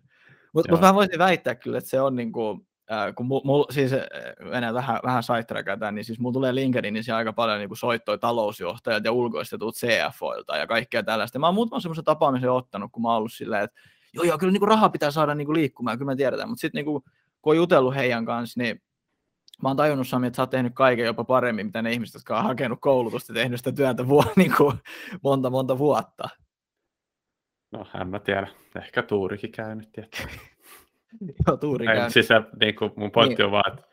Mutta 0.52 0.72
mut 0.72 0.80
mä 0.80 0.94
voisin 0.94 1.18
väittää 1.18 1.54
kyllä, 1.54 1.78
että 1.78 1.90
se 1.90 2.00
on 2.00 2.16
niin 2.16 2.32
kuin, 2.32 2.60
äh, 2.92 3.14
kun 3.14 3.26
mul, 3.26 3.40
mul, 3.44 3.64
siis 3.70 3.90
mennään 4.50 4.74
vähän, 4.74 5.00
vähän 5.04 5.22
sidetrackataan, 5.22 5.94
niin 5.94 6.04
siis 6.04 6.18
mulla 6.18 6.32
tulee 6.32 6.54
LinkedInissä 6.54 7.16
aika 7.16 7.32
paljon 7.32 7.58
niin 7.58 7.76
soittoja 7.76 8.18
talousjohtajat 8.18 9.04
ja 9.04 9.12
ulkoistetut 9.12 9.74
CFOilta 9.74 10.56
ja 10.56 10.66
kaikkea 10.66 11.02
tällaista. 11.02 11.38
Mä 11.38 11.46
oon 11.46 11.54
muutaman 11.54 11.80
semmoisen 11.80 12.04
tapaamisen 12.04 12.50
ottanut, 12.50 12.92
kun 12.92 13.02
mä 13.02 13.08
oon 13.08 13.18
ollut 13.18 13.32
silleen, 13.32 13.64
että 13.64 13.80
joo, 14.16 14.24
joo, 14.24 14.38
kyllä 14.38 14.52
niin 14.52 14.60
kuin 14.60 14.68
raha 14.68 14.88
pitää 14.88 15.10
saada 15.10 15.34
niin 15.34 15.46
kuin 15.46 15.56
liikkumaan, 15.56 15.98
kyllä 15.98 16.12
me 16.12 16.16
tiedetään, 16.16 16.48
mutta 16.48 16.60
sitten 16.60 16.78
niin 16.78 16.84
kuin, 16.86 17.02
kun 17.42 17.52
on 17.52 17.56
jutellut 17.56 17.94
heidän 17.94 18.24
kanssa, 18.24 18.60
niin 18.60 18.82
mä 19.62 19.68
oon 19.68 19.76
tajunnut 19.76 20.08
Sami, 20.08 20.26
että 20.26 20.36
sä 20.36 20.42
oot 20.42 20.50
tehnyt 20.50 20.74
kaiken 20.74 21.06
jopa 21.06 21.24
paremmin, 21.24 21.66
mitä 21.66 21.82
ne 21.82 21.92
ihmiset, 21.92 22.14
jotka 22.14 22.38
on 22.38 22.44
hakenut 22.44 22.78
koulutusta 22.80 23.32
ja 23.32 23.34
tehnyt 23.34 23.60
sitä 23.60 23.72
työtä 23.72 24.08
vuo, 24.08 24.24
niin 24.36 24.54
kuin 24.56 24.76
monta, 25.22 25.50
monta 25.50 25.78
vuotta. 25.78 26.28
No, 27.72 27.86
en 28.00 28.08
mä 28.08 28.18
tiedä. 28.18 28.48
Ehkä 28.76 29.02
tuurikin 29.02 29.52
käynyt, 29.52 29.92
tietysti. 29.92 30.26
Joo, 31.46 31.56
tuuri 31.56 31.86
käynyt. 31.86 32.12
Siis 32.12 32.28
niin 32.60 32.76
kuin 32.76 32.92
mun 32.96 33.10
pointti 33.10 33.42
niin. 33.42 33.46
on 33.46 33.52
vaan, 33.52 33.72
että 33.72 33.86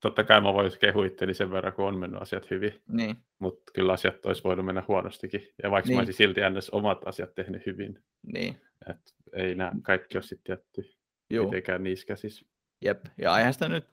totta 0.00 0.24
kai 0.24 0.40
mä 0.40 0.54
voisin 0.54 0.80
kehua 0.80 1.06
itteni 1.06 1.34
sen 1.34 1.50
verran, 1.50 1.72
kun 1.72 1.84
on 1.84 1.96
mennyt 1.96 2.22
asiat 2.22 2.50
hyvin. 2.50 2.82
Niin. 2.88 3.16
Mutta 3.38 3.72
kyllä 3.74 3.92
asiat 3.92 4.26
olisi 4.26 4.44
voinut 4.44 4.66
mennä 4.66 4.82
huonostikin. 4.88 5.48
Ja 5.62 5.70
vaikka 5.70 5.88
niin. 5.88 5.96
mä 5.96 6.00
olisin 6.00 6.14
silti 6.14 6.40
ns. 6.50 6.70
omat 6.70 7.08
asiat 7.08 7.34
tehnyt 7.34 7.66
hyvin. 7.66 7.98
Niin. 8.22 8.60
Et 8.90 9.14
ei 9.32 9.54
nämä 9.54 9.72
kaikki 9.82 10.18
ole 10.18 10.22
sitten 10.22 10.52
jätty 10.52 10.90
Juu. 11.30 11.44
mitenkään 11.44 11.82
niissä 11.82 12.06
käsissä. 12.06 12.46
Jep, 12.80 13.04
ja 13.18 13.38
eihän 13.38 13.52
sitä 13.52 13.68
nyt, 13.68 13.86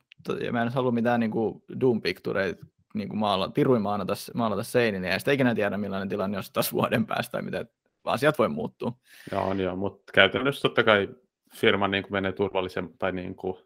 mä 0.52 0.62
en 0.62 0.69
halua 0.69 0.91
mitään 0.91 1.19
niin 1.19 1.32
kuin 1.32 1.63
doom 1.80 2.02
pictureita 2.02 2.65
niin 2.93 3.10
kuin 3.10 3.19
maala, 3.19 3.49
piruin 3.49 3.82
maalata, 3.82 4.13
maalata 4.34 4.62
niin 4.91 5.06
ei 5.06 5.19
sitä 5.19 5.32
ikinä 5.32 5.56
tiedä 5.56 5.78
millainen 5.78 6.10
tilanne 6.10 6.38
on 6.38 6.43
taas 6.54 6.73
vuoden 6.73 7.06
päästä 7.06 7.32
tai 7.32 7.41
mitä, 7.41 7.65
asiat 8.04 8.39
voi 8.39 8.49
muuttua. 8.49 8.93
Joo, 9.32 9.54
joo 9.54 9.75
mutta 9.75 10.12
käytännössä 10.13 10.62
totta 10.62 10.84
kai 10.84 11.10
firma 11.56 11.88
niin 11.88 12.04
kuin 12.04 12.13
menee 12.13 12.32
turvallisen 12.32 12.89
tai 12.97 13.12
niin 13.12 13.36
kuin, 13.36 13.58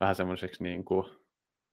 vähän 0.00 0.14
semmoiseksi, 0.14 0.62
niin 0.62 0.84
kuin, 0.84 1.06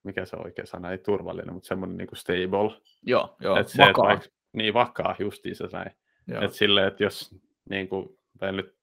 mikä 0.03 0.25
se 0.25 0.35
oikea 0.35 0.65
sana, 0.65 0.91
ei 0.91 0.97
turvallinen, 0.97 1.53
mutta 1.53 1.67
semmoinen 1.67 1.97
niin 1.97 2.07
kuin 2.07 2.17
stable. 2.17 2.81
Joo, 3.05 3.35
joo, 3.39 3.55
et 3.55 3.67
se, 3.67 3.83
vakaa. 3.83 4.05
Vaikka, 4.05 4.27
niin, 4.53 4.73
vakaa 4.73 5.15
justiinsa 5.19 5.69
näin. 5.71 5.91
Että 6.27 6.57
silleen, 6.57 6.87
että 6.87 7.03
jos 7.03 7.35
niin 7.69 7.89
kuin, 7.89 8.19
tai 8.39 8.51
nyt 8.51 8.75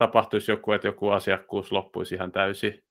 tapahtuisi 0.00 0.50
joku, 0.50 0.72
että 0.72 0.88
joku 0.88 1.08
asiakkuus 1.08 1.72
loppuisi 1.72 2.14
ihan 2.14 2.32
täysin, 2.32 2.84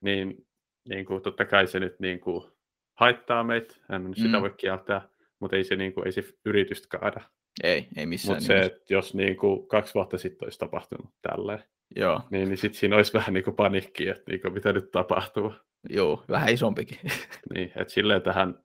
niin, 0.00 0.46
niin 0.88 1.06
kuin, 1.06 1.22
totta 1.22 1.44
kai 1.44 1.66
se 1.66 1.80
nyt 1.80 2.00
niin 2.00 2.20
kuin, 2.20 2.50
haittaa 2.94 3.44
meitä, 3.44 3.74
en 3.92 4.02
mm. 4.02 4.14
sitä 4.14 4.40
voi 4.40 4.54
kieltää, 4.56 5.08
mutta 5.40 5.56
ei 5.56 5.64
se, 5.64 5.76
niin 5.76 5.92
kuin, 5.92 6.06
ei 6.06 6.12
se 6.12 6.24
yritystä 6.44 6.98
kaada. 6.98 7.20
Ei, 7.62 7.88
ei 7.96 8.06
missään 8.06 8.36
Mutta 8.36 8.46
se, 8.46 8.60
että 8.60 8.94
jos 8.94 9.14
niin 9.14 9.36
kuin, 9.36 9.68
kaksi 9.68 9.94
vuotta 9.94 10.18
sitten 10.18 10.46
olisi 10.46 10.58
tapahtunut 10.58 11.10
tälleen, 11.22 11.64
Joo. 11.96 12.20
niin, 12.30 12.48
niin 12.48 12.58
sitten 12.58 12.80
siinä 12.80 12.96
olisi 12.96 13.12
vähän 13.12 13.34
niin 13.34 13.44
kuin 13.44 13.56
panikki, 13.56 14.08
että 14.08 14.30
niin 14.30 14.40
kuin, 14.40 14.54
mitä 14.54 14.72
nyt 14.72 14.90
tapahtuu. 14.90 15.54
Joo, 15.90 16.24
vähän 16.28 16.52
isompikin. 16.52 16.98
niin, 17.54 17.72
että 17.76 17.94
silleen 17.94 18.22
tähän 18.22 18.58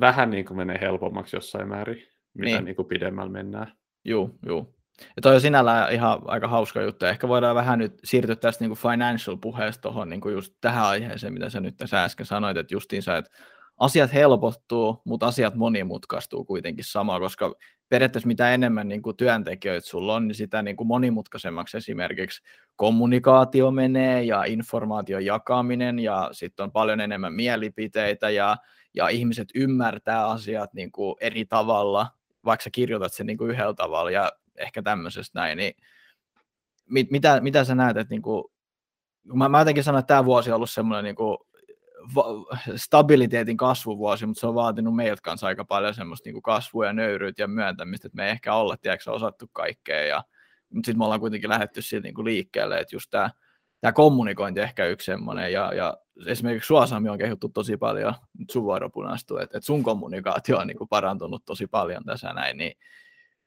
vähän 0.00 0.30
niin 0.30 0.44
kuin 0.44 0.56
menee 0.56 0.78
helpommaksi 0.80 1.36
jossain 1.36 1.68
määrin, 1.68 2.06
mitä 2.34 2.50
niin. 2.50 2.64
Niin 2.64 2.76
kuin 2.76 2.88
pidemmällä 2.88 3.32
mennään. 3.32 3.72
Joo, 4.04 4.30
joo. 4.46 4.75
Ja 5.16 5.22
toi 5.22 5.34
on 5.34 5.40
sinällään 5.40 5.92
ihan 5.92 6.18
aika 6.24 6.48
hauska 6.48 6.82
juttu. 6.82 7.06
Ehkä 7.06 7.28
voidaan 7.28 7.56
vähän 7.56 7.78
nyt 7.78 7.94
siirtyä 8.04 8.36
tästä 8.36 8.64
niin 8.64 8.76
financial-puheesta 8.76 9.82
tuohon 9.82 10.08
niin 10.08 10.20
just 10.32 10.54
tähän 10.60 10.84
aiheeseen, 10.84 11.32
mitä 11.32 11.50
sä 11.50 11.60
nyt 11.60 11.76
tässä 11.76 12.04
äsken 12.04 12.26
sanoit, 12.26 12.56
että 12.56 12.74
justiinsa, 12.74 13.16
että 13.16 13.30
asiat 13.78 14.12
helpottuu, 14.12 15.02
mutta 15.04 15.26
asiat 15.26 15.54
monimutkaistuu 15.54 16.44
kuitenkin 16.44 16.84
sama, 16.84 17.20
koska 17.20 17.54
periaatteessa 17.88 18.26
mitä 18.26 18.54
enemmän 18.54 18.88
niin 18.88 19.02
kuin 19.02 19.16
työntekijöitä 19.16 19.86
sulla 19.86 20.14
on, 20.14 20.28
niin 20.28 20.34
sitä 20.34 20.62
niin 20.62 20.76
kuin 20.76 20.86
monimutkaisemmaksi 20.86 21.76
esimerkiksi 21.76 22.42
kommunikaatio 22.76 23.70
menee 23.70 24.24
ja 24.24 24.44
informaation 24.44 25.24
jakaminen 25.24 25.98
ja 25.98 26.28
sitten 26.32 26.64
on 26.64 26.72
paljon 26.72 27.00
enemmän 27.00 27.32
mielipiteitä 27.32 28.30
ja, 28.30 28.56
ja 28.94 29.08
ihmiset 29.08 29.48
ymmärtää 29.54 30.28
asiat 30.28 30.74
niin 30.74 30.92
kuin 30.92 31.14
eri 31.20 31.44
tavalla, 31.44 32.06
vaikka 32.44 32.64
sä 32.64 32.70
kirjoitat 32.70 33.12
sen 33.12 33.26
niin 33.26 33.38
kuin 33.38 33.50
yhdellä 33.50 33.74
tavalla 33.74 34.10
ja 34.10 34.32
ehkä 34.58 34.82
tämmöisestä 34.82 35.40
näin, 35.40 35.58
niin 35.58 35.74
mit, 36.90 37.10
mitä, 37.10 37.40
mitä 37.40 37.64
sä 37.64 37.74
näet, 37.74 37.96
että 37.96 38.14
niin 38.14 38.22
kuin, 38.22 38.44
mä, 39.34 39.48
mä 39.48 39.58
jotenkin 39.58 39.84
sanon, 39.84 39.98
että 39.98 40.08
tämä 40.08 40.24
vuosi 40.24 40.50
on 40.50 40.56
ollut 40.56 40.70
semmoinen 40.70 41.04
niin 41.04 41.16
kuin 41.16 41.38
stabiliteetin 42.76 43.56
kasvuvuosi, 43.56 44.26
mutta 44.26 44.40
se 44.40 44.46
on 44.46 44.54
vaatinut 44.54 44.96
meiltä 44.96 45.22
kanssa 45.22 45.46
aika 45.46 45.64
paljon 45.64 45.94
semmoista 45.94 46.30
niin 46.30 46.42
kasvua 46.42 46.86
ja 46.86 46.92
nöyryyttä 46.92 47.42
ja 47.42 47.48
myöntämistä, 47.48 48.06
että 48.08 48.16
me 48.16 48.24
ei 48.24 48.30
ehkä 48.30 48.54
olla 48.54 48.76
tiedätkö, 48.76 49.12
osattu 49.12 49.46
kaikkea, 49.52 50.06
ja, 50.06 50.24
mutta 50.74 50.86
sitten 50.86 50.98
me 50.98 51.04
ollaan 51.04 51.20
kuitenkin 51.20 51.50
lähdetty 51.50 51.82
siitä 51.82 52.08
niin 52.08 52.24
liikkeelle, 52.24 52.78
että 52.78 52.96
just 52.96 53.10
tämä 53.10 53.30
tämä 53.80 53.92
kommunikointi 53.92 54.60
ehkä 54.60 54.86
yksi 54.86 55.04
semmoinen, 55.04 55.52
ja, 55.52 55.74
ja 55.74 55.96
esimerkiksi 56.26 56.66
Suosami 56.66 57.08
on 57.08 57.18
kehuttu 57.18 57.48
tosi 57.48 57.76
paljon, 57.76 58.14
nyt 58.38 58.50
sun 58.50 58.62
vuoropunastu, 58.64 59.36
että, 59.36 59.58
että 59.58 59.66
sun 59.66 59.82
kommunikaatio 59.82 60.58
on 60.58 60.66
niin 60.66 60.78
kuin 60.78 60.88
parantunut 60.88 61.44
tosi 61.44 61.66
paljon 61.66 62.04
tässä 62.04 62.32
näin, 62.32 62.56
niin 62.56 62.72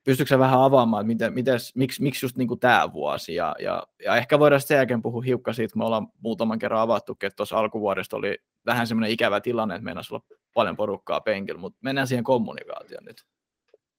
pystytkö 0.09 0.39
vähän 0.39 0.61
avaamaan, 0.61 1.01
että 1.01 1.07
miten, 1.07 1.33
mites, 1.33 1.75
miksi, 1.75 2.03
miksi 2.03 2.25
just 2.25 2.37
niin 2.37 2.59
tämä 2.59 2.93
vuosi, 2.93 3.35
ja, 3.35 3.55
ja, 3.59 3.83
ja 4.05 4.15
ehkä 4.15 4.39
voidaan 4.39 4.61
sen 4.61 4.75
jälkeen 4.75 5.01
puhua 5.01 5.21
hiukka 5.21 5.53
siitä, 5.53 5.77
me 5.77 5.85
ollaan 5.85 6.07
muutaman 6.21 6.59
kerran 6.59 6.81
avattu, 6.81 7.11
että 7.11 7.35
tuossa 7.35 7.57
alkuvuodesta 7.57 8.17
oli 8.17 8.37
vähän 8.65 8.87
semmoinen 8.87 9.11
ikävä 9.11 9.41
tilanne, 9.41 9.75
että 9.75 9.83
meidän 9.83 10.03
olla 10.11 10.23
paljon 10.53 10.75
porukkaa 10.75 11.21
penkillä, 11.21 11.59
mutta 11.59 11.79
mennään 11.81 12.07
siihen 12.07 12.23
kommunikaatioon 12.23 13.05
nyt. 13.05 13.25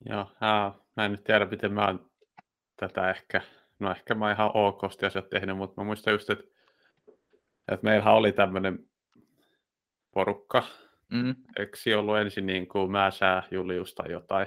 Joo, 0.06 0.26
ää, 0.40 0.74
mä 0.96 1.04
en 1.04 1.10
nyt 1.10 1.24
tiedä, 1.24 1.46
miten 1.46 1.72
mä 1.72 1.86
oon 1.86 2.10
tätä 2.76 3.10
ehkä, 3.10 3.40
no 3.78 3.90
ehkä 3.90 4.14
mä 4.14 4.24
oon 4.24 4.34
ihan 4.34 4.50
okosti 4.54 5.06
asiat 5.06 5.28
tehnyt, 5.28 5.56
mutta 5.56 5.80
mä 5.80 5.84
muistan 5.84 6.12
just, 6.12 6.30
että, 6.30 6.44
että 7.72 7.84
meillähän 7.84 8.14
oli 8.14 8.32
tämmöinen 8.32 8.78
porukka, 10.12 10.64
mm. 11.10 11.34
eikö 11.58 11.98
ollut 11.98 12.18
ensin 12.18 12.46
niin 12.46 12.68
kuin 12.68 12.90
Mäsää, 12.90 13.42
Julius 13.50 13.94
tai 13.94 14.12
jotain, 14.12 14.46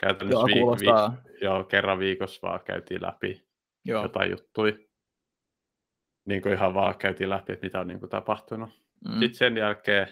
Käytännössä 0.00 0.56
joo, 0.56 0.76
vi- 0.76 0.86
vi- 0.86 1.44
joo, 1.44 1.64
kerran 1.64 1.98
viikossa 1.98 2.48
vaan 2.48 2.60
käytiin 2.64 3.02
läpi 3.02 3.44
joo. 3.84 4.02
jotain 4.02 4.30
juttui. 4.30 4.88
Niin 6.24 6.42
kuin 6.42 6.54
ihan 6.54 6.74
vaan 6.74 6.98
käytiin 6.98 7.30
läpi, 7.30 7.52
että 7.52 7.66
mitä 7.66 7.80
on 7.80 7.88
niin 7.88 8.00
kuin 8.00 8.10
tapahtunut. 8.10 8.70
Mm. 9.08 9.12
Sitten 9.12 9.34
sen 9.34 9.56
jälkeen 9.56 10.08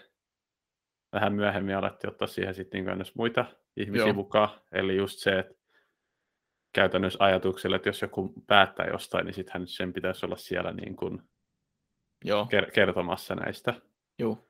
vähän 1.12 1.33
myöhemmin 1.33 1.77
alettiin 1.77 2.11
ottaa 2.11 2.29
siihen 2.29 2.55
sitten 2.55 2.85
niin 2.85 3.07
muita 3.14 3.44
ihmisiä 3.77 4.07
joo. 4.07 4.14
mukaan. 4.14 4.48
Eli 4.72 4.96
just 4.96 5.18
se, 5.18 5.38
että 5.38 5.55
käytännössä 6.74 7.24
ajatuksella, 7.24 7.77
että 7.77 7.88
jos 7.88 8.03
joku 8.03 8.33
päättää 8.46 8.87
jostain, 8.87 9.24
niin 9.24 9.35
sitten 9.35 9.66
sen 9.66 9.92
pitäisi 9.92 10.27
olla 10.27 10.37
siellä 10.37 10.72
niin 10.72 10.96
kuin 10.96 11.22
Joo. 12.24 12.48
kertomassa 12.72 13.35
näistä. 13.35 13.74
Joo. 14.18 14.48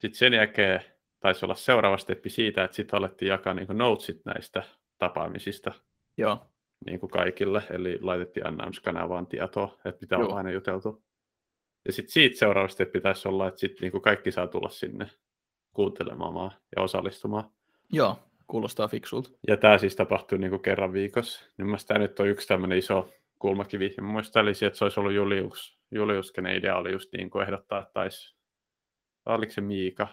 Sitten 0.00 0.18
sen 0.18 0.34
jälkeen 0.34 0.84
taisi 1.20 1.44
olla 1.44 1.54
seuraava 1.54 1.98
steppi 1.98 2.30
siitä, 2.30 2.64
että 2.64 2.74
sitten 2.74 2.98
alettiin 2.98 3.28
jakaa 3.28 3.54
niin 3.54 3.66
notesit 3.72 4.24
näistä 4.24 4.62
tapaamisista 4.98 5.72
Joo. 6.18 6.46
Niin 6.86 7.00
kuin 7.00 7.10
kaikille, 7.10 7.62
eli 7.70 7.98
laitettiin 8.00 8.46
announce-kanavaan 8.46 9.26
tietoa, 9.26 9.78
että 9.84 10.00
mitä 10.00 10.18
on 10.18 10.36
aina 10.36 10.50
juteltu. 10.50 11.04
Ja 11.86 11.92
sitten 11.92 12.12
siitä 12.12 12.38
seuraava 12.38 12.68
steppi 12.68 13.00
olla, 13.28 13.48
että 13.48 13.60
sitten 13.60 13.90
niin 13.90 14.02
kaikki 14.02 14.32
saa 14.32 14.46
tulla 14.46 14.68
sinne 14.68 15.10
kuuntelemaan 15.72 16.52
ja 16.76 16.82
osallistumaan. 16.82 17.50
Joo, 17.92 18.18
kuulostaa 18.46 18.88
fiksulta. 18.88 19.30
Ja 19.48 19.56
tämä 19.56 19.78
siis 19.78 19.96
tapahtuu 19.96 20.38
niin 20.38 20.50
kuin 20.50 20.62
kerran 20.62 20.92
viikossa. 20.92 21.44
Niin 21.58 21.76
tämä 21.86 21.98
nyt 21.98 22.20
on 22.20 22.28
yksi 22.28 22.48
tämmöinen 22.48 22.78
iso 22.78 23.10
kulmakivi. 23.38 23.94
Ja 23.96 24.02
muistelisin, 24.02 24.66
että 24.66 24.78
se 24.78 24.84
olisi 24.84 25.00
ollut 25.00 25.12
Julius, 25.12 25.78
Julius 25.90 26.32
kenen 26.32 26.56
idea 26.56 26.76
oli 26.76 26.92
just 26.92 27.12
niin 27.12 27.30
kuin 27.30 27.42
ehdottaa, 27.42 27.78
että 27.78 27.92
taisi, 27.92 28.36
oliko 29.26 29.52
se 29.52 29.60
Miika? 29.60 30.08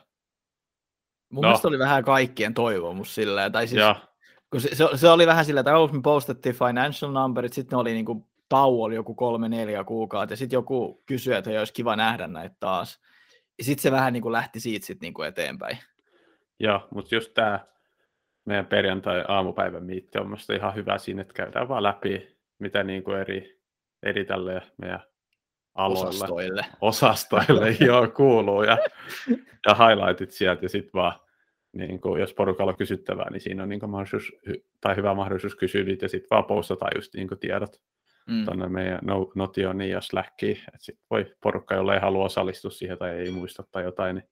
Mun 1.30 1.42
no. 1.42 1.48
mielestä 1.48 1.68
oli 1.68 1.80
vähän 1.80 2.04
kaikkien 2.04 2.54
toivomus 2.54 3.16
silleen, 3.16 3.52
tai 3.52 3.68
siis, 3.68 3.82
kun 4.52 4.62
se, 4.62 4.76
se, 4.76 4.86
se, 4.96 5.10
oli 5.10 5.28
vähän 5.28 5.46
sillä, 5.46 5.60
että 5.60 5.72
me 5.72 6.02
postettiin 6.04 6.56
financial 6.56 7.12
numberit, 7.12 7.54
sitten 7.54 7.80
oli 7.80 7.94
niin 7.94 8.06
kuin 8.06 8.26
tauo 8.50 8.86
oli 8.86 8.96
joku 8.96 9.16
kolme, 9.16 9.50
neljä 9.50 9.84
kuukautta, 9.84 10.34
ja 10.34 10.38
sitten 10.38 10.58
joku 10.58 11.04
kysyi, 11.06 11.34
että 11.34 11.50
olisi 11.50 11.74
kiva 11.74 11.96
nähdä 11.96 12.28
näitä 12.28 12.56
taas. 12.60 13.02
Ja 13.58 13.64
sitten 13.64 13.82
se 13.82 13.92
vähän 13.92 14.14
niin 14.14 14.24
kuin 14.24 14.32
lähti 14.32 14.60
siitä 14.60 14.86
sit 14.86 15.02
niin 15.02 15.14
kuin 15.14 15.28
eteenpäin. 15.28 15.78
Joo, 16.60 16.88
mutta 16.92 17.16
just 17.16 17.34
tämä 17.34 17.60
meidän 18.46 18.66
perjantai-aamupäivän 18.66 19.84
miitti 19.84 20.18
on 20.20 20.28
mielestäni 20.28 20.60
ihan 20.60 20.76
hyvä 20.76 20.98
siinä, 20.98 21.22
että 21.22 21.34
käydään 21.34 21.68
vaan 21.68 21.84
läpi, 21.84 22.38
mitä 22.60 22.84
niin 22.84 23.04
kuin 23.04 23.18
eri, 23.18 23.60
eri 24.04 24.26
tälle 24.26 24.62
meidän 24.78 25.04
aloille, 25.76 26.10
osastoille, 26.10 26.66
osastoille 26.82 27.72
joo, 27.88 28.08
kuuluu, 28.08 28.64
ja, 28.64 28.78
ja 29.68 29.76
highlightit 29.76 30.32
sieltä, 30.32 30.66
ja 30.66 30.70
sitten 30.70 30.94
vaan, 30.94 31.20
niin 31.76 32.02
kuin, 32.02 32.22
jos 32.22 32.34
porukalla 32.34 32.72
on 32.72 32.78
kysyttävää, 32.78 33.30
niin 33.30 33.42
siinä 33.42 33.64
on 33.64 33.70
niin 33.70 33.80
kuin 33.80 33.90
mahdollisuus, 33.90 34.32
tai 34.82 34.96
hyvä 34.96 35.14
mahdollisuus 35.14 35.56
kysyä 35.56 35.84
niitä, 35.84 36.06
ja 36.06 36.10
sitten 36.10 36.30
vaan 36.32 36.46
postataan 36.46 36.92
just 36.96 37.14
niin 37.14 37.28
kuin 37.28 37.40
tiedot 37.40 37.82
mm. 38.28 38.46
tuonne 38.46 38.68
meidän 38.68 39.00
no, 39.04 39.32
Notioniin 39.36 39.92
ja 39.92 40.02
Slackiin, 40.02 40.58
että 40.58 40.78
sitten 40.80 41.06
voi 41.10 41.36
porukka, 41.42 41.76
jolle 41.76 41.94
ei 41.94 42.00
halua 42.00 42.26
osallistua 42.26 42.72
siihen 42.72 42.98
tai 42.98 43.10
ei 43.10 43.32
muista 43.32 43.64
tai 43.72 43.84
jotain, 43.84 44.16
niin 44.16 44.30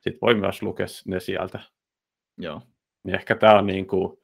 sitten 0.00 0.18
voi 0.22 0.34
myös 0.34 0.62
lukea 0.62 0.86
ne 1.06 1.20
sieltä. 1.20 1.60
Joo. 2.38 2.62
Niin 3.04 3.14
ehkä 3.14 3.34
tämä 3.34 3.58
on 3.58 3.66
niin 3.66 3.86
kuin, 3.86 4.18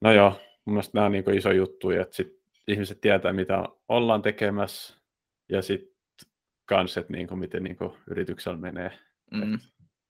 no 0.00 0.12
joo, 0.12 0.30
mun 0.64 0.74
mielestä 0.74 0.90
nämä 0.94 1.06
on 1.06 1.12
niin 1.12 1.24
kuin 1.24 1.38
iso 1.38 1.52
juttu, 1.52 1.90
että 1.90 2.16
sit 2.16 2.42
ihmiset 2.68 3.00
tietää, 3.00 3.32
mitä 3.32 3.64
ollaan 3.88 4.22
tekemässä, 4.22 4.98
ja 5.48 5.62
sitten 5.62 5.92
kans, 6.64 6.96
että 6.96 7.12
niin 7.12 7.28
kuin, 7.28 7.38
miten 7.38 7.62
niin 7.62 7.76
kuin 7.76 7.92
yrityksellä 8.10 8.58
menee. 8.58 8.98
Mm. 9.30 9.58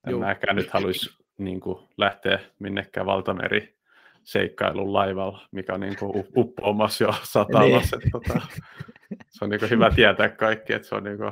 En 0.07 0.17
mäkään 0.17 0.55
nyt 0.55 0.69
haluaisi 0.69 1.23
niin 1.37 1.59
kuin, 1.59 1.79
lähteä 1.97 2.39
minnekään 2.59 3.05
valtameri 3.05 3.75
seikkailun 4.23 4.93
laivalla, 4.93 5.47
mikä 5.51 5.73
on 5.73 5.79
niin 5.79 5.97
kuin 5.99 6.25
uppoamassa 6.37 7.03
jo 7.03 7.13
satamassa. 7.23 7.97
niin. 7.97 8.11
tota, 8.11 8.41
se 9.29 9.45
on 9.45 9.49
niin 9.49 9.59
kuin 9.59 9.69
hyvä 9.69 9.91
tietää 9.91 10.29
kaikki, 10.29 10.73
että 10.73 10.87
se 10.87 10.95
on 10.95 11.03
niin 11.03 11.17
kuin, 11.17 11.31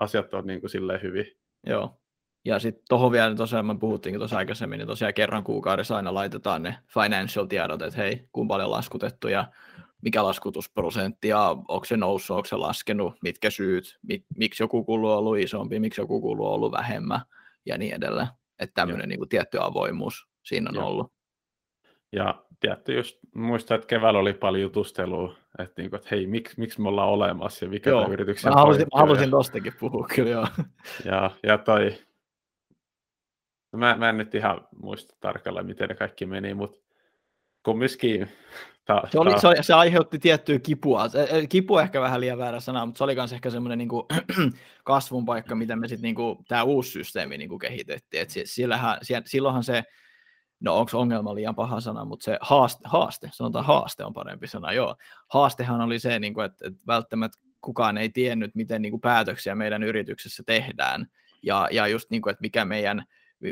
asiat 0.00 0.34
on 0.34 0.46
niin 0.46 0.60
kuin 0.60 0.70
silleen 0.70 1.02
hyvin. 1.02 1.26
Joo. 1.66 1.98
Ja 2.44 2.58
sitten 2.58 2.84
tuohon 2.88 3.12
vielä, 3.12 3.28
niin 3.28 3.36
tosiaan 3.36 3.66
me 3.66 3.78
puhuttiinkin 3.78 4.20
tuossa 4.20 4.36
aikaisemmin, 4.36 4.78
niin 4.78 4.86
tosiaan 4.86 5.14
kerran 5.14 5.44
kuukaudessa 5.44 5.96
aina 5.96 6.14
laitetaan 6.14 6.62
ne 6.62 6.76
financial 6.94 7.46
tiedot, 7.46 7.82
että 7.82 8.00
hei, 8.00 8.28
kuinka 8.32 8.54
paljon 8.54 8.70
laskutettu 8.70 9.28
ja 9.28 9.44
mikä 10.02 10.24
laskutusprosentti 10.24 11.28
ja 11.28 11.48
onko 11.48 11.84
se 11.84 11.96
noussut, 11.96 12.36
onko 12.36 12.46
se 12.46 12.56
laskenut, 12.56 13.14
mitkä 13.22 13.50
syyt, 13.50 13.98
mit, 14.02 14.24
miksi 14.36 14.62
joku 14.62 14.84
kulu 14.84 15.10
on 15.10 15.18
ollut 15.18 15.38
isompi, 15.38 15.80
miksi 15.80 16.00
joku 16.00 16.20
kulu 16.20 16.46
on 16.46 16.52
ollut 16.52 16.72
vähemmän 16.72 17.20
ja 17.66 17.78
niin 17.78 17.94
edelleen. 17.94 18.28
Että 18.58 18.74
tämmöinen 18.74 19.08
niin 19.08 19.18
kuin 19.18 19.28
tietty 19.28 19.58
avoimuus 19.60 20.28
siinä 20.42 20.70
on 20.70 20.74
Joo. 20.74 20.86
ollut. 20.86 21.12
Ja 22.12 22.44
tietty 22.60 22.94
just 22.94 23.18
muistaa, 23.34 23.74
että 23.74 23.86
keväällä 23.86 24.20
oli 24.20 24.32
paljon 24.32 24.62
jutustelua, 24.62 25.36
että, 25.58 25.82
niin 25.82 25.90
kuin, 25.90 25.98
että 25.98 26.08
hei, 26.10 26.26
miksi, 26.26 26.54
miksi 26.60 26.80
me 26.80 26.88
ollaan 26.88 27.08
olemassa 27.08 27.64
ja 27.64 27.68
mikä 27.68 27.90
joo, 27.90 28.02
tämä 28.02 28.12
yrityksen 28.12 28.52
mä 28.52 28.56
halusin, 28.56 28.86
mä 28.94 29.00
halusin 29.00 29.30
tostakin 29.30 29.72
puhua 29.80 30.06
kyllä, 30.14 30.30
joo. 30.30 30.46
Ja, 31.04 31.30
ja 31.42 31.58
toi, 31.58 31.98
mä, 33.76 33.96
mä 33.96 34.08
en 34.08 34.18
nyt 34.18 34.34
ihan 34.34 34.68
muista 34.82 35.16
tarkalleen, 35.20 35.66
miten 35.66 35.88
ne 35.88 35.94
kaikki 35.94 36.26
meni, 36.26 36.54
mutta 36.54 36.78
kumminkin 37.62 38.28
se, 39.10 39.18
oli, 39.18 39.40
se, 39.40 39.48
oli, 39.48 39.56
se 39.60 39.74
aiheutti 39.74 40.18
tiettyä 40.18 40.58
kipua. 40.58 41.06
Kipu 41.48 41.78
ehkä 41.78 42.00
vähän 42.00 42.20
liian 42.20 42.38
väärä 42.38 42.60
sana, 42.60 42.86
mutta 42.86 42.98
se 42.98 43.04
oli 43.04 43.14
myös 43.14 43.32
ehkä 43.32 43.50
semmoinen 43.50 43.78
niin 43.78 43.88
kuin, 43.88 44.06
kasvun 44.84 45.24
paikka, 45.24 45.54
miten 45.54 45.78
me 45.78 45.88
sitten 45.88 46.14
niin 46.14 46.44
tämä 46.48 46.62
uusi 46.62 46.90
systeemi 46.90 47.38
niin 47.38 47.48
kuin 47.48 47.58
kehitettiin. 47.58 48.22
Et 48.22 48.30
sillähän, 48.44 48.98
silloinhan 49.24 49.64
se, 49.64 49.84
no 50.60 50.78
onko 50.78 50.98
ongelma 50.98 51.34
liian 51.34 51.54
paha 51.54 51.80
sana, 51.80 52.04
mutta 52.04 52.24
se 52.24 52.38
haaste, 52.40 52.80
haaste, 52.84 53.30
sanotaan 53.32 53.64
haaste 53.64 54.04
on 54.04 54.12
parempi 54.12 54.46
sana, 54.46 54.72
joo. 54.72 54.96
Haastehan 55.28 55.80
oli 55.80 55.98
se, 55.98 56.18
niin 56.18 56.34
kuin, 56.34 56.46
että, 56.46 56.68
että 56.68 56.80
välttämättä 56.86 57.38
kukaan 57.60 57.98
ei 57.98 58.08
tiennyt, 58.08 58.54
miten 58.54 58.82
niin 58.82 58.92
kuin 58.92 59.00
päätöksiä 59.00 59.54
meidän 59.54 59.82
yrityksessä 59.82 60.42
tehdään, 60.46 61.06
ja, 61.42 61.68
ja 61.70 61.86
just 61.86 62.10
niin 62.10 62.22
kuin, 62.22 62.30
että 62.30 62.42
mikä 62.42 62.64
meidän 62.64 63.04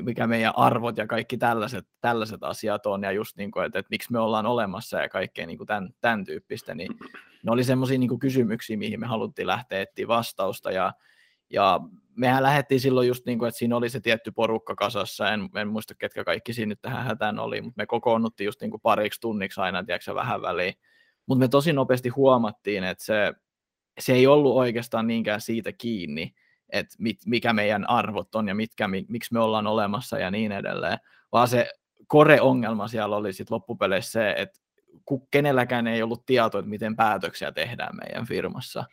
mikä 0.03 0.27
meidän 0.27 0.53
arvot 0.57 0.97
ja 0.97 1.07
kaikki 1.07 1.37
tällaiset, 1.37 1.87
tällaiset 2.01 2.43
asiat 2.43 2.87
on, 2.87 3.03
ja 3.03 3.13
just 3.13 3.37
niin 3.37 3.51
kuin, 3.51 3.67
että, 3.67 3.79
että 3.79 3.91
miksi 3.91 4.13
me 4.13 4.19
ollaan 4.19 4.47
olemassa 4.47 4.99
ja 4.99 5.09
kaikkea 5.09 5.47
niin 5.47 5.59
kuin 5.59 5.67
tämän, 5.67 5.91
tämän 6.01 6.25
tyyppistä, 6.25 6.75
niin 6.75 6.93
ne 7.43 7.53
oli 7.53 7.65
semmoisia 7.65 7.99
niin 7.99 8.19
kysymyksiä, 8.19 8.77
mihin 8.77 9.01
me 9.01 9.07
haluttiin 9.07 9.47
lähteä 9.47 9.81
etsiä 9.81 10.09
vastausta, 10.09 10.71
ja, 10.71 10.93
ja 11.51 11.81
mehän 12.17 12.43
lähdettiin 12.43 12.81
silloin 12.81 13.09
just 13.09 13.27
niin 13.27 13.39
kuin, 13.39 13.49
että 13.49 13.59
siinä 13.59 13.77
oli 13.77 13.91
se 13.91 14.01
tietty 14.01 14.31
porukka 14.31 14.75
kasassa, 14.75 15.33
en, 15.33 15.49
en 15.57 15.69
muista 15.69 15.95
ketkä 15.95 16.25
kaikki 16.25 16.53
siinä 16.53 16.69
nyt 16.69 16.81
tähän 16.83 17.05
hätään 17.05 17.39
oli, 17.39 17.61
mutta 17.61 17.83
me 17.83 17.87
kokoonnuttiin 17.87 18.47
just 18.47 18.61
niin 18.61 18.71
kuin 18.71 18.81
pariksi 18.81 19.21
tunniksi 19.21 19.61
aina, 19.61 19.85
tiedätkö 19.85 20.15
vähän 20.15 20.43
väliin, 20.43 20.75
mutta 21.27 21.41
me 21.41 21.49
tosi 21.49 21.73
nopeasti 21.73 22.09
huomattiin, 22.09 22.85
että 22.85 23.05
se, 23.05 23.33
se 23.99 24.13
ei 24.13 24.27
ollut 24.27 24.57
oikeastaan 24.57 25.07
niinkään 25.07 25.41
siitä 25.41 25.73
kiinni, 25.73 26.35
että 26.73 26.97
mit, 26.99 27.19
mikä 27.27 27.53
meidän 27.53 27.91
arvot 27.91 28.35
on 28.35 28.49
ja 28.49 28.55
mitkä, 28.55 28.89
miksi 28.89 29.33
me 29.33 29.41
ollaan 29.41 29.67
olemassa 29.67 30.19
ja 30.19 30.31
niin 30.31 30.53
edelleen, 30.53 30.99
vaan 31.33 31.49
se 31.49 31.71
kore-ongelma 32.07 32.89
siellä 32.89 33.17
oli 33.17 33.33
sitten 33.33 33.55
loppupeleissä 33.55 34.13
se, 34.13 34.35
että 34.37 34.61
kenelläkään 35.31 35.87
ei 35.87 36.03
ollut 36.03 36.27
tietoa, 36.27 36.59
että 36.59 36.71
miten 36.71 36.97
päätöksiä 36.97 37.53
tehdään 37.53 37.97
meidän 37.97 38.27
firmassa. 38.27 38.85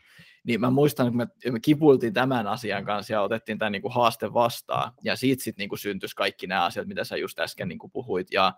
Niin 0.44 0.62
mä 0.62 0.70
muistan, 0.70 1.08
että 1.08 1.18
me, 1.18 1.52
me 1.52 1.60
kipuiltiin 1.60 2.14
tämän 2.14 2.48
asian 2.48 2.86
kanssa 2.86 3.14
ja 3.14 3.22
otettiin 3.22 3.58
tämän 3.58 3.72
niin 3.72 3.82
kuin 3.82 3.94
haaste 3.94 4.34
vastaan, 4.34 4.92
ja 5.04 5.16
siitä 5.16 5.44
sitten 5.44 5.68
niin 5.70 5.80
syntyisi 5.80 6.16
kaikki 6.16 6.48
nämä 6.48 6.66
asiat, 6.66 6.88
mitä 6.88 7.04
sä 7.04 7.18
just 7.18 7.40
äsken 7.40 7.68
niin 7.68 7.80
kuin 7.80 7.92
puhuit, 7.92 8.28
ja, 8.32 8.54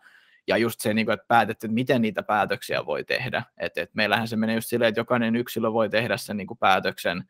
ja 0.48 0.58
just 0.58 0.80
se, 0.80 0.94
niin 0.94 1.06
kuin, 1.06 1.14
että 1.14 1.26
päätettiin, 1.28 1.70
että 1.70 1.76
miten 1.76 2.02
niitä 2.02 2.24
päätöksiä 2.24 2.86
voi 2.86 3.04
tehdä. 3.04 3.44
että 3.58 3.82
et 3.82 3.96
meillähän 3.96 4.28
se 4.28 4.36
menee 4.36 4.56
just 4.56 4.70
silleen, 4.70 4.90
että 4.90 5.02
jokainen 5.02 5.36
yksilö 5.36 5.74
voi 5.74 5.90
tehdä 5.90 6.18
sen 6.18 6.38
niin 6.38 6.48
kuin 6.48 6.58
päätöksen, 6.58 7.24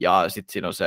ja 0.00 0.24
sitten 0.28 0.52
siinä 0.52 0.68
on 0.68 0.74
se, 0.74 0.86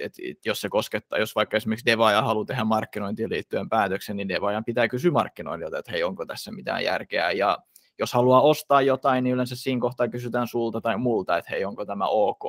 että 0.00 0.22
jos 0.44 0.60
se 0.60 0.68
koskettaa, 0.68 1.18
jos 1.18 1.34
vaikka 1.34 1.56
esimerkiksi 1.56 1.86
Devaaja 1.86 2.22
haluaa 2.22 2.44
tehdä 2.44 2.64
markkinointiin 2.64 3.30
liittyen 3.30 3.68
päätöksen, 3.68 4.16
niin 4.16 4.28
Devaajan 4.28 4.64
pitää 4.64 4.88
kysyä 4.88 5.10
markkinointilta, 5.10 5.78
että 5.78 5.92
hei, 5.92 6.04
onko 6.04 6.26
tässä 6.26 6.52
mitään 6.52 6.84
järkeä. 6.84 7.30
Ja 7.30 7.58
jos 7.98 8.12
haluaa 8.12 8.40
ostaa 8.40 8.82
jotain, 8.82 9.24
niin 9.24 9.34
yleensä 9.34 9.56
siinä 9.56 9.80
kohtaa 9.80 10.08
kysytään 10.08 10.46
sulta 10.46 10.80
tai 10.80 10.98
multa, 10.98 11.36
että 11.36 11.50
hei, 11.50 11.64
onko 11.64 11.86
tämä 11.86 12.06
ok, 12.08 12.42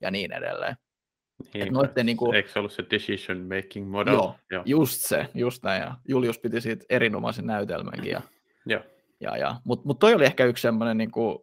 ja 0.00 0.10
niin 0.10 0.32
edelleen. 0.32 0.76
Niin, 1.54 1.72
noitte, 1.72 2.04
niin 2.04 2.16
kuin, 2.16 2.34
eikö 2.34 2.48
se 2.48 2.58
ollut 2.58 2.72
se 2.72 2.84
decision 2.90 3.48
making 3.56 3.90
model? 3.90 4.12
Joo, 4.12 4.34
joo, 4.50 4.62
just 4.66 5.00
se, 5.00 5.28
just 5.34 5.62
näin. 5.62 5.82
Ja 5.82 5.94
Julius 6.08 6.38
piti 6.38 6.60
siitä 6.60 6.84
erinomaisen 6.90 7.46
näytelmänkin. 7.46 8.10
Ja, 8.10 8.22
joo. 8.66 8.82
Ja, 9.20 9.36
ja, 9.36 9.56
Mutta 9.64 9.86
mut 9.86 9.98
toi 9.98 10.14
oli 10.14 10.24
ehkä 10.24 10.44
yksi 10.44 10.62
semmoinen 10.62 10.98
niin 10.98 11.10
kuin, 11.10 11.38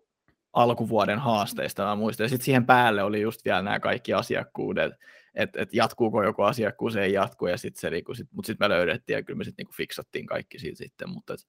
alkuvuoden 0.53 1.19
haasteista, 1.19 1.85
mä 1.85 1.95
muistan. 1.95 2.23
Ja 2.23 2.29
sitten 2.29 2.45
siihen 2.45 2.65
päälle 2.65 3.03
oli 3.03 3.21
just 3.21 3.45
vielä 3.45 3.61
nämä 3.61 3.79
kaikki 3.79 4.13
asiakkuudet, 4.13 4.93
että 5.35 5.61
et 5.61 5.73
jatkuuko 5.73 6.23
joku 6.23 6.41
asiakkuus, 6.41 6.95
ei 6.95 7.13
jatku, 7.13 7.47
ja 7.47 7.57
sitten 7.57 7.81
se, 7.81 7.89
niinku, 7.89 8.13
sit, 8.13 8.27
mutta 8.31 8.47
sitten 8.47 8.65
me 8.65 8.69
löydettiin, 8.69 9.15
ja 9.15 9.23
kyllä 9.23 9.37
me 9.37 9.43
sitten 9.43 9.63
niinku 9.63 9.73
fiksattiin 9.77 10.25
kaikki 10.25 10.59
siitä 10.59 10.77
sitten, 10.77 11.09
mutta 11.09 11.33
et, 11.33 11.39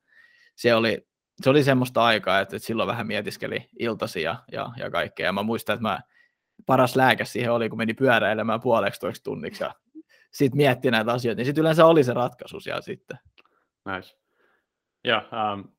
se 0.57 0.75
oli, 0.75 1.07
se 1.43 1.51
oli 1.51 1.65
semmoista 1.65 2.05
aikaa, 2.05 2.41
että, 2.41 2.57
et 2.57 2.63
silloin 2.63 2.87
vähän 2.87 3.07
mietiskeli 3.07 3.69
iltasi 3.79 4.23
ja, 4.23 4.37
ja, 4.53 4.71
ja 4.77 4.91
kaikkea, 4.91 5.27
ja 5.27 5.33
mä 5.33 5.43
muistan, 5.43 5.75
että 5.75 5.89
mä 5.89 6.01
paras 6.67 6.97
lääke 6.97 7.25
siihen 7.25 7.53
oli, 7.53 7.69
kun 7.69 7.79
meni 7.79 7.95
pyöräilemään 7.95 8.61
puoleksi 8.61 9.01
toiksi 9.01 9.23
tunniksi, 9.23 9.65
ja 9.65 9.75
sitten 10.33 10.57
mietti 10.57 10.91
näitä 10.91 11.13
asioita, 11.13 11.39
niin 11.39 11.47
sitten 11.47 11.63
yleensä 11.63 11.87
oli 11.87 12.05
se 12.05 12.15
ratkaisu 12.15 12.61
siellä 12.61 12.83
sitten. 12.83 13.19
Nice. 13.85 14.17
Ja 15.05 15.29
um, 15.55 15.73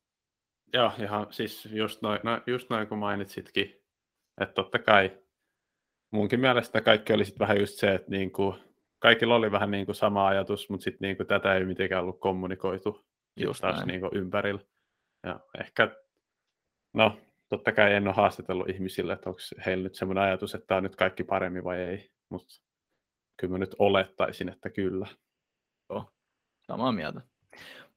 Joo, 0.73 0.91
ihan 0.99 1.27
siis 1.29 1.65
just 1.65 2.01
noin, 2.01 2.19
no, 2.23 2.41
just 2.47 2.69
noin 2.69 2.87
kun 2.87 2.97
mainitsitkin, 2.97 3.81
että 4.41 4.53
totta 4.53 4.79
kai 4.79 5.17
munkin 6.11 6.39
mielestä 6.39 6.81
kaikki 6.81 7.13
oli 7.13 7.25
sitten 7.25 7.39
vähän 7.39 7.59
just 7.59 7.73
se, 7.73 7.93
että 7.93 8.11
niinku, 8.11 8.55
kaikilla 8.99 9.35
oli 9.35 9.51
vähän 9.51 9.71
niinku 9.71 9.93
sama 9.93 10.27
ajatus, 10.27 10.69
mutta 10.69 10.83
sitten 10.83 11.07
niinku 11.07 11.25
tätä 11.25 11.55
ei 11.55 11.65
mitenkään 11.65 12.03
ollut 12.03 12.19
kommunikoitu 12.19 13.05
just 13.39 13.61
taas 13.61 13.85
niinku 13.85 14.09
ympärillä. 14.13 14.61
Ja 15.23 15.39
ehkä, 15.59 15.95
no 16.93 17.19
totta 17.49 17.71
kai 17.71 17.93
en 17.93 18.07
ole 18.07 18.15
haastatellut 18.15 18.69
ihmisille, 18.69 19.13
että 19.13 19.29
onko 19.29 19.41
heillä 19.65 19.83
nyt 19.83 19.95
semmoinen 19.95 20.23
ajatus, 20.23 20.55
että 20.55 20.67
tämä 20.67 20.77
on 20.77 20.83
nyt 20.83 20.95
kaikki 20.95 21.23
paremmin 21.23 21.63
vai 21.63 21.79
ei, 21.79 22.11
mutta 22.29 22.53
kyllä 23.39 23.51
mä 23.51 23.57
nyt 23.57 23.75
olettaisin, 23.79 24.49
että 24.49 24.69
kyllä. 24.69 25.07
Joo, 25.89 26.09
samaa 26.67 26.91
mieltä. 26.91 27.21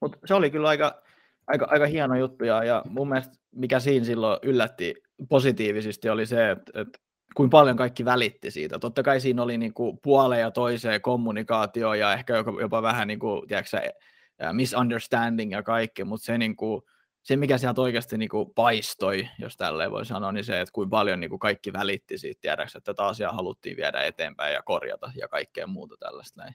Mutta 0.01 0.19
se 0.25 0.35
oli 0.35 0.51
kyllä 0.51 0.69
aika, 0.69 1.03
aika, 1.47 1.67
aika 1.71 1.87
hieno 1.87 2.17
juttu 2.17 2.45
ja, 2.45 2.65
ja 2.65 2.83
mun 2.89 3.09
mielestä 3.09 3.35
mikä 3.53 3.81
siinä 3.81 4.07
silloin 4.07 4.39
yllätti 4.43 4.95
positiivisesti 5.29 6.09
oli 6.09 6.27
se, 6.27 6.51
että, 6.51 6.81
että 6.81 6.99
kuin 7.37 7.51
paljon 7.51 7.77
kaikki 7.77 8.05
välitti 8.05 8.51
siitä. 8.51 8.79
Totta 8.79 9.03
kai 9.03 9.21
siinä 9.21 9.43
oli 9.43 9.59
niin 9.59 9.75
kuin 9.75 9.99
puoleen 10.03 10.41
ja 10.41 10.51
toiseen 10.51 11.01
kommunikaatio 11.03 11.95
ja 11.95 12.13
ehkä 12.13 12.37
jopa, 12.37 12.61
jopa 12.61 12.83
vähän 12.83 13.09
niin 13.09 13.19
kuin, 13.19 13.49
tiedätkö, 13.49 13.79
misunderstanding 14.53 15.53
ja 15.53 15.63
kaikki, 15.63 16.05
mutta 16.05 16.25
se, 16.25 16.39
niin 16.39 16.57
kuin, 16.57 16.83
se 17.23 17.37
mikä 17.37 17.59
sieltä 17.59 17.81
oikeasti 17.81 18.19
niin 18.19 18.29
kuin 18.29 18.51
paistoi, 18.55 19.29
jos 19.39 19.57
tälleen 19.57 19.91
voi 19.91 20.07
sanoa, 20.07 20.33
niin 20.33 20.45
se, 20.45 20.61
että 20.61 20.73
kuinka 20.73 20.91
paljon 20.91 21.21
niin 21.21 21.31
kuin 21.31 21.41
kaikki 21.41 21.73
välitti 21.73 22.19
siitä, 22.19 22.41
tiedäks, 22.41 22.77
että 22.77 22.95
tätä 22.95 23.07
asiaa 23.07 23.33
haluttiin 23.33 23.77
viedä 23.77 24.01
eteenpäin 24.01 24.55
ja 24.55 24.63
korjata 24.63 25.13
ja 25.17 25.29
kaikkea 25.29 25.67
muuta 25.67 25.97
tällaista 26.01 26.43
näin. 26.43 26.55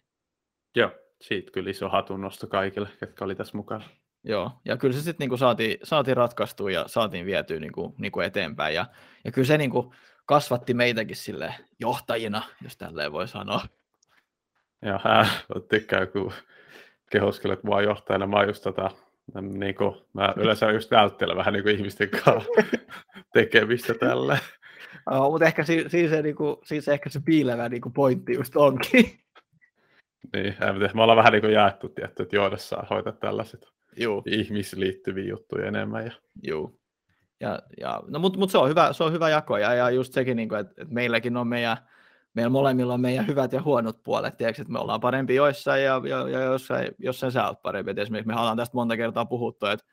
Joo, 0.75 0.91
siitä 1.21 1.51
kyllä 1.51 1.69
iso 1.69 1.89
hatunnosto 1.89 2.47
kaikille, 2.47 2.89
jotka 3.01 3.25
oli 3.25 3.35
tässä 3.35 3.57
mukana. 3.57 3.83
Joo, 4.23 4.51
ja 4.65 4.77
kyllä 4.77 4.93
se 4.93 5.01
sitten 5.01 5.15
niinku 5.19 5.37
saatiin, 5.37 5.77
saatiin 5.83 6.17
ratkaistua 6.17 6.71
ja 6.71 6.87
saatiin 6.87 7.25
vietyä 7.25 7.59
niinku, 7.59 7.95
niinku 7.97 8.19
eteenpäin. 8.19 8.75
Ja, 8.75 8.85
ja 9.25 9.31
kyllä 9.31 9.45
se 9.45 9.57
niinku 9.57 9.93
kasvatti 10.25 10.73
meitäkin 10.73 11.15
sille 11.15 11.55
johtajina, 11.79 12.41
jos 12.63 12.77
tälleen 12.77 13.11
voi 13.11 13.27
sanoa. 13.27 13.61
Joo, 14.81 14.99
äh, 15.05 15.43
tykkää, 15.69 16.05
kun 16.05 16.33
kehoskelet 17.11 17.63
mua 17.63 17.81
johtajana. 17.81 18.27
Mä 18.27 18.43
just 18.43 18.63
tota, 18.63 18.91
niin 19.41 19.75
kuin, 19.75 19.95
mä 20.13 20.33
yleensä 20.37 20.71
just 20.71 20.91
välttelen 20.91 21.37
vähän 21.37 21.53
niin 21.53 21.63
kuin 21.63 21.75
ihmisten 21.75 22.09
kanssa 22.09 22.49
tekemistä 23.33 23.93
tällä. 23.93 24.37
Oh, 25.11 25.31
mutta 25.31 25.45
ehkä 25.45 25.63
siinä, 25.63 25.89
siinä, 25.89 26.09
se, 26.09 26.21
niin 26.21 26.35
kuin, 26.35 26.55
siinä 26.63 26.81
se 26.81 26.93
ehkä 26.93 27.09
se 27.09 27.19
piilevä 27.25 27.69
niin 27.69 27.81
kuin 27.81 27.93
pointti 27.93 28.33
just 28.33 28.55
onkin. 28.55 29.19
Niin, 30.33 30.55
me 30.93 31.01
ollaan 31.01 31.17
vähän 31.17 31.31
niin 31.31 31.41
kuin 31.41 31.53
jaettu 31.53 31.89
tietty, 31.89 32.23
että 32.23 32.35
johdossa 32.35 32.83
hoitaa 32.89 33.13
tällaiset 33.13 33.71
Juu. 33.97 34.23
ihmisiin 34.25 34.79
liittyviä 34.79 35.29
juttuja 35.29 35.67
enemmän. 35.67 36.05
Ja... 36.05 36.11
Juu. 36.43 36.81
Ja, 37.39 37.59
ja, 37.79 38.01
no, 38.07 38.19
mutta 38.19 38.39
mut 38.39 38.51
se, 38.51 38.57
on 38.57 38.69
hyvä, 38.69 38.93
se 38.93 39.03
on 39.03 39.13
hyvä 39.13 39.29
jako, 39.29 39.57
ja, 39.57 39.73
ja 39.73 39.89
just 39.89 40.13
sekin, 40.13 40.37
niin 40.37 40.55
että, 40.55 40.81
että 40.81 40.93
meilläkin 40.93 41.37
on 41.37 41.47
meidän, 41.47 41.77
meillä 42.33 42.49
molemmilla 42.49 42.93
on 42.93 43.01
meidän 43.01 43.27
hyvät 43.27 43.53
ja 43.53 43.61
huonot 43.61 44.03
puolet, 44.03 44.37
tiedätkö, 44.37 44.61
että 44.61 44.71
me 44.73 44.79
ollaan 44.79 44.99
parempi 44.99 45.35
joissain 45.35 45.83
ja, 45.83 46.01
ja, 46.09 46.29
ja 46.29 46.41
jossain, 46.41 46.87
jossain 46.99 47.31
sä 47.31 47.47
oot 47.47 47.61
parempi. 47.61 47.91
Et 47.91 47.97
esimerkiksi 47.97 48.27
me 48.27 48.39
ollaan 48.39 48.57
tästä 48.57 48.77
monta 48.77 48.97
kertaa 48.97 49.25
puhuttu, 49.25 49.65
että 49.65 49.85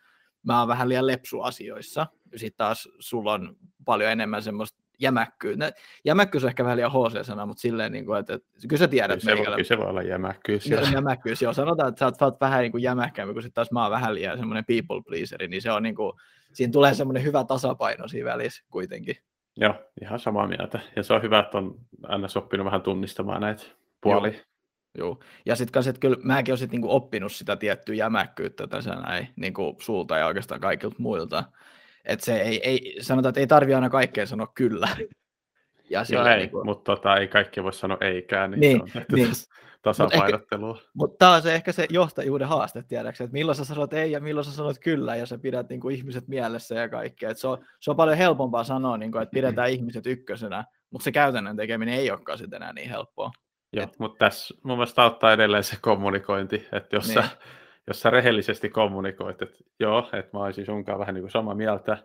mä 0.42 0.58
oon 0.58 0.68
vähän 0.68 0.88
liian 0.88 1.06
lepsu 1.06 1.40
asioissa, 1.40 2.06
sitten 2.36 2.58
taas 2.58 2.88
sulla 2.98 3.32
on 3.32 3.56
paljon 3.84 4.10
enemmän 4.10 4.42
semmoista 4.42 4.82
jämäkkyys. 4.98 5.58
Jämäkkyys 6.04 6.44
on 6.44 6.48
ehkä 6.48 6.64
vähän 6.64 6.76
liian 6.76 6.92
HC-sana, 6.92 7.46
mutta 7.46 7.60
silleen, 7.60 7.92
niin 7.92 8.06
kuin, 8.06 8.18
että, 8.18 8.34
että 8.34 8.48
kyllä 8.68 8.80
sä 8.80 8.88
tiedät. 8.88 9.20
Kyllä 9.20 9.20
se, 9.20 9.34
meikällä... 9.34 9.56
kyllä 9.56 9.68
se 9.68 9.78
voi 9.78 9.86
olla 9.86 10.02
jämäkkyys. 10.02 10.66
Ja... 10.66 10.80
Jämäkkyys, 10.92 11.42
joo. 11.42 11.52
Sanotaan, 11.52 11.88
että 11.88 11.98
sä 11.98 12.04
oot, 12.04 12.18
sä 12.18 12.24
oot 12.24 12.40
vähän 12.40 12.60
niin 12.60 12.72
kuin 12.72 12.82
jämäkkämpi, 12.82 13.32
kun 13.32 13.42
sitten 13.42 13.54
taas 13.54 13.72
mä 13.72 13.82
oon 13.82 13.90
vähän 13.90 14.14
liian 14.14 14.38
semmoinen 14.38 14.64
people 14.64 15.02
pleaseri, 15.06 15.48
niin 15.48 15.62
se 15.62 15.72
on 15.72 15.82
niin 15.82 15.94
kuin, 15.94 16.12
siinä 16.52 16.72
tulee 16.72 16.94
semmoinen 16.94 17.22
hyvä 17.22 17.44
tasapaino 17.44 18.08
siinä 18.08 18.30
välissä 18.30 18.64
kuitenkin. 18.70 19.16
Joo, 19.56 19.74
ihan 20.02 20.18
samaa 20.18 20.48
mieltä. 20.48 20.80
Ja 20.96 21.02
se 21.02 21.14
on 21.14 21.22
hyvä, 21.22 21.38
että 21.38 21.58
on 21.58 21.74
aina 22.02 22.28
oppinut 22.36 22.64
vähän 22.64 22.82
tunnistamaan 22.82 23.40
näitä 23.40 23.62
puolia. 24.00 24.32
Joo. 24.32 24.42
Joo. 24.98 25.18
Ja 25.46 25.56
sitten 25.56 25.72
kanssa, 25.72 25.90
että 25.90 26.00
kyllä 26.00 26.16
mäkin 26.22 26.52
olisin 26.52 26.68
niin 26.70 26.84
oppinut 26.84 27.32
sitä 27.32 27.56
tiettyä 27.56 27.94
jämäkkyyttä 27.94 28.66
tässä 28.66 28.94
näin, 28.94 29.28
niin 29.36 29.54
kuin 29.54 29.76
sulta 29.80 30.18
ja 30.18 30.26
oikeastaan 30.26 30.60
kaikilta 30.60 30.96
muilta. 30.98 31.44
Että 32.08 32.24
se 32.24 32.40
ei, 32.40 32.68
ei, 32.68 32.96
sanotaan, 33.00 33.30
että 33.30 33.40
ei 33.40 33.46
tarvi 33.46 33.74
aina 33.74 33.90
kaikkeen 33.90 34.26
sanoa 34.26 34.52
kyllä. 34.54 34.88
Ja 35.90 36.04
Joo, 36.12 36.26
ei, 36.26 36.38
niin 36.38 36.50
kuin... 36.50 36.66
mutta 36.66 36.96
tota, 36.96 37.16
ei 37.16 37.28
kaikki 37.28 37.62
voi 37.62 37.72
sanoa 37.72 37.98
eikään, 38.00 38.50
niin, 38.50 38.60
niin 38.60 38.90
se 38.92 38.98
on 38.98 39.04
niin. 39.12 39.30
tasapainottelua. 39.82 40.72
Mutta 40.72 40.90
mut 40.94 41.18
tämä 41.18 41.34
on 41.34 41.42
se, 41.42 41.54
ehkä 41.54 41.72
se 41.72 41.86
johtajuuden 41.90 42.48
haaste, 42.48 42.82
tiedäksä, 42.82 43.24
että 43.24 43.32
milloin 43.32 43.56
sä 43.56 43.64
sanot 43.64 43.92
ei 43.92 44.12
ja 44.12 44.20
milloin 44.20 44.44
sä 44.44 44.52
sanot 44.52 44.78
kyllä, 44.78 45.16
ja 45.16 45.26
sä 45.26 45.38
pidät 45.38 45.68
niin 45.68 45.80
kuin, 45.80 45.96
ihmiset 45.96 46.28
mielessä 46.28 46.74
ja 46.74 46.88
kaikkea. 46.88 47.30
Et 47.30 47.38
se, 47.38 47.48
on, 47.48 47.58
se 47.80 47.90
on 47.90 47.96
paljon 47.96 48.16
helpompaa 48.16 48.64
sanoa, 48.64 48.96
niin 48.96 49.12
kuin, 49.12 49.22
että 49.22 49.34
pidetään 49.34 49.70
ihmiset 49.70 50.06
ykkösenä, 50.06 50.64
mutta 50.90 51.04
se 51.04 51.12
käytännön 51.12 51.56
tekeminen 51.56 51.94
ei 51.94 52.10
olekaan 52.10 52.38
sitten 52.38 52.62
enää 52.62 52.72
niin 52.72 52.90
helppoa. 52.90 53.30
Joo, 53.72 53.84
Et... 53.84 53.98
mutta 53.98 54.18
tässä 54.18 54.54
mun 54.62 54.78
mielestä 54.78 55.02
auttaa 55.02 55.32
edelleen 55.32 55.64
se 55.64 55.76
kommunikointi, 55.80 56.68
että 56.72 56.96
jos 56.96 57.08
niin. 57.08 57.22
sä 57.22 57.28
jos 57.88 58.00
sä 58.00 58.10
rehellisesti 58.10 58.68
kommunikoit, 58.68 59.42
että 59.42 59.56
joo, 59.80 60.08
että 60.12 60.30
mä 60.32 60.44
olisin 60.44 60.66
sunkaan 60.66 60.98
vähän 60.98 61.14
niin 61.14 61.22
kuin 61.22 61.30
samaa 61.30 61.54
mieltä, 61.54 61.98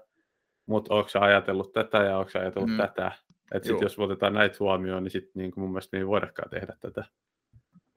mutta 0.66 0.94
onko 0.94 1.10
sä 1.10 1.20
ajatellut 1.20 1.74
tätä 1.74 1.98
ja 1.98 2.18
onko 2.18 2.30
sä 2.30 2.40
ajatellut 2.40 2.70
mm. 2.70 2.78
tätä, 2.78 3.12
että 3.54 3.68
sitten 3.68 3.86
jos 3.86 4.00
otetaan 4.00 4.34
näitä 4.34 4.58
huomioon, 4.60 5.04
niin 5.04 5.12
sitten 5.12 5.32
niin 5.36 5.52
mun 5.56 5.70
mielestä 5.70 5.98
niin 5.98 6.08
voidakaan 6.08 6.50
tehdä 6.50 6.74
tätä. 6.80 7.06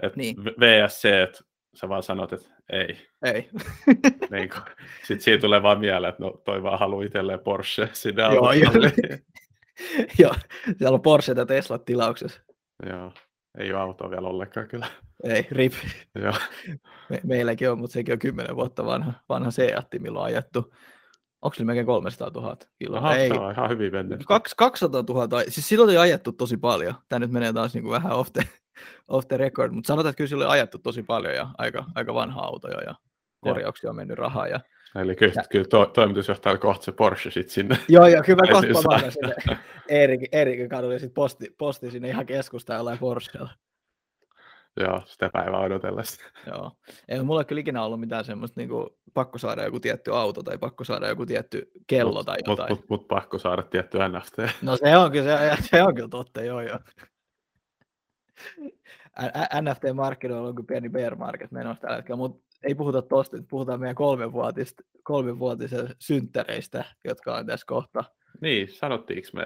Et 0.02 0.16
niin. 0.16 0.36
VSC, 0.44 1.04
että 1.04 1.40
sä 1.74 1.88
vaan 1.88 2.02
sanot, 2.02 2.32
että 2.32 2.48
ei. 2.72 3.08
Ei. 3.22 3.48
niin 4.30 4.50
sitten 4.98 5.20
siitä 5.20 5.40
tulee 5.40 5.62
vaan 5.62 5.80
mieleen, 5.80 6.10
että 6.10 6.22
no 6.22 6.30
toi 6.44 6.62
vaan 6.62 6.78
haluaa 6.78 7.04
itselleen 7.04 7.40
Porsche 7.40 7.88
sinne 7.92 8.22
Joo, 8.22 8.52
jo. 8.52 8.70
Joo, 10.18 10.34
siellä 10.78 10.94
on 10.94 11.02
Porsche 11.02 11.34
ja 11.36 11.46
Tesla 11.46 11.78
tilauksessa. 11.78 12.40
Joo, 12.88 13.12
ei 13.56 13.72
ole 13.72 13.80
autoa 13.80 14.10
vielä 14.10 14.28
ollenkaan 14.28 14.68
kyllä. 14.68 14.86
Ei, 15.24 15.46
rip. 15.50 15.72
Joo. 16.22 16.34
Me, 17.10 17.20
meilläkin 17.24 17.70
on, 17.70 17.78
mutta 17.78 17.94
sekin 17.94 18.12
on 18.12 18.18
10 18.18 18.56
vuotta 18.56 18.86
vanha, 18.86 19.12
vanha 19.28 19.50
Seatti, 19.50 19.98
milloin 19.98 20.22
on 20.22 20.26
ajettu. 20.26 20.74
Onko 21.42 21.54
se 21.54 21.64
melkein 21.64 21.86
300 21.86 22.30
000 22.34 22.56
kiloa? 22.78 22.98
Aha, 22.98 23.16
Ei. 23.16 23.28
Se 23.28 23.34
on 23.34 23.52
ihan 23.52 23.70
hyvin 23.70 23.92
mennyt. 23.92 24.24
200 24.56 25.04
000, 25.08 25.42
siis 25.48 25.68
silloin 25.68 25.90
oli 25.90 25.96
ajettu 25.96 26.32
tosi 26.32 26.56
paljon. 26.56 26.94
Tämä 27.08 27.20
nyt 27.20 27.30
menee 27.30 27.52
taas 27.52 27.74
niin 27.74 27.82
kuin 27.82 27.92
vähän 27.92 28.12
off 28.12 28.32
the, 28.32 28.42
off 29.08 29.28
the 29.28 29.36
record, 29.36 29.72
mutta 29.72 29.88
sanotaan, 29.88 30.10
että 30.10 30.16
kyllä 30.16 30.28
silloin 30.28 30.48
oli 30.48 30.58
ajettu 30.58 30.78
tosi 30.78 31.02
paljon 31.02 31.34
ja 31.34 31.50
aika, 31.58 31.84
aika 31.94 32.14
vanha 32.14 32.40
auto 32.40 32.68
jo 32.68 32.78
ja 32.78 32.94
korjauksia 33.40 33.90
on 33.90 33.96
mennyt 33.96 34.18
rahaa. 34.18 34.48
Ja... 34.48 34.60
Eli 35.02 35.16
kyllä, 35.16 35.32
ja... 35.36 35.42
kyllä 35.50 35.66
to, 35.70 35.86
toimitusjohtaja 35.86 36.58
kohta 36.58 36.84
se 36.84 36.92
Porsche 36.92 37.30
sitten 37.30 37.54
sinne. 37.54 37.78
Joo, 37.88 38.06
joo, 38.06 38.22
kyllä 38.22 38.42
mä 38.42 38.52
kohta 38.52 39.10
sinne 39.10 39.34
Erik, 39.88 40.20
Eerikin 40.32 40.68
kadulle 40.68 40.94
ja 40.94 40.98
sitten 40.98 41.14
posti, 41.14 41.54
posti 41.58 41.90
sinne 41.90 42.08
ihan 42.08 42.26
keskustaan 42.26 42.76
jollain 42.76 42.98
Porschella. 42.98 43.50
Joo, 44.80 45.02
sitä 45.06 45.30
päivää 45.32 45.60
odotellessa. 45.60 46.22
Joo. 46.46 46.72
Ei 47.08 47.22
mulla 47.22 47.44
kyllä 47.44 47.60
ikinä 47.60 47.84
ollut 47.84 48.00
mitään 48.00 48.24
semmoista 48.24 48.60
niin 48.60 48.68
kuin, 48.68 48.88
pakko 49.14 49.38
saada 49.38 49.64
joku 49.64 49.80
tietty 49.80 50.14
auto 50.14 50.42
tai 50.42 50.58
pakko 50.58 50.84
saada 50.84 51.08
joku 51.08 51.26
tietty 51.26 51.70
kello 51.86 52.18
mut, 52.18 52.26
tai 52.26 52.36
jotain. 52.46 52.72
Mutta 52.72 52.86
mut, 52.90 53.00
mut, 53.00 53.08
pakko 53.08 53.38
saada 53.38 53.62
tietty 53.62 53.98
NFT. 53.98 54.62
No 54.62 54.76
se 54.76 54.96
on 54.96 55.12
kyllä, 55.12 55.56
se, 55.56 55.62
se 55.62 55.82
on 55.82 55.94
kyllä 55.94 56.08
totta, 56.08 56.42
joo 56.42 56.60
joo. 56.60 56.78
NFT-markkinoilla 59.60 60.48
on 60.48 60.54
kuin 60.54 60.66
pieni 60.66 60.88
bear 60.88 61.16
market 61.16 61.50
menossa 61.50 61.80
tällä 61.80 61.96
hetkellä, 61.96 62.16
mutta 62.16 62.45
ei 62.66 62.74
puhuta 62.74 63.02
tosta, 63.02 63.36
puhutaan 63.50 63.80
meidän 63.80 63.96
kolmenvuotista, 63.96 64.82
kolmenvuotisen 65.02 65.88
synttäreistä, 65.98 66.84
jotka 67.04 67.36
on 67.36 67.46
tässä 67.46 67.66
kohta 67.66 68.04
niin, 68.40 68.68
sanottiinko 68.72 69.28
me? 69.32 69.44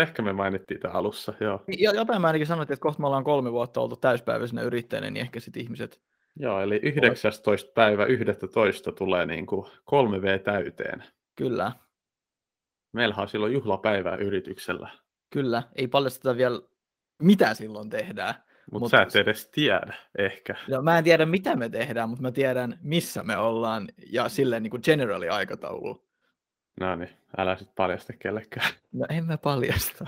Ehkä 0.00 0.22
me 0.22 0.32
mainittiin 0.32 0.80
tämä 0.80 0.94
alussa, 0.94 1.34
joo. 1.40 1.64
Niin, 1.66 1.80
jotain 1.80 2.20
mä 2.20 2.26
ainakin 2.26 2.46
sanottiin, 2.46 2.74
että 2.74 2.82
kohta 2.82 3.00
me 3.00 3.06
ollaan 3.06 3.24
kolme 3.24 3.52
vuotta 3.52 3.80
oltu 3.80 3.96
täyspäiväisenä 3.96 4.62
yrittäjänä, 4.62 5.10
niin 5.10 5.20
ehkä 5.20 5.40
sitten 5.40 5.62
ihmiset... 5.62 6.00
Joo, 6.36 6.60
eli 6.60 6.80
19. 6.82 7.72
päivä 7.74 8.04
11. 8.04 8.92
tulee 8.92 9.26
niin 9.26 9.46
kuin 9.46 9.66
3V 9.66 10.42
täyteen. 10.44 11.04
Kyllä. 11.36 11.72
Meillähän 12.92 13.22
on 13.22 13.28
silloin 13.28 13.52
juhlapäivää 13.52 14.16
yrityksellä. 14.16 14.90
Kyllä, 15.30 15.62
ei 15.76 15.88
paljasteta 15.88 16.36
vielä, 16.36 16.60
mitä 17.22 17.54
silloin 17.54 17.90
tehdään. 17.90 18.34
Mut 18.72 18.80
mutta 18.80 18.96
sä 18.96 19.02
et 19.02 19.16
edes 19.16 19.48
tiedä, 19.48 19.94
ehkä. 20.18 20.54
No, 20.68 20.82
mä 20.82 20.98
en 20.98 21.04
tiedä, 21.04 21.26
mitä 21.26 21.56
me 21.56 21.68
tehdään, 21.68 22.08
mutta 22.08 22.22
mä 22.22 22.32
tiedän, 22.32 22.78
missä 22.82 23.22
me 23.22 23.36
ollaan, 23.36 23.88
ja 24.12 24.28
silleen 24.28 24.62
niin 24.62 24.70
kuin 24.70 24.82
generali 24.84 25.28
aikataulu. 25.28 26.04
No 26.80 26.96
niin, 26.96 27.10
älä 27.38 27.56
sitten 27.56 27.74
paljasta 27.76 28.12
kellekään. 28.12 28.70
No 28.92 29.06
en 29.08 29.24
mä 29.26 29.38
paljasta. 29.38 30.06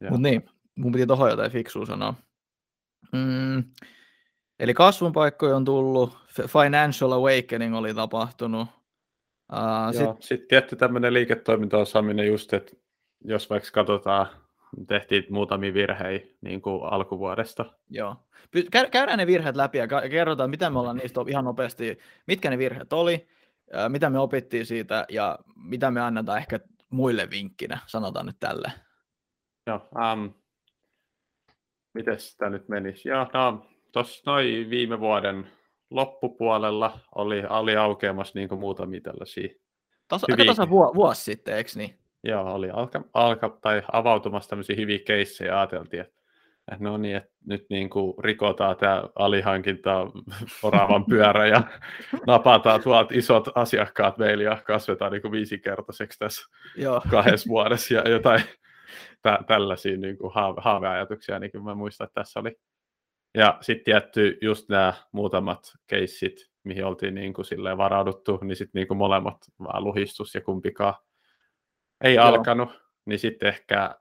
Mutta 0.00 0.18
niin, 0.18 0.50
mun 0.74 0.92
piti 0.92 1.06
tuohon 1.06 1.30
jotain 1.30 1.50
fiksua 1.50 1.86
sanoa. 1.86 2.14
Mm, 3.12 3.64
eli 4.58 4.74
kasvun 4.74 5.12
paikkoja 5.12 5.56
on 5.56 5.64
tullut, 5.64 6.18
financial 6.48 7.12
awakening 7.12 7.76
oli 7.76 7.94
tapahtunut. 7.94 8.68
Uh, 9.52 9.92
sitten 9.92 10.16
sit 10.20 10.48
tietty 10.48 10.76
tämmöinen 10.76 11.14
liiketoimintaosaaminen 11.14 12.26
just, 12.26 12.52
että 12.52 12.72
jos 13.24 13.50
vaikka 13.50 13.68
katsotaan, 13.72 14.26
tehtiin 14.88 15.26
muutamia 15.30 15.74
virheitä 15.74 16.26
niin 16.40 16.62
kuin 16.62 16.84
alkuvuodesta. 16.84 17.64
Joo. 17.90 18.16
Käydään 18.90 19.18
ne 19.18 19.26
virheet 19.26 19.56
läpi 19.56 19.78
ja 19.78 19.88
kerrotaan, 20.10 20.50
mitä 20.50 20.70
me 20.70 20.78
ollaan 20.78 20.96
niistä 20.96 21.20
ihan 21.28 21.44
nopeasti, 21.44 21.98
mitkä 22.26 22.50
ne 22.50 22.58
virheet 22.58 22.92
oli, 22.92 23.28
mitä 23.88 24.10
me 24.10 24.18
opittiin 24.18 24.66
siitä 24.66 25.06
ja 25.08 25.38
mitä 25.56 25.90
me 25.90 26.00
annetaan 26.00 26.38
ehkä 26.38 26.60
muille 26.90 27.30
vinkkinä, 27.30 27.78
sanotaan 27.86 28.26
nyt 28.26 28.36
tälle. 28.40 28.72
Joo, 29.66 29.88
um, 30.12 30.34
miten 31.94 32.20
sitä 32.20 32.50
nyt 32.50 32.68
menisi? 32.68 33.08
Joo, 33.08 33.26
no, 33.34 33.66
tuossa 33.92 34.22
noin 34.26 34.70
viime 34.70 35.00
vuoden 35.00 35.50
loppupuolella 35.90 36.98
oli, 37.14 37.42
oli 37.48 37.76
aukeamassa 37.76 38.38
niin 38.38 38.58
muutamia 38.58 39.00
tällaisia 39.00 39.48
Tasa, 40.08 40.26
hyviä... 40.30 40.42
Aika 40.42 40.50
tasa 40.50 40.70
vuosi 40.70 41.22
sitten, 41.22 41.56
eikö 41.56 41.70
niin? 41.74 41.98
Joo, 42.24 42.54
oli 42.54 42.70
alka, 42.70 43.04
alka, 43.14 43.58
tai 43.62 43.82
avautumassa 43.92 44.50
tämmöisiä 44.50 44.76
hyviä 44.76 44.98
keissejä, 44.98 45.58
ajateltiin, 45.58 46.02
että 46.02 46.14
No 46.78 46.96
niin, 46.96 47.16
että 47.16 47.30
nyt 47.46 47.66
niin 47.70 47.90
kuin 47.90 48.14
rikotaan 48.24 48.76
tämä 48.76 49.02
alihankinta 49.14 50.06
oravan 50.62 51.04
pyörä 51.04 51.46
ja 51.46 51.62
napataan 52.26 52.82
tuolta 52.82 53.14
isot 53.14 53.48
asiakkaat 53.54 54.18
meille 54.18 54.44
ja 54.44 54.58
kasvetaan 54.66 55.12
niin 55.12 55.22
kuin 55.22 55.32
viisikertaiseksi 55.32 56.18
tässä 56.18 56.50
Joo. 56.76 57.02
kahdessa 57.10 57.48
vuodessa 57.48 57.94
ja 57.94 58.08
jotain 58.08 58.42
tä- 59.22 59.38
tällaisia 59.46 59.96
niin 59.96 60.18
kuin 60.18 60.32
haave- 60.34 60.60
haaveajatuksia. 60.62 61.38
Niin 61.38 61.52
kuin 61.52 61.64
mä 61.64 61.74
muistan, 61.74 62.04
että 62.04 62.20
tässä 62.20 62.40
oli 62.40 62.56
Ja 63.34 63.58
sitten 63.60 63.84
tietty 63.84 64.38
just 64.42 64.68
nämä 64.68 64.92
muutamat 65.12 65.60
keissit, 65.86 66.50
mihin 66.64 66.84
oltiin 66.84 67.14
niin 67.14 67.34
kuin 67.34 67.44
silleen 67.44 67.78
varauduttu, 67.78 68.38
niin 68.42 68.56
sitten 68.56 68.78
niin 68.80 68.88
kuin 68.88 68.98
molemmat 68.98 69.36
vaan 69.58 69.84
luhistus 69.84 70.34
ja 70.34 70.40
kumpikaan 70.40 70.94
ei 72.00 72.14
Joo. 72.14 72.24
alkanut, 72.24 72.68
niin 73.04 73.18
sitten 73.18 73.48
ehkä 73.48 73.94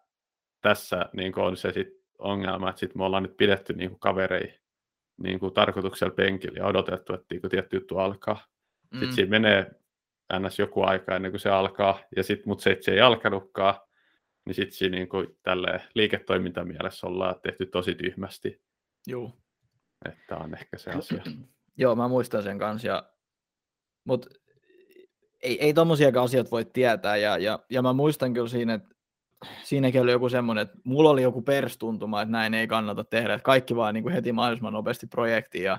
tässä 0.62 1.10
niin 1.14 1.40
on 1.40 1.58
se 1.58 1.72
sit 1.72 1.88
ongelma, 2.18 2.70
että 2.70 2.80
sitten 2.80 2.98
me 2.98 3.06
ollaan 3.06 3.24
nyt 3.24 3.38
pidetty 3.38 3.74
niin 3.74 4.00
kaverei 4.00 4.60
niin 5.18 5.40
kuin 5.40 5.54
tarkoituksella 5.54 6.14
penkillä 6.14 6.58
ja 6.58 6.66
odotettu, 6.66 7.14
että 7.14 7.26
niin 7.30 7.42
kuin 7.42 7.52
tietty 7.52 7.76
juttu 7.76 7.98
alkaa. 7.98 8.48
Mm. 8.92 9.00
Sitten 9.00 9.16
siinä 9.16 9.30
menee 9.30 9.72
ns. 10.40 10.60
joku 10.60 10.82
aika 10.82 11.16
ennen 11.16 11.32
kuin 11.32 11.40
se 11.40 11.50
alkaa, 11.50 12.00
ja 12.16 12.24
sit, 12.24 12.46
mutta 12.46 12.64
se, 12.64 12.78
se 12.82 12.92
ei 12.92 13.02
alkanutkaan, 13.02 13.76
niin 14.46 14.56
sitten 14.56 14.76
siinä 14.76 14.98
niin 14.98 15.10
kuin, 15.10 15.28
liiketoimintamielessä 15.94 17.08
ollaan 17.08 17.36
tehty 17.44 17.66
tosi 17.66 17.96
tyhmästi. 17.96 18.62
Joo. 19.08 19.38
Että 20.10 20.38
on 20.38 20.54
ehkä 20.54 20.78
se 20.78 20.92
asia. 20.92 21.24
Joo, 21.78 21.96
mä 21.96 22.08
muistan 22.08 22.44
sen 22.44 22.60
kanssa. 22.60 22.88
Ja... 22.88 23.10
Mutta 24.04 24.30
ei, 25.44 25.62
ei 25.62 25.74
tommosiakaan 25.74 26.26
asiat 26.26 26.52
voi 26.52 26.66
tietää. 26.66 27.18
Ja, 27.18 27.38
ja, 27.38 27.60
ja 27.70 27.82
mä 27.82 27.94
muistan 27.94 28.34
kyllä 28.34 28.48
siinä, 28.48 28.74
että 28.74 28.96
siinäkin 29.64 30.02
oli 30.02 30.12
joku 30.12 30.30
semmoinen, 30.30 30.62
että 30.62 30.78
mulla 30.84 31.10
oli 31.10 31.22
joku 31.22 31.42
perstuntuma, 31.42 32.22
että 32.22 32.32
näin 32.32 32.54
ei 32.54 32.68
kannata 32.68 33.04
tehdä, 33.04 33.34
että 33.34 33.46
kaikki 33.46 33.76
vaan 33.76 33.94
niin 33.94 34.04
kuin 34.04 34.14
heti 34.14 34.32
mahdollisimman 34.32 34.74
nopeasti 34.74 35.08
projektiin. 35.08 35.64
Ja 35.64 35.78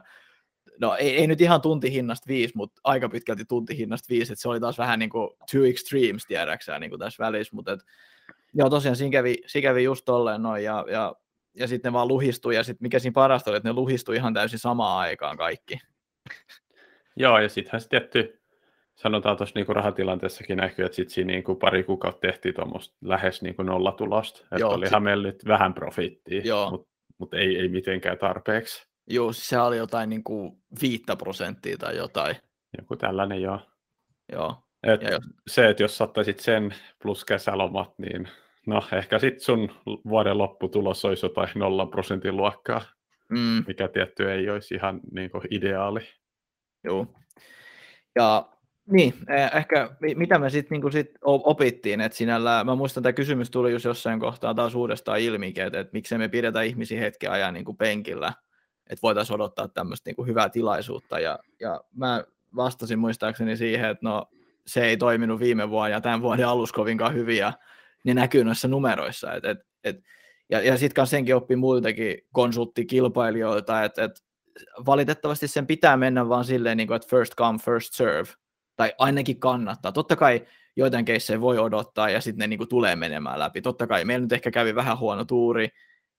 no 0.81 0.95
ei, 0.95 1.17
ei 1.17 1.27
nyt 1.27 1.41
ihan 1.41 1.61
tuntihinnasta 1.61 2.29
viisi, 2.29 2.57
mutta 2.57 2.81
aika 2.85 3.09
pitkälti 3.09 3.45
tuntihinnasta 3.45 4.07
viisi, 4.09 4.33
että 4.33 4.43
se 4.43 4.49
oli 4.49 4.61
taas 4.61 4.79
vähän 4.79 4.99
niin 4.99 5.11
kuin 5.11 5.31
two 5.51 5.65
extremes, 5.65 6.27
tiedäksään 6.27 6.81
niin 6.81 6.91
kuin 6.91 7.01
tässä 7.01 7.25
välissä, 7.25 7.57
mutta 7.57 7.73
et, 7.73 7.81
joo, 8.55 8.71
tosiaan 8.71 8.97
siinä 8.97 9.13
kävi, 9.13 9.37
siinä 9.47 9.69
kävi 9.69 9.85
just 9.85 10.05
tolleen 10.05 10.43
noin, 10.43 10.65
ja, 10.65 10.85
ja, 10.91 11.15
ja 11.55 11.69
sitten 11.69 11.89
ne 11.89 11.93
vaan 11.93 12.09
luhistui, 12.09 12.55
ja 12.55 12.65
sitten 12.65 12.85
mikä 12.85 12.99
siinä 12.99 13.13
parasta 13.13 13.51
oli, 13.51 13.57
että 13.57 13.69
ne 13.69 13.73
luhistui 13.73 14.17
ihan 14.17 14.35
täysin 14.35 14.59
samaan 14.59 14.99
aikaan 14.99 15.37
kaikki. 15.37 15.79
Joo, 17.17 17.39
ja 17.39 17.49
sittenhän 17.49 17.81
se 17.81 17.89
tietty, 17.89 18.41
sanotaan 18.95 19.37
tuossa 19.37 19.53
niinku 19.59 19.75
rahatilanteessakin 19.75 20.57
näkyy, 20.57 20.85
että 20.85 20.97
sitten 20.97 21.15
siinä 21.15 21.33
niinku 21.33 21.55
pari 21.55 21.85
kuukautta 21.85 22.21
tehtiin 22.21 22.55
tuommoista 22.55 22.97
lähes 23.01 23.43
niinku 23.43 23.63
nollatulosta, 23.63 24.47
että 24.83 25.01
meillä 25.01 25.29
nyt 25.29 25.45
vähän 25.47 25.75
profittia, 25.75 26.71
mutta 26.71 26.89
mut 27.19 27.35
ei, 27.35 27.59
ei 27.59 27.69
mitenkään 27.69 28.19
tarpeeksi. 28.19 28.87
Joo, 29.07 29.33
siis 29.33 29.49
se 29.49 29.59
oli 29.59 29.77
jotain 29.77 30.11
niin 30.11 30.25
kuin 30.25 30.63
viittä 30.83 31.17
prosenttia 31.17 31.77
tai 31.79 31.97
jotain. 31.97 32.37
Joku 32.79 32.97
tällainen, 32.97 33.43
joo. 33.43 33.61
Joo. 34.33 34.57
Et 34.83 35.03
ja 35.03 35.11
jos... 35.11 35.23
Se, 35.47 35.69
että 35.69 35.83
jos 35.83 35.99
saattaisit 35.99 36.41
sen 36.41 36.75
plus 37.03 37.25
kesälomat, 37.25 37.99
niin 37.99 38.29
no 38.67 38.83
ehkä 38.93 39.19
sitten 39.19 39.41
sun 39.41 39.71
vuoden 40.09 40.39
lopputulos 40.39 41.05
olisi 41.05 41.27
jotain 41.27 41.49
nollan 41.55 41.89
prosentin 41.89 42.37
luokkaa, 42.37 42.83
mm. 43.31 43.65
mikä 43.67 43.89
tietty 43.89 44.33
ei 44.33 44.51
olisi 44.51 44.75
ihan 44.75 45.01
niin 45.13 45.31
kuin 45.31 45.43
ideaali. 45.51 46.01
Joo. 46.85 47.07
Ja 48.17 48.49
niin, 48.87 49.15
e, 49.29 49.59
ehkä 49.59 49.91
mitä 50.17 50.39
me 50.39 50.51
sitten 50.51 50.81
niin 50.81 50.93
sit 50.93 51.11
opittiin, 51.23 52.01
että 52.01 52.19
sinällä, 52.19 52.65
mä 52.65 52.75
muistan, 52.75 53.01
että 53.01 53.13
kysymys 53.13 53.51
tuli 53.51 53.73
just 53.73 53.85
jossain 53.85 54.21
kohtaa 54.21 54.55
taas 54.55 54.75
uudestaan 54.75 55.21
ilmi, 55.21 55.49
että, 55.57 55.81
että 55.81 55.93
miksei 55.93 56.19
me 56.19 56.29
pidetä 56.29 56.63
ihmisiä 56.63 57.01
hetken 57.01 57.31
ajan 57.31 57.55
niin 57.55 57.65
kuin 57.65 57.77
penkillä, 57.77 58.33
että 58.87 59.03
voitaisiin 59.03 59.35
odottaa 59.35 59.69
tämmöistä 59.69 60.11
niin 60.11 60.27
hyvää 60.27 60.49
tilaisuutta. 60.49 61.21
Ja, 61.21 61.39
ja 61.61 61.81
mä 61.97 62.25
vastasin 62.57 62.99
muistaakseni 62.99 63.57
siihen, 63.57 63.91
että 63.91 64.09
no 64.09 64.27
se 64.67 64.85
ei 64.85 64.97
toiminut 64.97 65.41
viime 65.41 65.71
vuonna 65.71 65.89
ja 65.89 66.01
tämän 66.01 66.23
vuoden 66.23 66.49
alussa 66.49 66.75
kovinkaan 66.75 67.15
hyvin 67.15 67.37
ja 67.37 67.53
ne 68.05 68.15
näkyy 68.15 68.45
noissa 68.45 68.69
numeroissa. 68.69 69.33
Et, 69.35 69.45
et, 69.45 69.59
et, 69.85 70.01
ja 70.51 70.61
ja 70.61 70.79
sitten 70.79 71.07
senkin 71.07 71.37
oppi 71.37 71.57
muiltakin 71.57 72.19
konsulttikilpailijoilta, 72.33 73.85
että 73.85 74.05
et 74.05 74.25
valitettavasti 74.87 75.49
sen 75.49 75.67
pitää 75.67 75.97
mennä 75.97 76.29
vaan 76.29 76.45
silleen, 76.45 76.77
niin 76.77 76.87
kuin, 76.87 76.97
että 76.97 77.09
first 77.09 77.35
come, 77.35 77.59
first 77.59 77.93
serve, 77.93 78.29
tai 78.77 78.93
ainakin 78.99 79.41
kannattaa. 79.41 79.93
Totta 79.93 80.17
kai 80.17 80.47
joitain 80.77 81.05
keissejä 81.05 81.41
voi 81.41 81.59
odottaa 81.59 82.11
ja 82.11 82.21
sitten 82.21 82.39
ne 82.39 82.47
niin 82.47 82.59
kuin, 82.59 82.69
tulee 82.69 82.97
menemään 82.97 83.39
läpi. 83.39 83.63
Totta 83.63 83.87
kai 83.87 84.05
meillä 84.05 84.23
nyt 84.23 84.33
ehkä 84.33 84.51
kävi 84.51 84.75
vähän 84.75 84.99
huono 84.99 85.25
tuuri, 85.25 85.69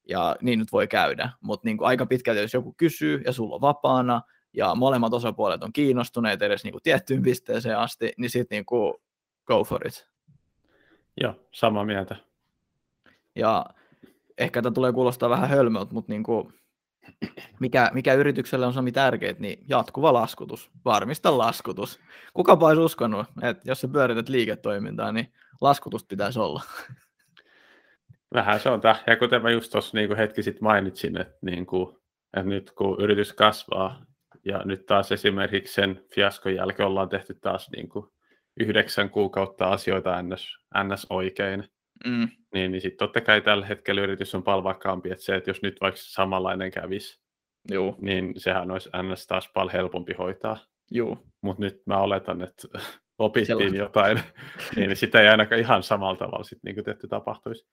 ja 0.09 0.35
niin 0.41 0.59
nyt 0.59 0.71
voi 0.71 0.87
käydä, 0.87 1.29
mutta 1.41 1.67
niin 1.67 1.77
aika 1.81 2.05
pitkälti, 2.05 2.41
jos 2.41 2.53
joku 2.53 2.73
kysyy 2.77 3.21
ja 3.25 3.33
sulla 3.33 3.55
on 3.55 3.61
vapaana, 3.61 4.21
ja 4.53 4.75
molemmat 4.75 5.13
osapuolet 5.13 5.63
on 5.63 5.73
kiinnostuneet 5.73 6.41
edes 6.41 6.63
niin 6.63 6.71
kuin 6.71 6.83
tiettyyn 6.83 7.21
pisteeseen 7.21 7.77
asti, 7.77 8.13
niin 8.17 8.29
sitten 8.29 8.55
niin 8.55 8.65
kuin 8.65 8.93
go 9.45 9.63
for 9.63 9.87
it. 9.87 10.07
Joo, 11.21 11.47
samaa 11.51 11.85
mieltä. 11.85 12.15
Ja 13.35 13.65
ehkä 14.37 14.61
tämä 14.61 14.73
tulee 14.73 14.93
kuulostaa 14.93 15.29
vähän 15.29 15.49
hölmöltä, 15.49 15.93
mutta 15.93 16.11
niin 16.11 16.23
kuin, 16.23 16.53
mikä, 17.59 17.91
mikä 17.93 18.13
yritykselle 18.13 18.65
on 18.65 18.73
Sami 18.73 18.91
tärkeää, 18.91 19.35
niin 19.39 19.63
jatkuva 19.69 20.13
laskutus, 20.13 20.71
varmista 20.85 21.37
laskutus. 21.37 21.99
Kuka 22.33 22.57
olisi 22.61 22.81
uskonut, 22.81 23.27
että 23.41 23.63
jos 23.69 23.81
sä 23.81 23.87
pyörität 23.87 24.29
liiketoimintaa, 24.29 25.11
niin 25.11 25.33
laskutus 25.61 26.05
pitäisi 26.05 26.39
olla. 26.39 26.63
Vähän 28.33 28.59
se 28.59 28.69
on 28.69 28.81
tämä. 28.81 28.95
Ja 29.07 29.17
kuten 29.17 29.41
mä 29.41 29.49
just 29.49 29.71
tuossa 29.71 29.97
niin 29.97 30.17
hetki 30.17 30.43
sitten 30.43 30.63
mainitsin, 30.63 31.21
että, 31.21 31.37
niin 31.41 31.65
kuin, 31.65 31.97
että 32.33 32.49
nyt 32.49 32.71
kun 32.71 33.01
yritys 33.01 33.33
kasvaa, 33.33 34.05
ja 34.45 34.61
nyt 34.65 34.85
taas 34.85 35.11
esimerkiksi 35.11 35.73
sen 35.73 36.05
fiaskon 36.15 36.55
jälkeen 36.55 36.87
ollaan 36.87 37.09
tehty 37.09 37.33
taas 37.41 37.69
niin 37.71 37.89
kuin 37.89 38.05
yhdeksän 38.59 39.09
kuukautta 39.09 39.67
asioita 39.67 40.21
ns, 40.21 40.57
ns 40.83 41.07
oikein, 41.09 41.69
mm. 42.05 42.27
niin, 42.53 42.71
niin 42.71 42.81
sitten 42.81 42.97
totta 42.97 43.21
kai 43.21 43.41
tällä 43.41 43.65
hetkellä 43.65 44.01
yritys 44.01 44.35
on 44.35 44.43
palvakkaampi, 44.43 45.11
että 45.11 45.23
se, 45.23 45.35
että 45.35 45.49
jos 45.49 45.61
nyt 45.61 45.77
vaikka 45.81 46.01
samanlainen 46.03 46.71
kävisi, 46.71 47.21
Joo. 47.71 47.95
niin 48.01 48.33
sehän 48.37 48.71
olisi 48.71 48.89
ns 49.03 49.27
taas 49.27 49.49
paljon 49.53 49.73
helpompi 49.73 50.13
hoitaa. 50.13 50.57
Mutta 51.41 51.63
nyt 51.63 51.81
mä 51.85 51.97
oletan, 51.97 52.41
että 52.41 52.67
opittiin 53.17 53.45
Sellainen. 53.45 53.79
jotain, 53.79 54.19
niin 54.75 54.95
sitä 54.95 55.21
ei 55.21 55.27
ainakaan 55.27 55.61
ihan 55.61 55.83
samalla 55.83 56.17
tavalla 56.17 56.43
sit, 56.43 56.59
niin 56.63 56.75
kuin 56.75 56.85
tehty 56.85 57.07
tapahtuisi. 57.07 57.67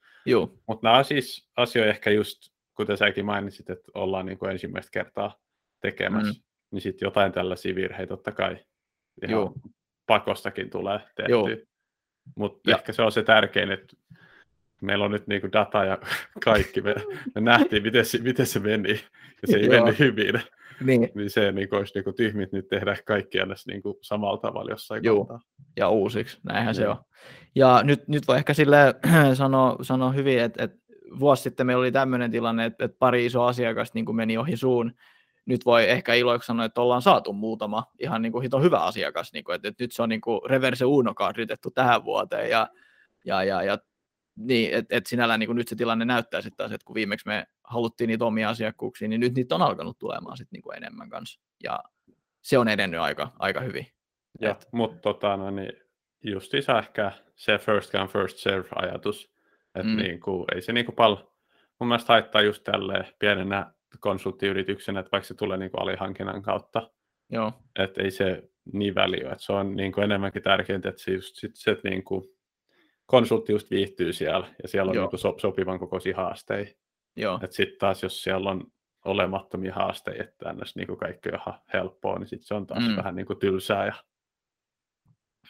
Mutta 0.68 0.88
nämä 0.88 1.02
siis 1.02 1.50
asioita 1.56 1.90
ehkä 1.90 2.10
just, 2.10 2.38
kuten 2.76 2.96
säkin 2.96 3.24
mainitsit, 3.24 3.70
että 3.70 3.92
ollaan 3.94 4.26
niin 4.26 4.38
kuin 4.38 4.52
ensimmäistä 4.52 4.90
kertaa 4.92 5.38
tekemässä, 5.80 6.32
mm. 6.32 6.44
niin 6.70 6.82
sitten 6.82 7.06
jotain 7.06 7.32
tällaisia 7.32 7.74
virheitä 7.74 8.08
totta 8.08 8.32
kai 8.32 8.52
ihan 9.22 9.30
Joo. 9.30 9.54
pakostakin 10.06 10.70
tulee 10.70 11.00
tehty. 11.16 11.68
Mutta 12.36 12.70
ehkä 12.70 12.92
se 12.92 13.02
on 13.02 13.12
se 13.12 13.22
tärkein, 13.22 13.72
että 13.72 13.96
meillä 14.82 15.04
on 15.04 15.10
nyt 15.10 15.26
niin 15.26 15.40
kuin 15.40 15.52
data 15.52 15.84
ja 15.84 15.98
kaikki. 16.44 16.80
Me, 16.80 16.94
me 17.34 17.40
nähtiin, 17.40 17.82
miten 17.82 18.04
se, 18.04 18.18
miten 18.18 18.46
se 18.46 18.60
meni, 18.60 19.00
ja 19.42 19.48
se 19.48 19.56
ei 19.56 19.68
mennyt 19.68 19.98
hyvin. 19.98 20.40
Niin. 20.80 21.08
niin 21.14 21.30
se 21.30 21.52
niin 21.52 21.74
olisi 21.74 21.94
niin 21.94 22.04
kuin 22.04 22.16
tyhmit 22.16 22.52
nyt 22.52 22.68
tehdä 22.68 22.96
kaikki 23.06 23.38
edes 23.38 23.66
niin 23.66 23.82
kuin 23.82 23.94
samalla 24.02 24.38
tavalla 24.38 24.70
jossain 24.70 25.04
Joo. 25.04 25.16
kohtaa. 25.16 25.40
Ja 25.76 25.88
uusiksi, 25.88 26.38
näinhän 26.42 26.74
se 26.74 26.88
on. 26.88 26.96
Ja 27.54 27.80
nyt, 27.84 28.08
nyt 28.08 28.28
voi 28.28 28.36
ehkä 28.36 28.54
sille 28.54 28.94
sanoa, 29.34 29.76
sanoa 29.82 30.12
hyvin, 30.12 30.38
että, 30.40 30.64
että 30.64 30.78
vuosi 31.20 31.42
sitten 31.42 31.66
meillä 31.66 31.80
oli 31.80 31.92
tämmöinen 31.92 32.30
tilanne, 32.30 32.64
että, 32.64 32.84
että 32.84 32.96
pari 32.98 33.26
iso 33.26 33.44
asiakasta 33.44 33.96
niin 33.96 34.04
kuin 34.04 34.16
meni 34.16 34.38
ohi 34.38 34.56
suun. 34.56 34.92
Nyt 35.46 35.66
voi 35.66 35.90
ehkä 35.90 36.14
iloiksi 36.14 36.46
sanoa, 36.46 36.64
että 36.64 36.80
ollaan 36.80 37.02
saatu 37.02 37.32
muutama 37.32 37.84
ihan 37.98 38.22
niin 38.22 38.32
kuin 38.32 38.42
hito 38.42 38.60
hyvä 38.60 38.78
asiakas, 38.78 39.32
niin 39.32 39.44
kuin, 39.44 39.54
että, 39.56 39.68
että 39.68 39.84
nyt 39.84 39.92
se 39.92 40.02
on 40.02 40.08
niin 40.08 40.20
kuin 40.20 40.40
reverse 40.46 40.84
uno 40.84 41.14
tähän 41.74 42.04
vuoteen 42.04 42.50
ja, 42.50 42.68
ja, 43.24 43.44
ja, 43.44 43.62
ja 43.62 43.78
niin, 44.36 44.74
että 44.74 44.96
et 44.96 45.06
sinällään 45.06 45.40
niin 45.40 45.56
nyt 45.56 45.68
se 45.68 45.76
tilanne 45.76 46.04
näyttää 46.04 46.40
sitten 46.40 46.56
taas, 46.56 46.72
että 46.72 46.84
kun 46.84 46.94
viimeksi 46.94 47.28
me 47.28 47.46
haluttiin 47.64 48.08
niitä 48.08 48.24
omia 48.24 48.48
asiakkuuksia, 48.48 49.08
niin 49.08 49.20
nyt 49.20 49.34
niitä 49.34 49.54
on 49.54 49.62
alkanut 49.62 49.98
tulemaan 49.98 50.36
sitten 50.36 50.60
niin 50.60 50.76
enemmän 50.76 51.10
kanssa. 51.10 51.40
Ja 51.62 51.80
se 52.42 52.58
on 52.58 52.68
edennyt 52.68 53.00
aika, 53.00 53.32
aika 53.38 53.60
hyvin. 53.60 53.86
Ja, 54.40 54.56
mutta 54.72 55.00
tota, 55.00 55.36
no, 55.36 55.50
niin 55.50 55.72
justiinsa 56.22 56.78
ehkä 56.78 57.12
se 57.36 57.58
first 57.58 57.92
come, 57.92 58.08
first 58.08 58.38
serve 58.38 58.68
ajatus, 58.74 59.32
että 59.74 59.92
mm. 59.92 59.96
niin 59.96 60.20
kuin, 60.20 60.44
ei 60.54 60.62
se 60.62 60.72
niin 60.72 60.86
kuin 60.86 60.96
paljon, 60.96 61.32
mun 61.80 61.88
mielestä 61.88 62.12
haittaa 62.12 62.42
just 62.42 62.64
tälleen 62.64 63.04
pienenä 63.18 63.72
konsulttiyrityksenä, 64.00 65.00
että 65.00 65.12
vaikka 65.12 65.26
se 65.26 65.34
tulee 65.34 65.58
niin 65.58 65.70
kuin 65.70 65.82
alihankinnan 65.82 66.42
kautta, 66.42 66.90
Joo. 67.30 67.52
että 67.78 68.02
ei 68.02 68.10
se 68.10 68.42
niin 68.72 68.94
väliä, 68.94 69.32
että 69.32 69.44
se 69.44 69.52
on 69.52 69.76
niin 69.76 69.92
kuin 69.92 70.04
enemmänkin 70.04 70.42
tärkeintä, 70.42 70.88
että 70.88 71.02
se 71.02 71.10
just 71.10 71.36
sit 71.36 71.52
se, 71.54 71.70
että 71.70 71.88
niin 71.88 72.04
kuin, 72.04 72.24
konsultti 73.12 73.52
just 73.52 73.70
viihtyy 73.70 74.12
siellä 74.12 74.54
ja 74.62 74.68
siellä 74.68 74.90
on 74.90 74.96
niin 74.96 75.18
so, 75.18 75.34
sopivan 75.38 75.78
kokoisia 75.78 76.16
haasteita. 76.16 76.72
Sitten 77.50 77.78
taas 77.78 78.02
jos 78.02 78.22
siellä 78.22 78.50
on 78.50 78.66
olemattomia 79.04 79.74
haasteita, 79.74 80.22
että 80.22 80.52
ns. 80.52 80.76
Niin 80.76 80.96
kaikki 80.96 81.28
on 81.28 81.34
ihan 81.34 81.60
helppoa, 81.72 82.18
niin 82.18 82.28
sitten 82.28 82.46
se 82.46 82.54
on 82.54 82.66
taas 82.66 82.88
mm. 82.88 82.96
vähän 82.96 83.16
niin 83.16 83.26
kuin 83.26 83.38
tylsää. 83.38 83.86
Ja... 83.86 83.94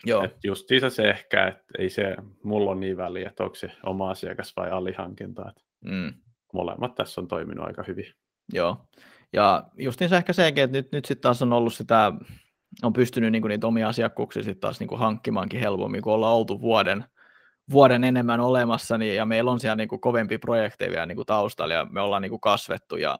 Joo. 0.07 0.25
Et 0.25 0.37
justiinsa 0.45 0.91
se 0.91 1.11
ehkä, 1.11 1.47
että 1.47 1.65
ei 1.79 1.91
se 1.91 2.17
mulla 2.45 2.71
ole 2.71 2.81
niin 2.81 2.97
väliä, 2.97 3.29
että 3.29 3.45
onko 3.45 3.55
se 3.55 3.73
oma 3.87 4.11
asiakas 4.11 4.53
vai 4.57 4.71
alihankinta. 4.71 5.49
Että 5.49 5.63
mm. 5.85 6.15
Molemmat 6.53 6.95
tässä 6.95 7.21
on 7.21 7.29
toiminut 7.29 7.67
aika 7.67 7.85
hyvin. 7.89 8.15
Joo. 8.53 8.87
Ja 9.33 9.65
justiinsa 9.79 10.17
ehkä 10.17 10.33
sekin, 10.33 10.65
että 10.65 10.77
nyt, 10.77 10.93
nyt 10.93 11.05
sitten 11.05 11.23
taas 11.23 11.43
on 11.43 11.53
ollut 11.53 11.75
sitä, 11.75 12.13
on 12.83 12.93
pystynyt 12.93 13.33
niinku 13.33 13.49
niitä 13.49 13.67
omia 13.67 13.89
asiakkuuksia 13.89 14.43
sitten 14.43 14.61
taas 14.61 14.81
niinku 14.81 14.97
hankkimaankin 14.97 15.61
helpommin, 15.61 16.03
kun 16.03 16.13
ollaan 16.13 16.37
oltu 16.37 16.61
vuoden, 16.61 17.05
vuoden 17.71 18.05
enemmän 18.05 18.41
olemassa, 18.41 18.99
niin, 18.99 19.17
ja 19.17 19.27
meillä 19.27 19.51
on 19.51 19.61
siellä 19.61 19.77
niin 19.77 19.89
kuin 19.89 20.01
kovempi 20.01 20.39
projekteja 20.39 20.91
vielä 20.91 21.07
niin 21.07 21.17
kuin 21.17 21.27
taustalla, 21.27 21.75
ja 21.75 21.87
me 21.91 22.01
ollaan 22.01 22.23
niin 22.23 22.31
kuin 22.31 22.41
kasvettu, 22.41 22.97
ja, 22.97 23.19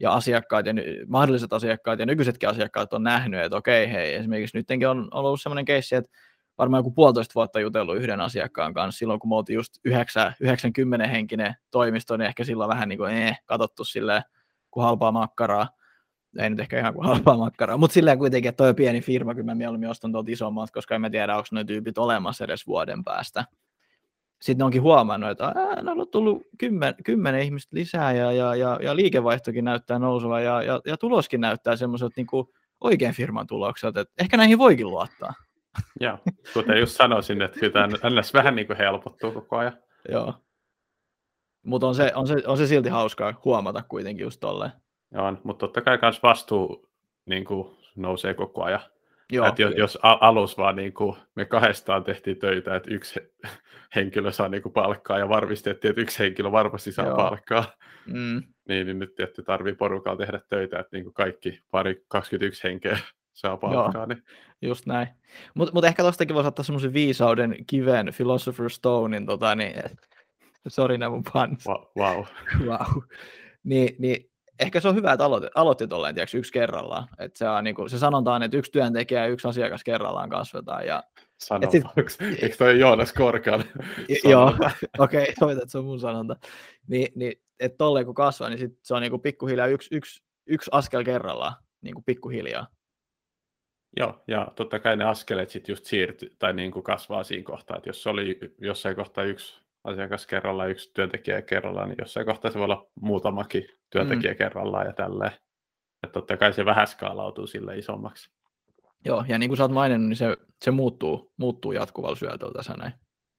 ja 0.00 0.12
asiakkaat 0.12 0.66
ja 0.66 0.72
mahdolliset 1.08 1.52
asiakkaat 1.52 1.98
ja 1.98 2.06
nykyisetkin 2.06 2.48
asiakkaat 2.48 2.92
on 2.92 3.02
nähnyt, 3.02 3.40
että 3.40 3.56
okei, 3.56 3.92
hei, 3.92 4.14
esimerkiksi 4.14 4.58
nytkin 4.58 4.88
on, 4.88 5.08
ollut 5.12 5.42
sellainen 5.42 5.64
keissi, 5.64 5.96
että 5.96 6.10
varmaan 6.58 6.78
joku 6.78 6.90
puolitoista 6.90 7.34
vuotta 7.34 7.60
jutellut 7.60 7.96
yhden 7.96 8.20
asiakkaan 8.20 8.74
kanssa 8.74 8.98
silloin, 8.98 9.20
kun 9.20 9.28
me 9.28 9.36
oltiin 9.36 9.54
just 9.54 9.74
9, 9.84 10.34
90 10.40 11.06
henkinen 11.06 11.54
toimisto, 11.70 12.16
niin 12.16 12.26
ehkä 12.26 12.44
silloin 12.44 12.68
vähän 12.68 12.88
niin 12.88 12.98
kuin 12.98 13.12
eh, 13.12 13.38
katsottu 13.46 13.84
silleen, 13.84 14.22
kuin 14.70 14.84
halpaa 14.84 15.12
makkaraa. 15.12 15.68
Ei 16.38 16.50
nyt 16.50 16.60
ehkä 16.60 16.78
ihan 16.78 16.94
kuin 16.94 17.06
halpaa 17.06 17.36
makkaraa, 17.36 17.76
mutta 17.76 17.94
silleen 17.94 18.18
kuitenkin, 18.18 18.48
että 18.48 18.64
toi 18.64 18.74
pieni 18.74 19.00
firma, 19.00 19.34
kyllä 19.34 19.46
mä 19.46 19.54
mieluummin 19.54 19.90
ostan 19.90 20.12
tuolta 20.12 20.30
isommat, 20.30 20.70
koska 20.70 20.94
en 20.94 21.00
mä 21.00 21.10
tiedä, 21.10 21.36
onko 21.36 21.48
ne 21.52 21.64
tyypit 21.64 21.98
olemassa 21.98 22.44
edes 22.44 22.66
vuoden 22.66 23.04
päästä. 23.04 23.44
Sitten 24.40 24.58
ne 24.58 24.64
onkin 24.64 24.82
huomannut, 24.82 25.30
että 25.30 25.54
ne 25.82 25.90
on 25.90 26.08
tullut 26.08 26.46
kymmen, 26.58 26.94
kymmenen 27.04 27.42
ihmistä 27.42 27.76
lisää 27.76 28.12
ja, 28.12 28.32
ja, 28.32 28.54
ja, 28.54 28.78
ja 28.82 28.96
liikevaihtokin 28.96 29.64
näyttää 29.64 29.98
nousua 29.98 30.40
ja, 30.40 30.62
ja, 30.62 30.80
ja 30.86 30.96
tuloskin 30.96 31.40
näyttää 31.40 31.76
semmoiset 31.76 32.12
niin 32.16 32.26
oikein 32.80 33.14
firman 33.14 33.46
tulokset, 33.46 33.96
että 33.96 34.14
ehkä 34.18 34.36
näihin 34.36 34.58
voikin 34.58 34.86
luottaa. 34.86 35.32
Joo, 36.00 36.18
kuten 36.52 36.80
just 36.80 36.96
sanoisin, 36.96 37.42
että 37.42 37.60
kyllä 37.60 37.72
tämä 37.72 38.22
vähän 38.34 38.56
niin 38.56 38.66
kuin 38.66 38.76
helpottuu 38.76 39.32
koko 39.32 39.56
ajan. 39.56 39.76
Joo. 40.08 40.34
Mutta 41.62 41.86
on 41.86 41.94
se, 41.94 42.12
on, 42.14 42.26
se, 42.26 42.42
on 42.46 42.58
se 42.58 42.66
silti 42.66 42.88
hauskaa 42.88 43.40
huomata 43.44 43.82
kuitenkin 43.88 44.24
just 44.24 44.40
tolleen. 44.40 44.72
Joo, 45.14 45.32
mutta 45.44 45.66
totta 45.66 45.80
kai 45.80 45.98
myös 46.02 46.22
vastuu 46.22 46.88
niin 47.26 47.44
kuin, 47.44 47.76
nousee 47.96 48.34
koko 48.34 48.62
ajan. 48.62 48.80
Joo, 49.30 49.46
että 49.46 49.62
jos, 49.62 49.74
jos 49.76 49.98
alus 50.02 50.58
vaan 50.58 50.76
niin 50.76 50.92
kuin, 50.92 51.16
me 51.34 51.44
kahdestaan 51.44 52.04
tehtiin 52.04 52.38
töitä, 52.38 52.76
että 52.76 52.94
yksi 52.94 53.20
henkilö 53.96 54.32
saa 54.32 54.48
niin 54.48 54.62
kuin, 54.62 54.72
palkkaa 54.72 55.18
ja 55.18 55.28
varmistettiin, 55.28 55.90
että 55.90 56.00
yksi 56.00 56.18
henkilö 56.18 56.52
varmasti 56.52 56.92
saa 56.92 57.06
Joo. 57.06 57.16
palkkaa, 57.16 57.72
mm. 58.06 58.42
niin, 58.68 58.86
niin 58.86 58.98
nyt 58.98 59.14
tietty 59.14 59.42
tarvii 59.42 59.74
porukalla 59.74 60.18
tehdä 60.18 60.40
töitä, 60.48 60.78
että 60.78 60.96
niin 60.96 61.04
kuin 61.04 61.14
kaikki 61.14 61.60
pari 61.70 62.04
21 62.08 62.64
henkeä 62.64 62.98
saa 63.32 63.56
palkkaa. 63.56 64.06
Niin. 64.06 64.22
Just 64.62 64.86
näin. 64.86 65.08
Mutta 65.54 65.74
mut 65.74 65.84
ehkä 65.84 66.02
tuostakin 66.02 66.34
voisi 66.34 66.48
ottaa 66.48 66.64
semmoisen 66.64 66.92
viisauden 66.92 67.56
kiven 67.66 68.08
Philosopher's 68.08 68.68
Stonein, 68.68 69.26
tota, 69.26 69.54
niin, 69.54 69.74
Sori 70.68 70.98
nämä 70.98 71.10
mun 71.10 71.22
puns. 71.32 71.64
Wow. 71.96 72.24
wow. 72.66 73.02
Niin, 73.64 73.96
niin, 73.98 74.29
ehkä 74.60 74.80
se 74.80 74.88
on 74.88 74.94
hyvä, 74.94 75.12
että 75.12 75.24
aloitti, 75.24 75.50
aloitti 75.54 75.88
tolleen, 75.88 76.14
tiiäks, 76.14 76.34
yksi 76.34 76.52
kerrallaan. 76.52 77.08
Et 77.18 77.36
se, 77.36 77.48
on, 77.48 77.64
niin 77.64 77.74
kuin, 77.74 77.90
se 77.90 77.98
sanotaan, 77.98 78.42
että 78.42 78.56
yksi 78.56 78.72
työntekijä 78.72 79.20
ja 79.20 79.26
yksi 79.26 79.48
asiakas 79.48 79.84
kerrallaan 79.84 80.30
kasvetaan. 80.30 80.86
Ja, 80.86 81.04
sanonta. 81.38 81.70
Sit, 81.70 82.42
Eikö 82.42 82.56
toi 82.56 82.80
Joonas 82.80 83.12
Korkean 83.12 83.64
Joo, 84.24 84.46
okei, 84.98 85.34
okay, 85.40 85.52
että 85.52 85.68
se 85.68 85.78
on 85.78 85.84
mun 85.84 86.00
sanonta. 86.00 86.36
Ni, 86.88 87.08
niin, 87.14 87.32
että 87.60 87.76
tolleen 87.78 88.06
kun 88.06 88.14
kasvaa, 88.14 88.48
niin 88.48 88.58
sit 88.58 88.78
se 88.82 88.94
on 88.94 89.02
niin 89.02 89.10
kuin 89.10 89.22
pikkuhiljaa 89.22 89.66
yksi, 89.66 89.94
yksi, 89.94 90.22
yksi 90.46 90.70
askel 90.72 91.04
kerrallaan, 91.04 91.54
niin 91.82 91.94
kuin 91.94 92.04
pikkuhiljaa. 92.04 92.66
Joo, 93.96 94.22
ja 94.28 94.52
totta 94.56 94.78
kai 94.78 94.96
ne 94.96 95.04
askeleet 95.04 95.50
sitten 95.50 95.72
just 95.72 95.84
siirtyy 95.84 96.36
tai 96.38 96.52
niin 96.52 96.72
kuin 96.72 96.82
kasvaa 96.82 97.24
siinä 97.24 97.44
kohtaa, 97.44 97.76
että 97.76 97.88
jos 97.88 98.06
oli 98.06 98.38
jossain 98.58 98.96
kohtaa 98.96 99.24
yksi 99.24 99.62
asiakas 99.84 100.26
kerrallaan, 100.26 100.70
yksi 100.70 100.90
työntekijä 100.94 101.42
kerrallaan, 101.42 101.88
niin 101.88 101.98
jossain 101.98 102.26
kohtaa 102.26 102.50
se 102.50 102.58
voi 102.58 102.64
olla 102.64 102.90
muutamakin 103.00 103.64
työntekijä 103.90 104.32
mm. 104.32 104.38
kerrallaan 104.38 104.86
ja 104.86 104.92
tälleen. 104.92 105.32
Että 106.02 106.12
totta 106.12 106.36
kai 106.36 106.52
se 106.52 106.64
vähän 106.64 106.86
skaalautuu 106.86 107.46
sille 107.46 107.78
isommaksi. 107.78 108.30
Joo, 109.04 109.24
ja 109.28 109.38
niin 109.38 109.50
kuin 109.50 109.56
sä 109.56 109.64
oot 109.64 109.72
maininnut, 109.72 110.08
niin 110.08 110.16
se, 110.16 110.36
se 110.64 110.70
muuttuu, 110.70 111.32
muuttuu 111.36 111.72
jatkuvalla 111.72 112.16
syötöllä 112.16 112.52
tässä 112.52 112.74
näin. 112.78 112.92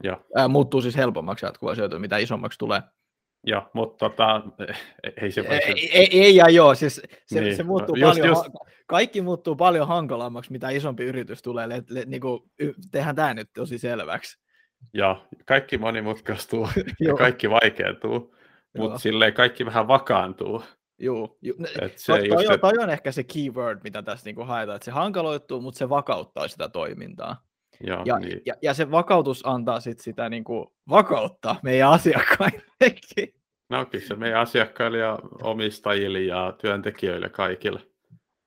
Joo. 0.04 0.26
Ää, 0.36 0.48
muuttuu 0.48 0.82
siis 0.82 0.98
helpommaksi 0.98 1.46
jatkuvalla 1.46 1.76
syötöllä, 1.76 2.02
mitä 2.02 2.18
isommaksi 2.18 2.60
tulee. 2.60 2.82
Joo, 3.44 3.70
mutta 3.74 4.10
tota, 4.10 4.42
ei 5.22 5.32
se. 5.32 5.42
Ei, 5.42 5.90
ei, 5.92 6.22
ei 6.22 6.36
ja 6.36 6.50
joo, 6.50 6.76
siis 6.76 7.02
se, 7.26 7.42
niin. 7.42 7.56
se 7.56 7.64
muuttuu 7.64 7.96
just, 7.96 8.20
paljon, 8.20 8.28
just... 8.28 8.46
kaikki 8.88 9.22
muuttuu 9.22 9.56
paljon 9.56 9.88
hankalammaksi, 9.88 10.52
mitä 10.52 10.70
isompi 10.70 11.04
yritys 11.04 11.42
tulee. 11.42 11.70
Le, 11.70 11.84
le, 11.90 12.04
niin 12.06 12.22
kuin, 12.22 12.44
tehdään 12.92 13.16
tämä 13.16 13.34
nyt 13.34 13.50
tosi 13.56 13.78
selväksi. 13.78 14.41
Ja 14.94 15.22
kaikki 15.46 15.78
monimutkaistuu 15.78 16.68
ja 17.00 17.14
kaikki 17.24 17.50
vaikeutuu, 17.50 18.36
mutta 18.78 19.00
silleen 19.00 19.34
kaikki 19.34 19.66
vähän 19.66 19.88
vakaantuu. 19.88 20.64
Joo, 21.00 21.38
ju, 21.42 21.54
Et 21.82 21.98
se 21.98 22.14
toi, 22.14 22.28
toi, 22.46 22.60
toi 22.60 22.74
on 22.80 22.90
ehkä 22.90 23.12
se 23.12 23.24
keyword, 23.24 23.80
mitä 23.84 24.02
tässä 24.02 24.26
niinku 24.26 24.44
haetaan, 24.44 24.76
että 24.76 24.86
se 24.86 24.92
hankaloittuu, 24.92 25.62
mutta 25.62 25.78
se 25.78 25.90
vakauttaa 25.90 26.48
sitä 26.48 26.70
toimintaa. 26.70 27.44
Joo, 27.84 28.02
ja, 28.06 28.20
niin. 28.20 28.42
ja, 28.46 28.54
ja 28.62 28.74
se 28.74 28.92
vakautus 28.92 29.48
antaa 29.48 29.80
sit 29.80 30.00
sitä 30.00 30.30
niinku 30.30 30.74
vakautta 30.90 31.56
meidän 31.64 31.90
asiakkaillekin. 31.90 33.34
No 33.70 33.86
kyllä 33.86 34.06
se 34.06 34.16
meidän 34.16 34.40
asiakkaille 34.40 34.98
ja 34.98 35.20
omistajille 35.42 36.22
ja 36.22 36.54
työntekijöille 36.62 37.30
kaikille. 37.30 37.82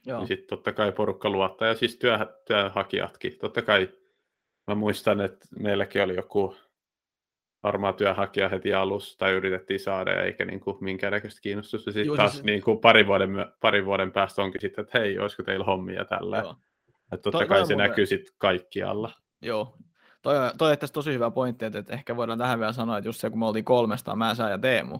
Joo. 0.06 0.18
Niin 0.18 0.28
sitten 0.28 0.48
totta 0.48 0.72
kai 0.72 0.92
porukka 0.92 1.30
luottaa 1.30 1.68
ja 1.68 1.74
siis 1.74 1.96
työ, 1.96 2.18
työnhakijatkin. 2.46 3.38
Totta 3.40 3.62
kai 3.62 3.88
Mä 4.66 4.74
muistan, 4.74 5.20
että 5.20 5.46
meilläkin 5.58 6.02
oli 6.02 6.16
joku 6.16 6.56
varmaa 7.62 7.92
työnhakija 7.92 8.48
heti 8.48 8.74
alussa, 8.74 9.18
tai 9.18 9.32
yritettiin 9.32 9.80
saada, 9.80 10.22
eikä 10.22 10.44
niin 10.44 10.60
kuin 10.60 10.76
minkäännäköistä 10.80 11.40
kiinnostusta. 11.40 11.90
Sitten 11.90 12.06
Joo, 12.06 12.16
taas 12.16 12.32
siis... 12.32 12.44
niin 12.44 12.62
kuin 12.62 12.78
pari, 12.78 13.06
vuoden, 13.06 13.30
pari 13.60 13.86
vuoden 13.86 14.12
päästä 14.12 14.42
onkin 14.42 14.60
sitten, 14.60 14.82
että 14.82 14.98
hei, 14.98 15.18
olisiko 15.18 15.42
teillä 15.42 15.64
hommia 15.64 16.04
tällä. 16.04 16.38
Että 16.38 17.22
totta 17.22 17.30
toi, 17.30 17.46
kai 17.46 17.58
toi 17.58 17.66
se 17.66 17.74
mulle... 17.74 17.88
näkyy 17.88 18.06
sitten 18.06 18.34
kaikkialla. 18.38 19.10
Joo, 19.42 19.76
toi, 20.22 20.34
toi 20.58 20.76
tosi 20.92 21.12
hyvä 21.12 21.30
pointti, 21.30 21.64
että, 21.64 21.78
että 21.78 21.92
ehkä 21.92 22.16
voidaan 22.16 22.38
tähän 22.38 22.58
vielä 22.58 22.72
sanoa, 22.72 22.98
että 22.98 23.08
just 23.08 23.20
se, 23.20 23.30
kun 23.30 23.38
me 23.38 23.46
oltiin 23.46 23.64
kolmesta, 23.64 24.16
mä, 24.16 24.34
sä 24.34 24.50
ja 24.50 24.58
Teemu, 24.58 24.98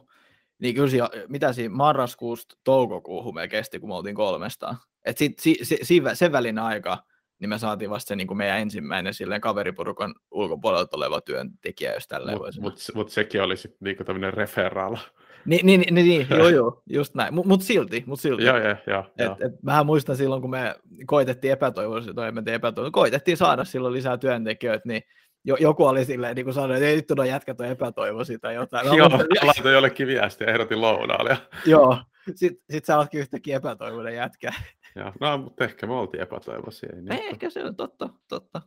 niin 0.58 0.74
kyllä 0.74 0.88
siinä, 0.88 1.08
mitä 1.28 1.52
siinä 1.52 1.74
marraskuusta 1.74 2.56
toukokuuhun 2.64 3.34
me 3.34 3.48
kesti, 3.48 3.80
kun 3.80 3.88
me 3.88 3.94
oltiin 3.94 4.14
kolmesta. 4.14 4.74
Että 5.04 5.18
sit, 5.18 5.38
si, 5.38 5.56
si, 5.62 5.78
si, 5.82 6.02
sen 6.14 6.32
välin 6.32 6.58
aika, 6.58 6.98
niin 7.40 7.48
me 7.48 7.58
saatiin 7.58 7.90
vasta 7.90 8.08
se 8.08 8.16
niin 8.16 8.26
kuin 8.26 8.38
meidän 8.38 8.58
ensimmäinen 8.58 9.14
silleen 9.14 9.40
kaveriporukan 9.40 10.14
ulkopuolelta 10.30 10.96
oleva 10.96 11.20
työntekijä, 11.20 11.94
jos 11.94 12.08
tälleen 12.08 12.38
Mutta 12.38 12.60
mut, 12.60 12.74
mut 12.94 13.10
sekin 13.10 13.42
oli 13.42 13.56
sitten 13.56 13.78
niinku 13.80 14.04
tämmöinen 14.04 14.34
referaala. 14.34 14.98
Niin, 15.44 15.66
niin, 15.66 15.80
niin, 15.80 15.94
niin 15.94 16.26
joo, 16.30 16.48
joo, 16.48 16.82
just 16.90 17.14
näin. 17.14 17.34
Mutta 17.34 17.48
mut 17.48 17.62
silti, 17.62 18.04
mut 18.06 18.20
silti. 18.20 18.44
Joo, 18.44 18.58
joo, 18.58 18.76
joo. 18.86 19.04
Et, 19.18 19.30
et, 19.46 19.62
mähän 19.62 19.86
muistan 19.86 20.16
silloin, 20.16 20.40
kun 20.40 20.50
me 20.50 20.74
koitettiin 21.06 21.52
epätoivoisesti, 21.52 22.14
tai 22.14 22.28
emme 22.28 22.42
epätoivoisesti, 22.46 22.94
koitettiin 22.94 23.36
saada 23.36 23.64
silloin 23.64 23.94
lisää 23.94 24.18
työntekijöitä, 24.18 24.88
niin 24.88 25.02
jo, 25.44 25.56
joku 25.60 25.84
oli 25.84 26.04
silleen, 26.04 26.36
niin 26.36 26.44
kuin 26.44 26.54
sanoi, 26.54 26.76
että 26.76 26.88
ei 26.88 26.96
nyt 26.96 27.10
ole 27.10 27.28
jätkät 27.28 27.60
on 27.60 27.66
epätoivoisia 27.66 28.38
tai 28.38 28.54
jotain. 28.54 28.86
Joo, 28.96 29.08
mä 29.08 29.18
laitoin 29.42 29.74
jollekin 29.74 30.06
viestiä 30.06 30.46
ehdotin 30.46 30.80
lounaalle. 30.80 31.38
Joo, 31.66 31.98
sitten 32.34 32.64
sit 32.70 32.84
sä 32.84 32.96
oletkin 32.98 33.20
yhtäkkiä 33.20 33.56
epätoivoinen 33.56 34.14
jätkä. 34.14 34.52
Joo, 34.96 35.12
no, 35.20 35.38
mutta 35.38 35.64
ehkä 35.64 35.86
me 35.86 35.92
oltiin 35.92 36.22
epätoivoisia. 36.22 36.88
Ei, 36.96 37.02
niin, 37.02 37.28
ehkä 37.30 37.50
se 37.50 37.64
on 37.64 37.76
totta, 37.76 38.08
totta. 38.28 38.62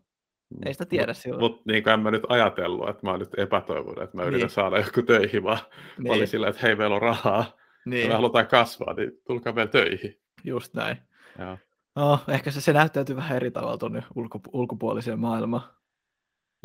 Ei 0.66 0.74
sitä 0.74 0.86
tiedä 0.86 1.08
mut, 1.08 1.18
silloin. 1.18 1.40
Mutta 1.42 1.62
niin 1.66 1.90
en 1.90 2.00
mä 2.00 2.12
nyt 2.12 2.24
ajatellut, 2.30 2.90
että 2.90 3.08
mä 3.08 3.12
oon 3.12 3.20
nyt 3.20 3.40
epätoivonut, 3.40 4.04
että 4.04 4.18
mä 4.18 4.24
niin. 4.24 4.30
yritän 4.30 4.50
saada 4.50 4.78
joku 4.78 5.02
töihin, 5.02 5.44
vaan 5.44 5.60
niin. 5.98 6.08
mä 6.08 6.14
olin 6.14 6.28
sillä, 6.28 6.48
että 6.48 6.62
hei, 6.62 6.76
meillä 6.76 6.96
on 6.96 7.02
rahaa, 7.02 7.46
niin. 7.86 8.02
ja 8.04 8.08
me 8.08 8.14
halutaan 8.14 8.48
kasvaa, 8.48 8.94
niin 8.94 9.12
tulkaa 9.28 9.54
meillä 9.54 9.72
töihin. 9.72 10.20
Just 10.44 10.74
näin. 10.74 10.98
Joo. 11.40 11.58
No, 11.96 12.20
ehkä 12.28 12.52
se, 12.52 12.62
se 12.62 12.74
näyttäytyy 12.74 13.16
vähän 13.16 13.36
eri 13.36 13.52
tavalla 13.52 13.78
tuonne 13.78 14.04
ulko, 14.16 14.40
ulkopuoliseen 14.54 15.20
maailmaan. 15.20 15.62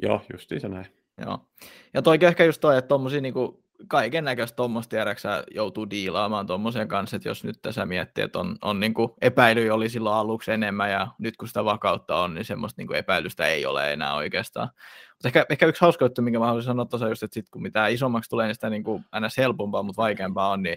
Joo, 0.03 0.21
justiin 0.33 0.61
se 0.61 0.69
näin. 0.69 0.87
Joo. 1.25 1.39
Ja 1.95 2.03
toikin 2.03 2.29
ehkä 2.29 2.45
just 2.45 2.61
toi, 2.61 2.79
että 2.79 2.89
tommosia 2.89 3.21
niinku 3.21 3.62
kaiken 3.89 4.25
näköistä 4.25 4.57
tuommoista 4.57 4.91
tiedäksä 4.91 5.45
joutuu 5.51 5.91
diilaamaan 5.91 6.47
tuommoisen 6.47 6.89
kanssa, 6.89 7.17
että 7.17 7.29
jos 7.29 7.45
nyt 7.45 7.63
tässä 7.63 7.87
miettii, 7.87 8.25
että 8.25 8.39
on, 8.39 8.57
on 8.63 8.81
niin 8.81 8.95
epäily 9.21 9.71
oli 9.71 9.89
silloin 9.89 10.17
aluksi 10.17 10.53
enemmän 10.53 10.91
ja 10.91 11.09
nyt 11.19 11.37
kun 11.37 11.49
sitä 11.49 11.65
vakautta 11.65 12.17
on, 12.17 12.35
niin 12.35 12.45
semmoista 12.45 12.83
niin 12.83 12.95
epäilystä 12.95 13.47
ei 13.47 13.67
ole 13.67 13.93
enää 13.93 14.15
oikeastaan. 14.15 14.69
Mutta 15.11 15.29
ehkä, 15.29 15.47
ehkä 15.51 15.67
yksi 15.67 15.81
hauska 15.81 16.05
juttu, 16.05 16.23
minkä 16.23 16.39
mä 16.39 16.47
haluaisin 16.47 16.67
sanoa 16.67 16.85
tuossa 16.85 17.09
just, 17.09 17.23
että 17.23 17.35
sit 17.35 17.51
kun 17.51 17.63
mitä 17.63 17.87
isommaksi 17.87 18.31
tulee, 18.31 18.47
niin 18.47 18.55
sitä 18.55 18.71
niin 18.71 18.85
kuin 18.85 19.05
aina 19.13 19.29
helpompaa, 19.37 19.83
mutta 19.83 20.03
vaikeampaa 20.03 20.51
on, 20.51 20.63
niin 20.63 20.77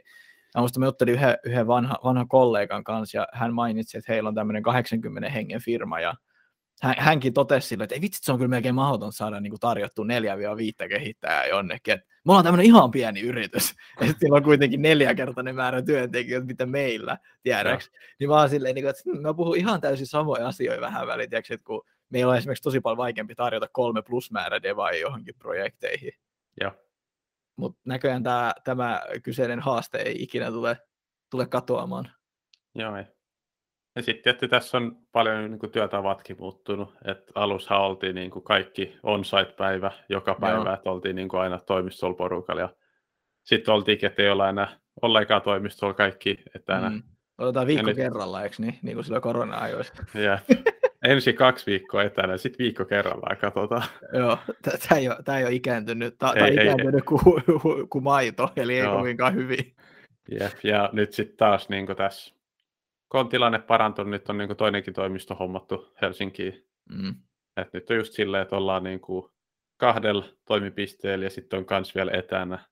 Mä 0.55 0.61
muistan, 0.61 0.81
mä 0.81 0.85
juttelin 0.85 1.13
yhden, 1.13 1.37
yhden 1.43 1.67
vanha, 1.67 1.97
vanha 2.03 2.25
kollegan 2.25 2.83
kanssa 2.83 3.17
ja 3.17 3.27
hän 3.33 3.53
mainitsi, 3.53 3.97
että 3.97 4.13
heillä 4.13 4.27
on 4.29 4.35
tämmöinen 4.35 4.63
80 4.63 5.29
hengen 5.29 5.61
firma 5.61 5.99
ja 5.99 6.13
hän, 6.81 6.95
hänkin 6.97 7.33
totesi 7.33 7.67
sille, 7.67 7.83
että 7.83 7.95
ei 7.95 8.01
vitsi, 8.01 8.19
se 8.23 8.31
on 8.31 8.37
kyllä 8.37 8.49
melkein 8.49 8.75
mahdoton 8.75 9.13
saada 9.13 9.39
niin 9.39 9.59
tarjottu 9.59 10.03
neljä 10.03 10.37
viittä 10.37 10.87
kehittäjää 10.87 11.45
jonnekin. 11.45 11.93
Et 11.93 12.01
me 12.25 12.31
ollaan 12.31 12.43
tämmöinen 12.43 12.65
ihan 12.65 12.91
pieni 12.91 13.21
yritys, 13.21 13.75
ja 14.01 14.13
sillä 14.19 14.35
on 14.35 14.43
kuitenkin 14.43 14.81
neljäkertainen 14.81 15.55
määrä 15.55 15.81
työntekijöitä, 15.81 16.47
mitä 16.47 16.65
meillä, 16.65 17.17
tiedäks. 17.43 17.91
Niin 18.19 18.29
mä 18.29 18.35
oon 18.39 18.49
silleen, 18.49 18.75
niin 18.75 18.87
että 18.87 19.01
hmm, 19.05 19.21
mä 19.21 19.33
puhun 19.33 19.57
ihan 19.57 19.81
täysin 19.81 20.07
samoja 20.07 20.47
asioita 20.47 20.81
vähän 20.81 21.07
väliin, 21.07 21.29
tiedäks, 21.29 21.51
että 21.51 21.65
kun 21.65 21.85
meillä 22.09 22.31
on 22.31 22.37
esimerkiksi 22.37 22.63
tosi 22.63 22.79
paljon 22.79 22.97
vaikeampi 22.97 23.35
tarjota 23.35 23.67
kolme 23.71 24.01
plus 24.01 24.31
määrä 24.31 24.61
devaa 24.61 24.91
johonkin 24.91 25.35
projekteihin. 25.39 26.13
Joo. 26.61 26.71
Mutta 27.55 27.81
näköjään 27.85 28.23
tämä, 28.23 28.53
tämä 28.63 29.01
kyseinen 29.23 29.59
haaste 29.59 29.97
ei 29.97 30.23
ikinä 30.23 30.51
tule, 30.51 30.77
tule 31.29 31.47
katoamaan. 31.47 32.11
Joo, 32.75 32.95
ei. 32.95 33.03
Ja 33.95 34.01
sitten 34.01 34.23
tietysti 34.23 34.47
tässä 34.47 34.77
on 34.77 34.97
paljon 35.11 35.51
niin 35.51 35.59
kuin, 35.59 35.71
työtavatkin 35.71 36.35
muuttunut. 36.39 36.93
Et 37.05 37.31
alushan 37.35 37.81
oltiin 37.81 38.15
niin 38.15 38.31
kuin, 38.31 38.43
kaikki 38.43 38.97
on-site-päivä 39.03 39.91
joka 40.09 40.35
päivä, 40.41 40.73
että 40.73 40.91
oltiin 40.91 41.15
niin 41.15 41.29
kuin, 41.29 41.41
aina 41.41 41.59
toimistolla 41.59 42.15
porukalla. 42.15 42.61
Ja 42.61 42.69
sitten 43.43 43.73
oltiin, 43.73 44.05
että 44.05 44.23
ei 44.23 44.29
olla 44.29 44.49
enää 44.49 44.77
ollenkaan 45.01 45.41
toimistolla 45.41 45.93
kaikki 45.93 46.43
etänä. 46.55 46.89
Mm. 46.89 47.03
Otetaan 47.37 47.67
viikko 47.67 47.87
nyt... 47.87 47.95
kerralla, 47.95 48.43
eikö 48.43 48.55
niin? 48.59 48.79
Niin 48.81 48.95
kuin 48.95 49.05
sillä 49.05 49.19
korona-ajoissa. 49.19 49.93
Yeah. 50.15 50.43
Ensi 51.03 51.33
kaksi 51.33 51.65
viikkoa 51.65 52.03
etänä, 52.03 52.37
sitten 52.37 52.63
viikko 52.63 52.85
kerrallaan, 52.85 53.37
katsotaan. 53.37 53.83
Joo, 54.13 54.37
tämä 54.61 54.99
ei, 54.99 55.07
ei 55.37 55.43
ole 55.43 55.53
ikääntynyt, 55.53 56.17
tämä 56.17 56.31
on 56.31 56.53
ikääntynyt 56.53 57.03
kuin, 57.05 57.43
kuin 57.89 58.03
maito, 58.03 58.49
eli 58.55 58.79
ei 58.79 58.87
kovinkaan 58.87 59.35
hyvin. 59.35 59.75
Jep, 60.31 60.53
ja 60.63 60.89
nyt 60.93 61.13
sitten 61.13 61.37
taas 61.37 61.69
niin 61.69 61.87
tässä, 61.97 62.34
kun 63.09 63.19
on 63.19 63.29
tilanne 63.29 63.59
parantunut, 63.59 64.09
nyt 64.09 64.29
on 64.29 64.37
niin 64.37 64.47
kuin 64.47 64.57
toinenkin 64.57 64.93
toimisto 64.93 65.35
hommattu 65.35 65.93
Helsinkiin. 66.01 66.67
Mm. 66.89 67.15
Et 67.57 67.73
nyt 67.73 67.89
on 67.89 67.95
just 67.97 68.13
silleen, 68.13 68.43
että 68.43 68.55
ollaan 68.55 68.83
niin 68.83 68.99
kuin 68.99 69.31
kahdella 69.77 70.25
toimipisteellä 70.47 71.25
ja 71.25 71.29
sitten 71.29 71.59
on 71.59 71.65
myös 71.69 71.95
vielä 71.95 72.11
etänä. 72.11 72.65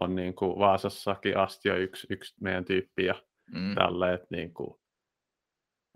On 0.00 0.14
niin 0.14 0.34
kuin 0.34 0.58
Vaasassakin 0.58 1.36
asti 1.36 1.68
jo 1.68 1.76
yksi, 1.76 2.06
yksi 2.10 2.34
meidän 2.40 2.64
tyyppi 2.64 3.04
ja 3.04 3.14
mm. 3.54 3.74
tälleen, 3.74 4.14
että 4.14 4.26
niin 4.30 4.54
kuin, 4.54 4.80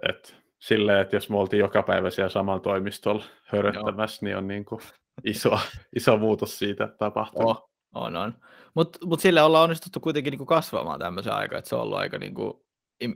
että 0.08 0.32
silleen, 0.58 1.00
että 1.00 1.16
jos 1.16 1.30
me 1.30 1.36
oltiin 1.36 1.60
joka 1.60 1.82
päivä 1.82 2.10
siellä 2.10 2.28
samalla 2.28 2.60
toimistolla 2.60 3.24
höröttämässä, 3.44 4.26
niin 4.26 4.36
on 4.36 4.48
niin 4.48 4.64
kuin 4.64 4.80
iso, 5.24 5.58
iso 5.96 6.16
muutos 6.16 6.58
siitä 6.58 6.88
tapahtunut. 6.98 7.50
Oh, 7.50 7.70
on, 7.94 8.16
on. 8.16 8.34
Mutta 8.74 9.06
mut 9.06 9.20
sille 9.20 9.42
ollaan 9.42 9.64
onnistuttu 9.64 10.00
kuitenkin 10.00 10.30
niinku 10.30 10.46
kasvamaan 10.46 11.00
tämmöisen 11.00 11.32
aikaa, 11.32 11.58
että 11.58 11.68
se 11.68 11.76
on 11.76 11.82
ollut 11.82 11.98
aika 11.98 12.18
niinku 12.18 12.66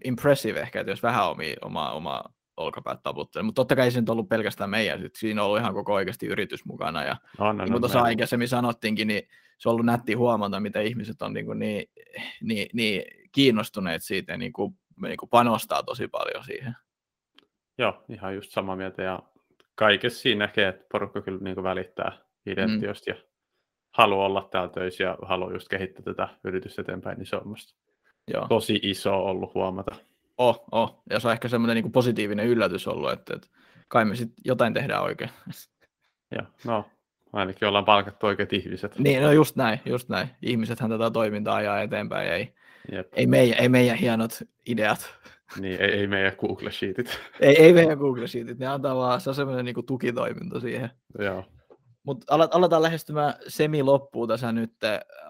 impressive 0.05 0.61
ehkä, 0.61 0.81
että 0.81 0.93
jos 0.93 1.03
vähän 1.03 1.31
omi, 1.31 1.55
oma, 1.65 1.93
oma 1.93 2.25
olkapäät 2.57 3.03
taputtelee. 3.03 3.43
Mutta 3.43 3.61
totta 3.61 3.77
kai 3.77 3.91
se 3.91 4.01
nyt 4.01 4.09
ollut 4.09 4.29
pelkästään 4.29 4.71
meidän, 4.71 5.01
sit 5.01 5.17
siinä 5.17 5.43
on 5.43 5.47
ollut 5.47 5.61
ihan 5.61 5.75
koko 5.75 5.95
oikeasti 5.95 6.27
yritys 6.27 6.65
mukana. 6.65 7.05
Ja 7.05 7.17
on, 7.39 7.49
on, 7.49 7.57
niin 7.57 7.71
kuin 7.71 7.83
tuossa 7.83 8.01
aikaisemmin 8.01 8.49
sanottiinkin, 8.49 9.09
niin 9.09 9.29
se 9.59 9.69
on 9.69 9.73
ollut 9.73 9.87
nätti 9.87 10.15
huomata, 10.15 10.61
miten 10.61 10.87
ihmiset 10.87 11.23
on 11.23 11.33
niin, 11.33 11.47
kuin 11.47 11.59
niin, 11.59 11.91
niin, 12.43 12.67
niin 12.73 13.03
kiinnostuneet 13.33 14.03
siitä 14.03 14.33
ja 14.33 14.39
niin 14.39 14.53
kuin, 14.53 14.79
niin 15.03 15.17
kuin 15.17 15.31
panostaa 15.31 15.83
tosi 15.83 16.09
paljon 16.09 16.45
siihen. 16.45 16.77
Joo, 17.79 18.05
ihan 18.09 18.35
just 18.35 18.53
samaa 18.53 18.77
mieltä. 18.77 19.03
Ja 19.03 19.23
kaikessa 19.75 20.21
siinä 20.21 20.47
näkee, 20.47 20.69
että 20.69 20.87
porukka 20.93 21.23
kyllä 21.23 21.39
niin 21.43 21.55
kuin 21.55 21.65
välittää 21.65 22.13
identiosta 22.47 23.11
mm. 23.11 23.17
ja 23.17 23.23
haluaa 23.91 24.27
olla 24.27 24.49
täällä 24.51 24.73
töissä 24.73 25.05
ja 25.05 25.19
haluaa 25.23 25.53
just 25.53 25.69
kehittää 25.69 26.03
tätä 26.03 26.29
yritystä 26.45 26.83
eteenpäin, 26.83 27.19
niin 27.19 27.27
se 27.27 27.37
on 27.37 27.49
Joo. 28.35 28.47
tosi 28.49 28.81
iso 28.83 29.25
ollut 29.27 29.55
huomata. 29.55 29.97
Oh, 30.39 30.65
oh. 30.73 31.03
Ja 31.11 31.21
se 31.21 31.29
on 31.29 31.33
ehkä 31.33 31.49
semmoinen 31.49 31.83
niin 31.83 31.93
positiivinen 31.93 32.47
yllätys 32.47 32.89
ollut, 32.89 33.13
että, 33.13 33.35
että 33.35 33.49
kai 33.89 34.05
me 34.05 34.17
sitten 34.17 34.37
jotain 34.45 34.75
tehdään 34.75 35.03
oikein. 35.03 35.31
Joo, 36.37 36.47
no 36.65 36.85
ainakin 37.33 37.69
ollaan 37.69 37.85
palkattu 37.85 38.27
oikeat 38.27 38.53
ihmiset. 38.53 38.99
Niin, 38.99 39.23
no 39.23 39.33
just 39.33 39.57
näin, 39.57 39.81
just 39.85 40.09
näin. 40.09 40.29
Ihmisethän 40.43 40.91
tätä 40.91 41.11
toimintaa 41.11 41.57
ajaa 41.57 41.81
eteenpäin, 41.81 42.33
ei, 42.33 42.55
ei, 43.13 43.27
meidän, 43.27 43.59
ei 43.59 43.69
meidän 43.69 43.97
hienot 43.97 44.43
ideat. 44.67 45.15
Niin, 45.61 45.81
ei, 45.81 45.91
ei 45.91 46.07
meidän 46.07 46.33
Google 46.41 46.71
Sheetit. 46.71 47.21
Ei, 47.41 47.63
ei 47.63 47.73
meidän 47.73 47.99
Google 47.99 48.27
Sheetit, 48.27 48.59
ne 48.59 48.67
antaa 48.67 48.97
vaan, 48.97 49.21
se 49.21 49.31
on 49.31 49.35
semmoinen 49.35 49.65
niin 49.65 49.87
tukitoiminto 49.87 50.61
siihen. 50.61 50.91
Joo. 51.19 51.45
Mutta 52.07 52.35
aletaan 52.35 52.83
lähestymään 52.83 53.35
semi-loppuun 53.49 54.29
tässä 54.29 54.53
nyt. 54.53 54.73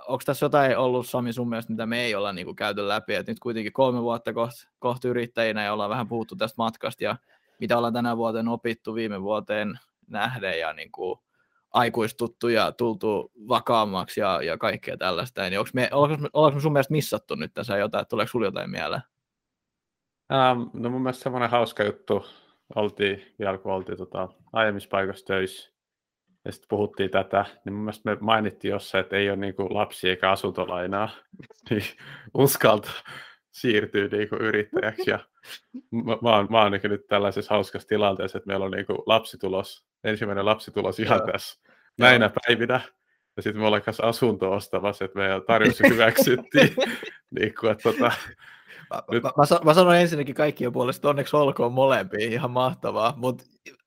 Onko 0.09 0.23
tässä 0.27 0.47
jotain 0.47 0.79
ollut, 0.79 1.07
Sami, 1.07 1.33
sun 1.33 1.49
mielestä, 1.49 1.73
mitä 1.73 1.87
me 1.87 2.01
ei 2.01 2.15
olla 2.15 2.33
niinku 2.33 2.55
käyty 2.55 2.89
läpi? 2.89 3.15
Et 3.15 3.27
nyt 3.27 3.39
kuitenkin 3.39 3.73
kolme 3.73 4.03
vuotta 4.03 4.33
kohta 4.33 4.69
koht 4.79 5.05
yrittäjinä 5.05 5.65
ja 5.65 5.73
ollaan 5.73 5.91
vähän 5.91 6.09
puhuttu 6.09 6.37
tästä 6.37 6.55
matkasta 6.59 7.05
ja 7.05 7.17
mitä 7.61 7.79
ollaan 7.79 7.93
tänä 7.93 8.17
vuoteen 8.17 8.49
opittu 8.49 8.95
viime 8.95 9.23
vuoteen 9.23 9.79
nähden 10.09 10.61
ja 10.61 10.73
niinku 10.73 11.23
aikuistuttu 11.73 12.49
ja 12.49 12.73
tultu 12.73 13.33
vakaammaksi 13.49 14.21
ja, 14.21 14.43
ja 14.43 14.59
kaikkea 14.59 14.97
tällaista. 14.97 15.43
Niin 15.43 15.59
onko 15.59 15.71
me, 15.75 15.89
ollaanko 15.93 16.55
me 16.55 16.61
sun 16.61 16.73
mielestä 16.73 16.93
missattu 16.93 17.35
nyt 17.35 17.55
tässä 17.55 17.77
jotain, 17.77 18.03
että 18.03 18.11
tuleeko 18.11 18.31
sinulla 18.31 18.49
jotain 18.49 18.71
mieleen? 18.71 19.03
Um, 20.53 20.71
no 20.73 20.91
mun 20.91 21.03
mielestä 21.03 21.23
semmoinen 21.23 21.51
hauska 21.51 21.85
juttu 21.85 22.27
oltiin 22.75 23.35
vielä, 23.39 23.59
kun 23.59 23.73
oltiin 23.73 23.99
tota, 23.99 24.29
aiemmissa 24.53 24.89
paikoissa 24.89 25.27
töissä, 25.27 25.76
ja 26.47 26.53
sitten 26.53 26.69
puhuttiin 26.69 27.11
tätä, 27.11 27.45
niin 27.65 27.73
mun 27.73 27.83
mielestä 27.83 28.11
me 28.11 28.17
mainittiin 28.21 28.71
jossain, 28.71 29.03
että 29.05 29.17
ei 29.17 29.29
ole 29.31 29.37
niin 29.37 29.55
kuin 29.55 29.75
lapsi 29.75 30.09
eikä 30.09 30.31
asuntolainaa, 30.31 31.09
niin 31.71 31.83
uskalta 32.35 32.91
siirtyy 33.53 34.09
niin 34.09 34.29
kuin 34.29 34.41
yrittäjäksi. 34.41 35.11
Ja 35.11 35.19
mä, 35.91 36.17
mä, 36.23 36.37
oon, 36.37 36.47
mä 36.51 36.63
oon 36.63 36.73
niin 36.73 36.81
nyt 36.85 37.07
tällaisessa 37.07 37.55
hauskassa 37.55 37.89
tilanteessa, 37.89 38.39
että 38.39 38.47
meillä 38.47 38.65
on 38.65 38.71
niin 38.71 38.87
kuin 38.87 38.99
lapsitulos, 39.07 39.87
ensimmäinen 40.05 40.45
lapsitulos 40.45 41.01
ihan 41.01 41.19
Joo. 41.19 41.33
tässä 41.33 41.61
näinä 41.99 42.25
Joo. 42.25 42.33
päivinä. 42.47 42.81
Ja 43.37 43.43
sitten 43.43 43.63
me 43.63 43.67
ollaan 43.67 43.83
kanssa 43.83 44.07
asunto 44.07 44.53
ostamassa, 44.53 45.05
että 45.05 45.19
meidän 45.19 45.43
tarjous 45.43 45.81
hyväksyttiin. 45.81 46.77
niin 47.39 47.55
kuin, 47.61 47.73
että, 47.73 47.93
tota, 47.93 48.13
Mä, 48.95 49.03
Nyt... 49.11 49.23
mä, 49.23 49.31
mä, 49.65 49.75
sanoin 49.75 50.01
ensinnäkin 50.01 50.35
kaikkien 50.35 50.73
puolesta, 50.73 51.09
onneksi 51.09 51.37
olkoon 51.37 51.73
molempiin, 51.73 52.33
ihan 52.33 52.51
mahtavaa, 52.51 53.15
mutta 53.17 53.45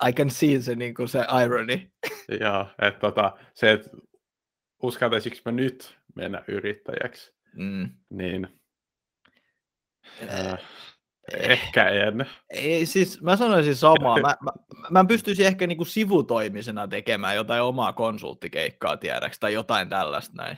I 0.07 0.13
can 0.13 0.29
see 0.29 0.61
se, 0.61 0.75
niin 0.75 0.93
kuin 0.93 1.07
se 1.07 1.25
irony. 1.43 1.91
Joo, 2.41 2.65
että 2.81 2.99
tota, 2.99 3.37
se, 3.53 3.71
että 3.71 3.89
uskaltaisinko 4.83 5.37
mä 5.45 5.51
nyt 5.51 5.97
mennä 6.15 6.43
yrittäjäksi, 6.47 7.33
mm. 7.53 7.89
niin 8.09 8.47
äh, 10.33 10.59
ehkä 11.33 11.89
en. 11.89 12.25
Ei, 12.49 12.85
siis 12.85 13.21
mä 13.21 13.35
sanoisin 13.35 13.75
samaa. 13.75 14.19
Mä, 14.21 14.35
mä, 14.41 14.51
mä 14.89 15.05
pystyisin 15.05 15.45
ehkä 15.45 15.67
niinku 15.67 15.85
sivutoimisena 15.85 16.87
tekemään 16.87 17.35
jotain 17.35 17.61
omaa 17.61 17.93
konsulttikeikkaa, 17.93 18.97
tiedäks, 18.97 19.39
tai 19.39 19.53
jotain 19.53 19.89
tällaista 19.89 20.35
näin. 20.35 20.57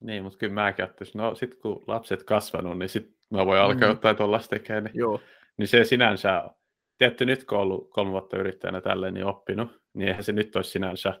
Niin, 0.00 0.22
mutta 0.22 0.38
kyllä 0.38 0.54
mäkin 0.54 0.84
ajattelin, 0.84 1.12
no 1.14 1.34
sit 1.34 1.54
kun 1.54 1.84
lapset 1.86 2.24
kasvanut, 2.24 2.78
niin 2.78 2.88
sit 2.88 3.19
mä 3.30 3.46
voin 3.46 3.60
alkaa 3.60 3.88
mm. 3.88 3.94
jotain 3.94 4.16
tuollaista 4.16 4.56
tekemään. 4.56 4.84
Niin, 4.84 4.98
Joo. 4.98 5.20
niin 5.56 5.68
se 5.68 5.84
sinänsä, 5.84 6.50
tietty 6.98 7.26
nyt 7.26 7.44
kun 7.44 7.58
on 7.58 7.62
ollut 7.62 7.90
kolme 7.90 8.10
vuotta 8.10 8.38
yrittäjänä 8.38 8.80
tälleen 8.80 9.14
niin 9.14 9.26
oppinut, 9.26 9.82
niin 9.94 10.08
eihän 10.08 10.24
se 10.24 10.32
nyt 10.32 10.56
olisi 10.56 10.70
sinänsä 10.70 11.20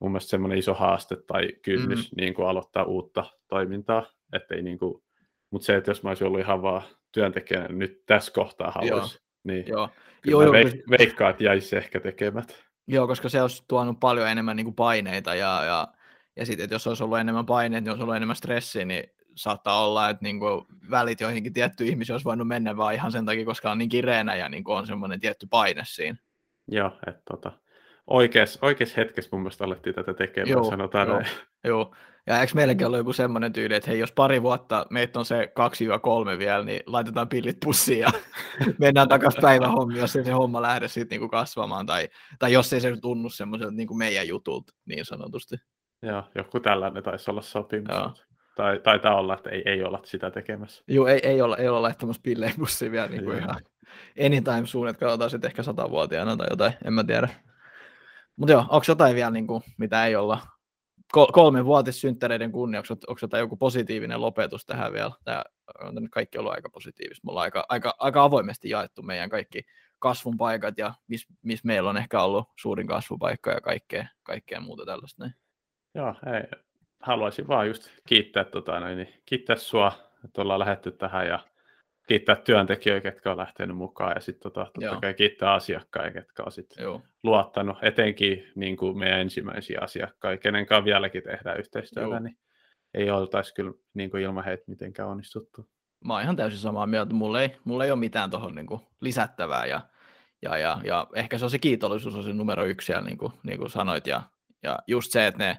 mun 0.00 0.10
mielestä 0.10 0.30
semmoinen 0.30 0.58
iso 0.58 0.74
haaste 0.74 1.16
tai 1.26 1.48
kynnys 1.62 2.12
mm. 2.12 2.16
niin 2.16 2.34
kuin 2.34 2.48
aloittaa 2.48 2.84
uutta 2.84 3.24
toimintaa. 3.48 4.06
Ettei 4.32 4.62
niin 4.62 4.78
kuin, 4.78 5.02
mutta 5.50 5.66
se, 5.66 5.76
että 5.76 5.90
jos 5.90 6.02
mä 6.02 6.10
olisin 6.10 6.26
ollut 6.26 6.40
ihan 6.40 6.62
vaan 6.62 6.82
työntekijänä 7.12 7.68
nyt 7.68 8.02
tässä 8.06 8.32
kohtaa 8.32 8.70
haluaisi, 8.70 9.18
niin 9.44 9.64
Joo. 9.68 9.88
Joo, 10.24 10.42
mä 10.42 10.50
veik- 10.50 10.98
veikkaan, 10.98 11.30
että 11.30 11.44
jäisi 11.44 11.76
ehkä 11.76 12.00
tekemät. 12.00 12.64
Joo, 12.88 13.06
koska 13.06 13.28
se 13.28 13.42
olisi 13.42 13.64
tuonut 13.68 14.00
paljon 14.00 14.28
enemmän 14.28 14.56
niin 14.56 14.64
kuin 14.64 14.74
paineita 14.74 15.34
ja, 15.34 15.64
ja 15.64 15.88
ja 16.36 16.46
sitten, 16.46 16.64
että 16.64 16.74
jos 16.74 16.86
olisi 16.86 17.04
ollut 17.04 17.18
enemmän 17.18 17.46
paineita, 17.46 17.84
niin 17.84 17.90
olisi 17.90 18.02
ollut 18.02 18.16
enemmän 18.16 18.36
stressiä, 18.36 18.84
niin 18.84 19.04
saattaa 19.42 19.86
olla, 19.86 20.10
että 20.10 20.22
niin 20.22 20.40
kuin 20.40 20.64
välit 20.90 21.20
joihinkin 21.20 21.52
tiettyihin 21.52 21.92
ihmisiin 21.92 22.14
olisi 22.14 22.24
voinut 22.24 22.48
mennä 22.48 22.76
vaan 22.76 22.94
ihan 22.94 23.12
sen 23.12 23.26
takia, 23.26 23.44
koska 23.44 23.70
on 23.70 23.78
niin 23.78 23.88
kireenä 23.88 24.34
ja 24.34 24.48
niin 24.48 24.64
kuin 24.64 24.76
on 24.76 24.86
semmoinen 24.86 25.20
tietty 25.20 25.46
paine 25.50 25.82
siinä. 25.86 26.18
Joo, 26.68 26.98
että 27.06 27.22
tota, 27.30 27.52
oikeassa, 28.06 28.58
oikeassa 28.62 29.00
hetkessä 29.00 29.28
mun 29.32 29.40
mielestä 29.40 29.64
alettiin 29.64 29.94
tätä 29.94 30.14
tekemään, 30.14 30.50
joo, 30.50 30.64
sanotaan 30.64 31.08
joo, 31.08 31.22
joo. 31.64 31.94
Ja 32.26 32.40
eikö 32.40 32.52
meilläkin 32.54 32.86
ollut 32.86 32.98
joku 32.98 33.12
semmoinen 33.12 33.52
tyyli, 33.52 33.74
että 33.74 33.90
hei, 33.90 33.98
jos 33.98 34.12
pari 34.12 34.42
vuotta 34.42 34.86
meitä 34.90 35.18
on 35.18 35.24
se 35.24 35.52
2-3 36.34 36.38
vielä, 36.38 36.64
niin 36.64 36.82
laitetaan 36.86 37.28
pillit 37.28 37.56
pussiin 37.64 37.98
ja 37.98 38.10
mennään 38.78 39.08
takaisin 39.08 39.42
päivähommiin, 39.42 40.00
jos 40.00 40.16
ei 40.16 40.24
se 40.24 40.30
homma 40.30 40.62
lähde 40.62 40.88
sitten 40.88 41.16
niinku 41.16 41.28
kasvamaan, 41.28 41.86
tai, 41.86 42.08
tai 42.38 42.52
jos 42.52 42.72
ei 42.72 42.80
se 42.80 42.96
tunnu 43.02 43.30
semmoiselta 43.30 43.72
niinku 43.72 43.94
meidän 43.94 44.28
jutulta 44.28 44.72
niin 44.86 45.04
sanotusti. 45.04 45.56
Joo, 46.02 46.22
joku 46.34 46.60
tällainen 46.60 47.02
taisi 47.02 47.30
olla 47.30 47.42
sopimus. 47.42 47.88
Joo. 47.88 48.14
Tai 48.56 48.80
taitaa 48.80 49.18
olla, 49.18 49.34
että 49.34 49.50
ei, 49.50 49.62
ei 49.66 49.84
olla 49.84 50.00
sitä 50.04 50.30
tekemässä. 50.30 50.84
Joo, 50.88 51.06
ei, 51.06 51.20
ei, 51.22 51.42
olla, 51.42 51.56
ei 51.56 51.68
olla 51.68 51.82
laittamassa 51.82 52.22
pilleen 52.24 52.54
bussiin 52.58 52.92
vielä 52.92 53.08
niin 53.08 53.24
kuin 53.24 53.38
ihan 53.38 53.56
anytime 54.26 54.66
soon, 54.66 54.88
että 54.88 55.00
katsotaan 55.00 55.30
sitten 55.30 55.48
ehkä 55.48 55.62
satavuotiaana 55.62 56.36
tai 56.36 56.46
jotain, 56.50 56.72
en 56.84 56.92
mä 56.92 57.04
tiedä. 57.04 57.28
Mutta 58.36 58.52
joo, 58.52 58.60
onko 58.60 58.84
jotain 58.88 59.14
vielä, 59.14 59.30
niin 59.30 59.46
kuin, 59.46 59.62
mitä 59.78 60.06
ei 60.06 60.16
olla 60.16 60.40
Kol- 61.12 61.32
kolmen 61.32 61.64
vuotissynttäreiden 61.64 62.52
kunniaksi, 62.52 62.92
onko 62.92 63.18
jotain 63.22 63.40
joku 63.40 63.56
positiivinen 63.56 64.20
lopetus 64.20 64.66
tähän 64.66 64.92
vielä? 64.92 65.10
Tämä 65.24 65.44
on 65.80 65.94
nyt 65.94 66.10
kaikki 66.10 66.38
ollut 66.38 66.52
aika 66.52 66.70
positiivista. 66.70 67.26
Me 67.26 67.30
ollaan 67.30 67.44
aika, 67.44 67.66
aika, 67.68 67.94
aika 67.98 68.22
avoimesti 68.22 68.70
jaettu 68.70 69.02
meidän 69.02 69.30
kaikki 69.30 69.62
kasvun 69.98 70.36
paikat 70.36 70.78
ja 70.78 70.94
missä 71.08 71.34
mis 71.42 71.64
meillä 71.64 71.90
on 71.90 71.96
ehkä 71.96 72.22
ollut 72.22 72.48
suurin 72.56 72.86
kasvupaikka 72.86 73.50
ja 73.50 73.60
kaikkea, 73.60 74.06
kaikkea 74.22 74.60
muuta 74.60 74.86
tällaista. 74.86 75.22
Näin. 75.22 75.34
Joo, 75.94 76.14
ei, 76.34 76.60
haluaisin 77.00 77.48
vaan 77.48 77.68
just 77.68 77.90
kiittää, 78.06 78.44
tota, 78.44 78.80
noin, 78.80 78.96
niin, 78.96 79.14
kiittää 79.26 79.56
sua, 79.56 79.92
että 80.24 80.42
ollaan 80.42 80.60
lähetty 80.60 80.90
tähän 80.90 81.26
ja 81.26 81.38
kiittää 82.08 82.36
työntekijöitä, 82.36 83.08
jotka 83.08 83.30
on 83.30 83.36
lähtenyt 83.36 83.76
mukaan. 83.76 84.12
Ja 84.14 84.20
sitten 84.20 84.52
tota, 84.52 84.70
totta 84.74 85.00
kai 85.00 85.14
kiittää 85.14 85.52
asiakkaita, 85.52 86.18
jotka 86.18 86.42
on 86.42 86.52
sit 86.52 86.74
luottanut, 87.22 87.78
etenkin 87.82 88.52
niin 88.54 88.76
kuin 88.76 88.98
meidän 88.98 89.20
ensimmäisiä 89.20 89.78
asiakkaita, 89.82 90.42
kenen 90.42 90.66
kanssa 90.66 90.84
vieläkin 90.84 91.22
tehdään 91.22 91.58
yhteistyötä, 91.58 92.08
Joo. 92.08 92.18
niin 92.18 92.38
ei 92.94 93.10
oltaisi 93.10 93.54
kyllä 93.54 93.72
niin 93.94 94.10
kuin 94.10 94.22
ilman 94.22 94.44
heitä 94.44 94.64
mitenkään 94.66 95.08
onnistuttu. 95.08 95.68
Mä 96.04 96.12
oon 96.12 96.22
ihan 96.22 96.36
täysin 96.36 96.60
samaa 96.60 96.86
mieltä, 96.86 97.14
mulla 97.14 97.42
ei, 97.42 97.56
mulla 97.64 97.84
ei 97.84 97.90
ole 97.90 97.98
mitään 98.00 98.30
tuohon 98.30 98.54
niin 98.54 98.66
lisättävää 99.00 99.66
ja, 99.66 99.80
ja, 100.42 100.58
ja, 100.58 100.80
ja, 100.84 101.06
ehkä 101.14 101.38
se 101.38 101.44
on 101.44 101.50
se 101.50 101.58
kiitollisuus 101.58 102.14
on 102.14 102.24
se 102.24 102.32
numero 102.32 102.64
yksi, 102.64 102.92
ja 102.92 103.00
niin 103.00 103.18
kuin, 103.18 103.32
niin 103.42 103.58
kuin 103.58 103.70
sanoit, 103.70 104.06
ja, 104.06 104.22
ja 104.62 104.78
just 104.86 105.12
se, 105.12 105.26
että 105.26 105.44
ne 105.44 105.56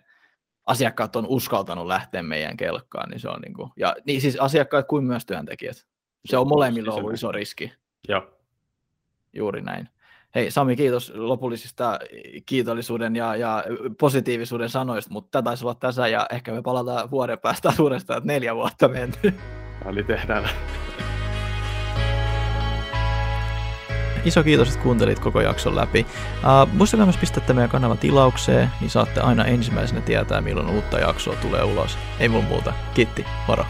asiakkaat 0.65 1.15
on 1.15 1.25
uskaltanut 1.27 1.87
lähteä 1.87 2.23
meidän 2.23 2.57
kelkkaan, 2.57 3.09
niin 3.09 3.19
se 3.19 3.29
on 3.29 3.41
niin 3.41 3.53
kuin, 3.53 3.71
ja 3.77 3.95
niin 4.05 4.21
siis 4.21 4.35
asiakkaat 4.39 4.87
kuin 4.87 5.03
myös 5.03 5.25
työntekijät. 5.25 5.85
Se 6.25 6.37
on 6.37 6.47
molemmilla 6.47 6.93
ollut 6.93 7.13
iso 7.13 7.31
riski. 7.31 7.73
Joo. 8.07 8.27
Juuri 9.33 9.61
näin. 9.61 9.89
Hei 10.35 10.51
Sami, 10.51 10.75
kiitos 10.75 11.13
lopullisista 11.15 11.99
kiitollisuuden 12.45 13.15
ja, 13.15 13.35
ja 13.35 13.63
positiivisuuden 13.99 14.69
sanoista, 14.69 15.13
mutta 15.13 15.29
tätä 15.31 15.43
taisi 15.43 15.65
olla 15.65 15.75
tässä 15.75 16.07
ja 16.07 16.27
ehkä 16.31 16.51
me 16.51 16.61
palataan 16.61 17.11
vuoden 17.11 17.39
päästä 17.39 17.73
uudestaan, 17.79 18.17
että 18.17 18.27
neljä 18.27 18.55
vuotta 18.55 18.87
menty. 18.87 19.33
Eli 19.89 20.03
tehdään. 20.03 20.49
Iso 24.25 24.43
kiitos, 24.43 24.67
että 24.67 24.83
kuuntelit 24.83 25.19
koko 25.19 25.41
jakson 25.41 25.75
läpi. 25.75 26.05
Uh, 26.35 26.73
muistakaa 26.73 27.05
myös 27.05 27.17
pistää 27.17 27.53
meidän 27.53 27.69
kanavan 27.69 27.97
tilaukseen, 27.97 28.69
niin 28.81 28.89
saatte 28.89 29.21
aina 29.21 29.45
ensimmäisenä 29.45 30.01
tietää, 30.01 30.41
milloin 30.41 30.69
uutta 30.69 30.99
jaksoa 30.99 31.35
tulee 31.35 31.63
ulos. 31.63 31.97
Ei 32.19 32.29
mun 32.29 32.43
muuta. 32.43 32.73
Kiitti, 32.93 33.25
moro! 33.47 33.65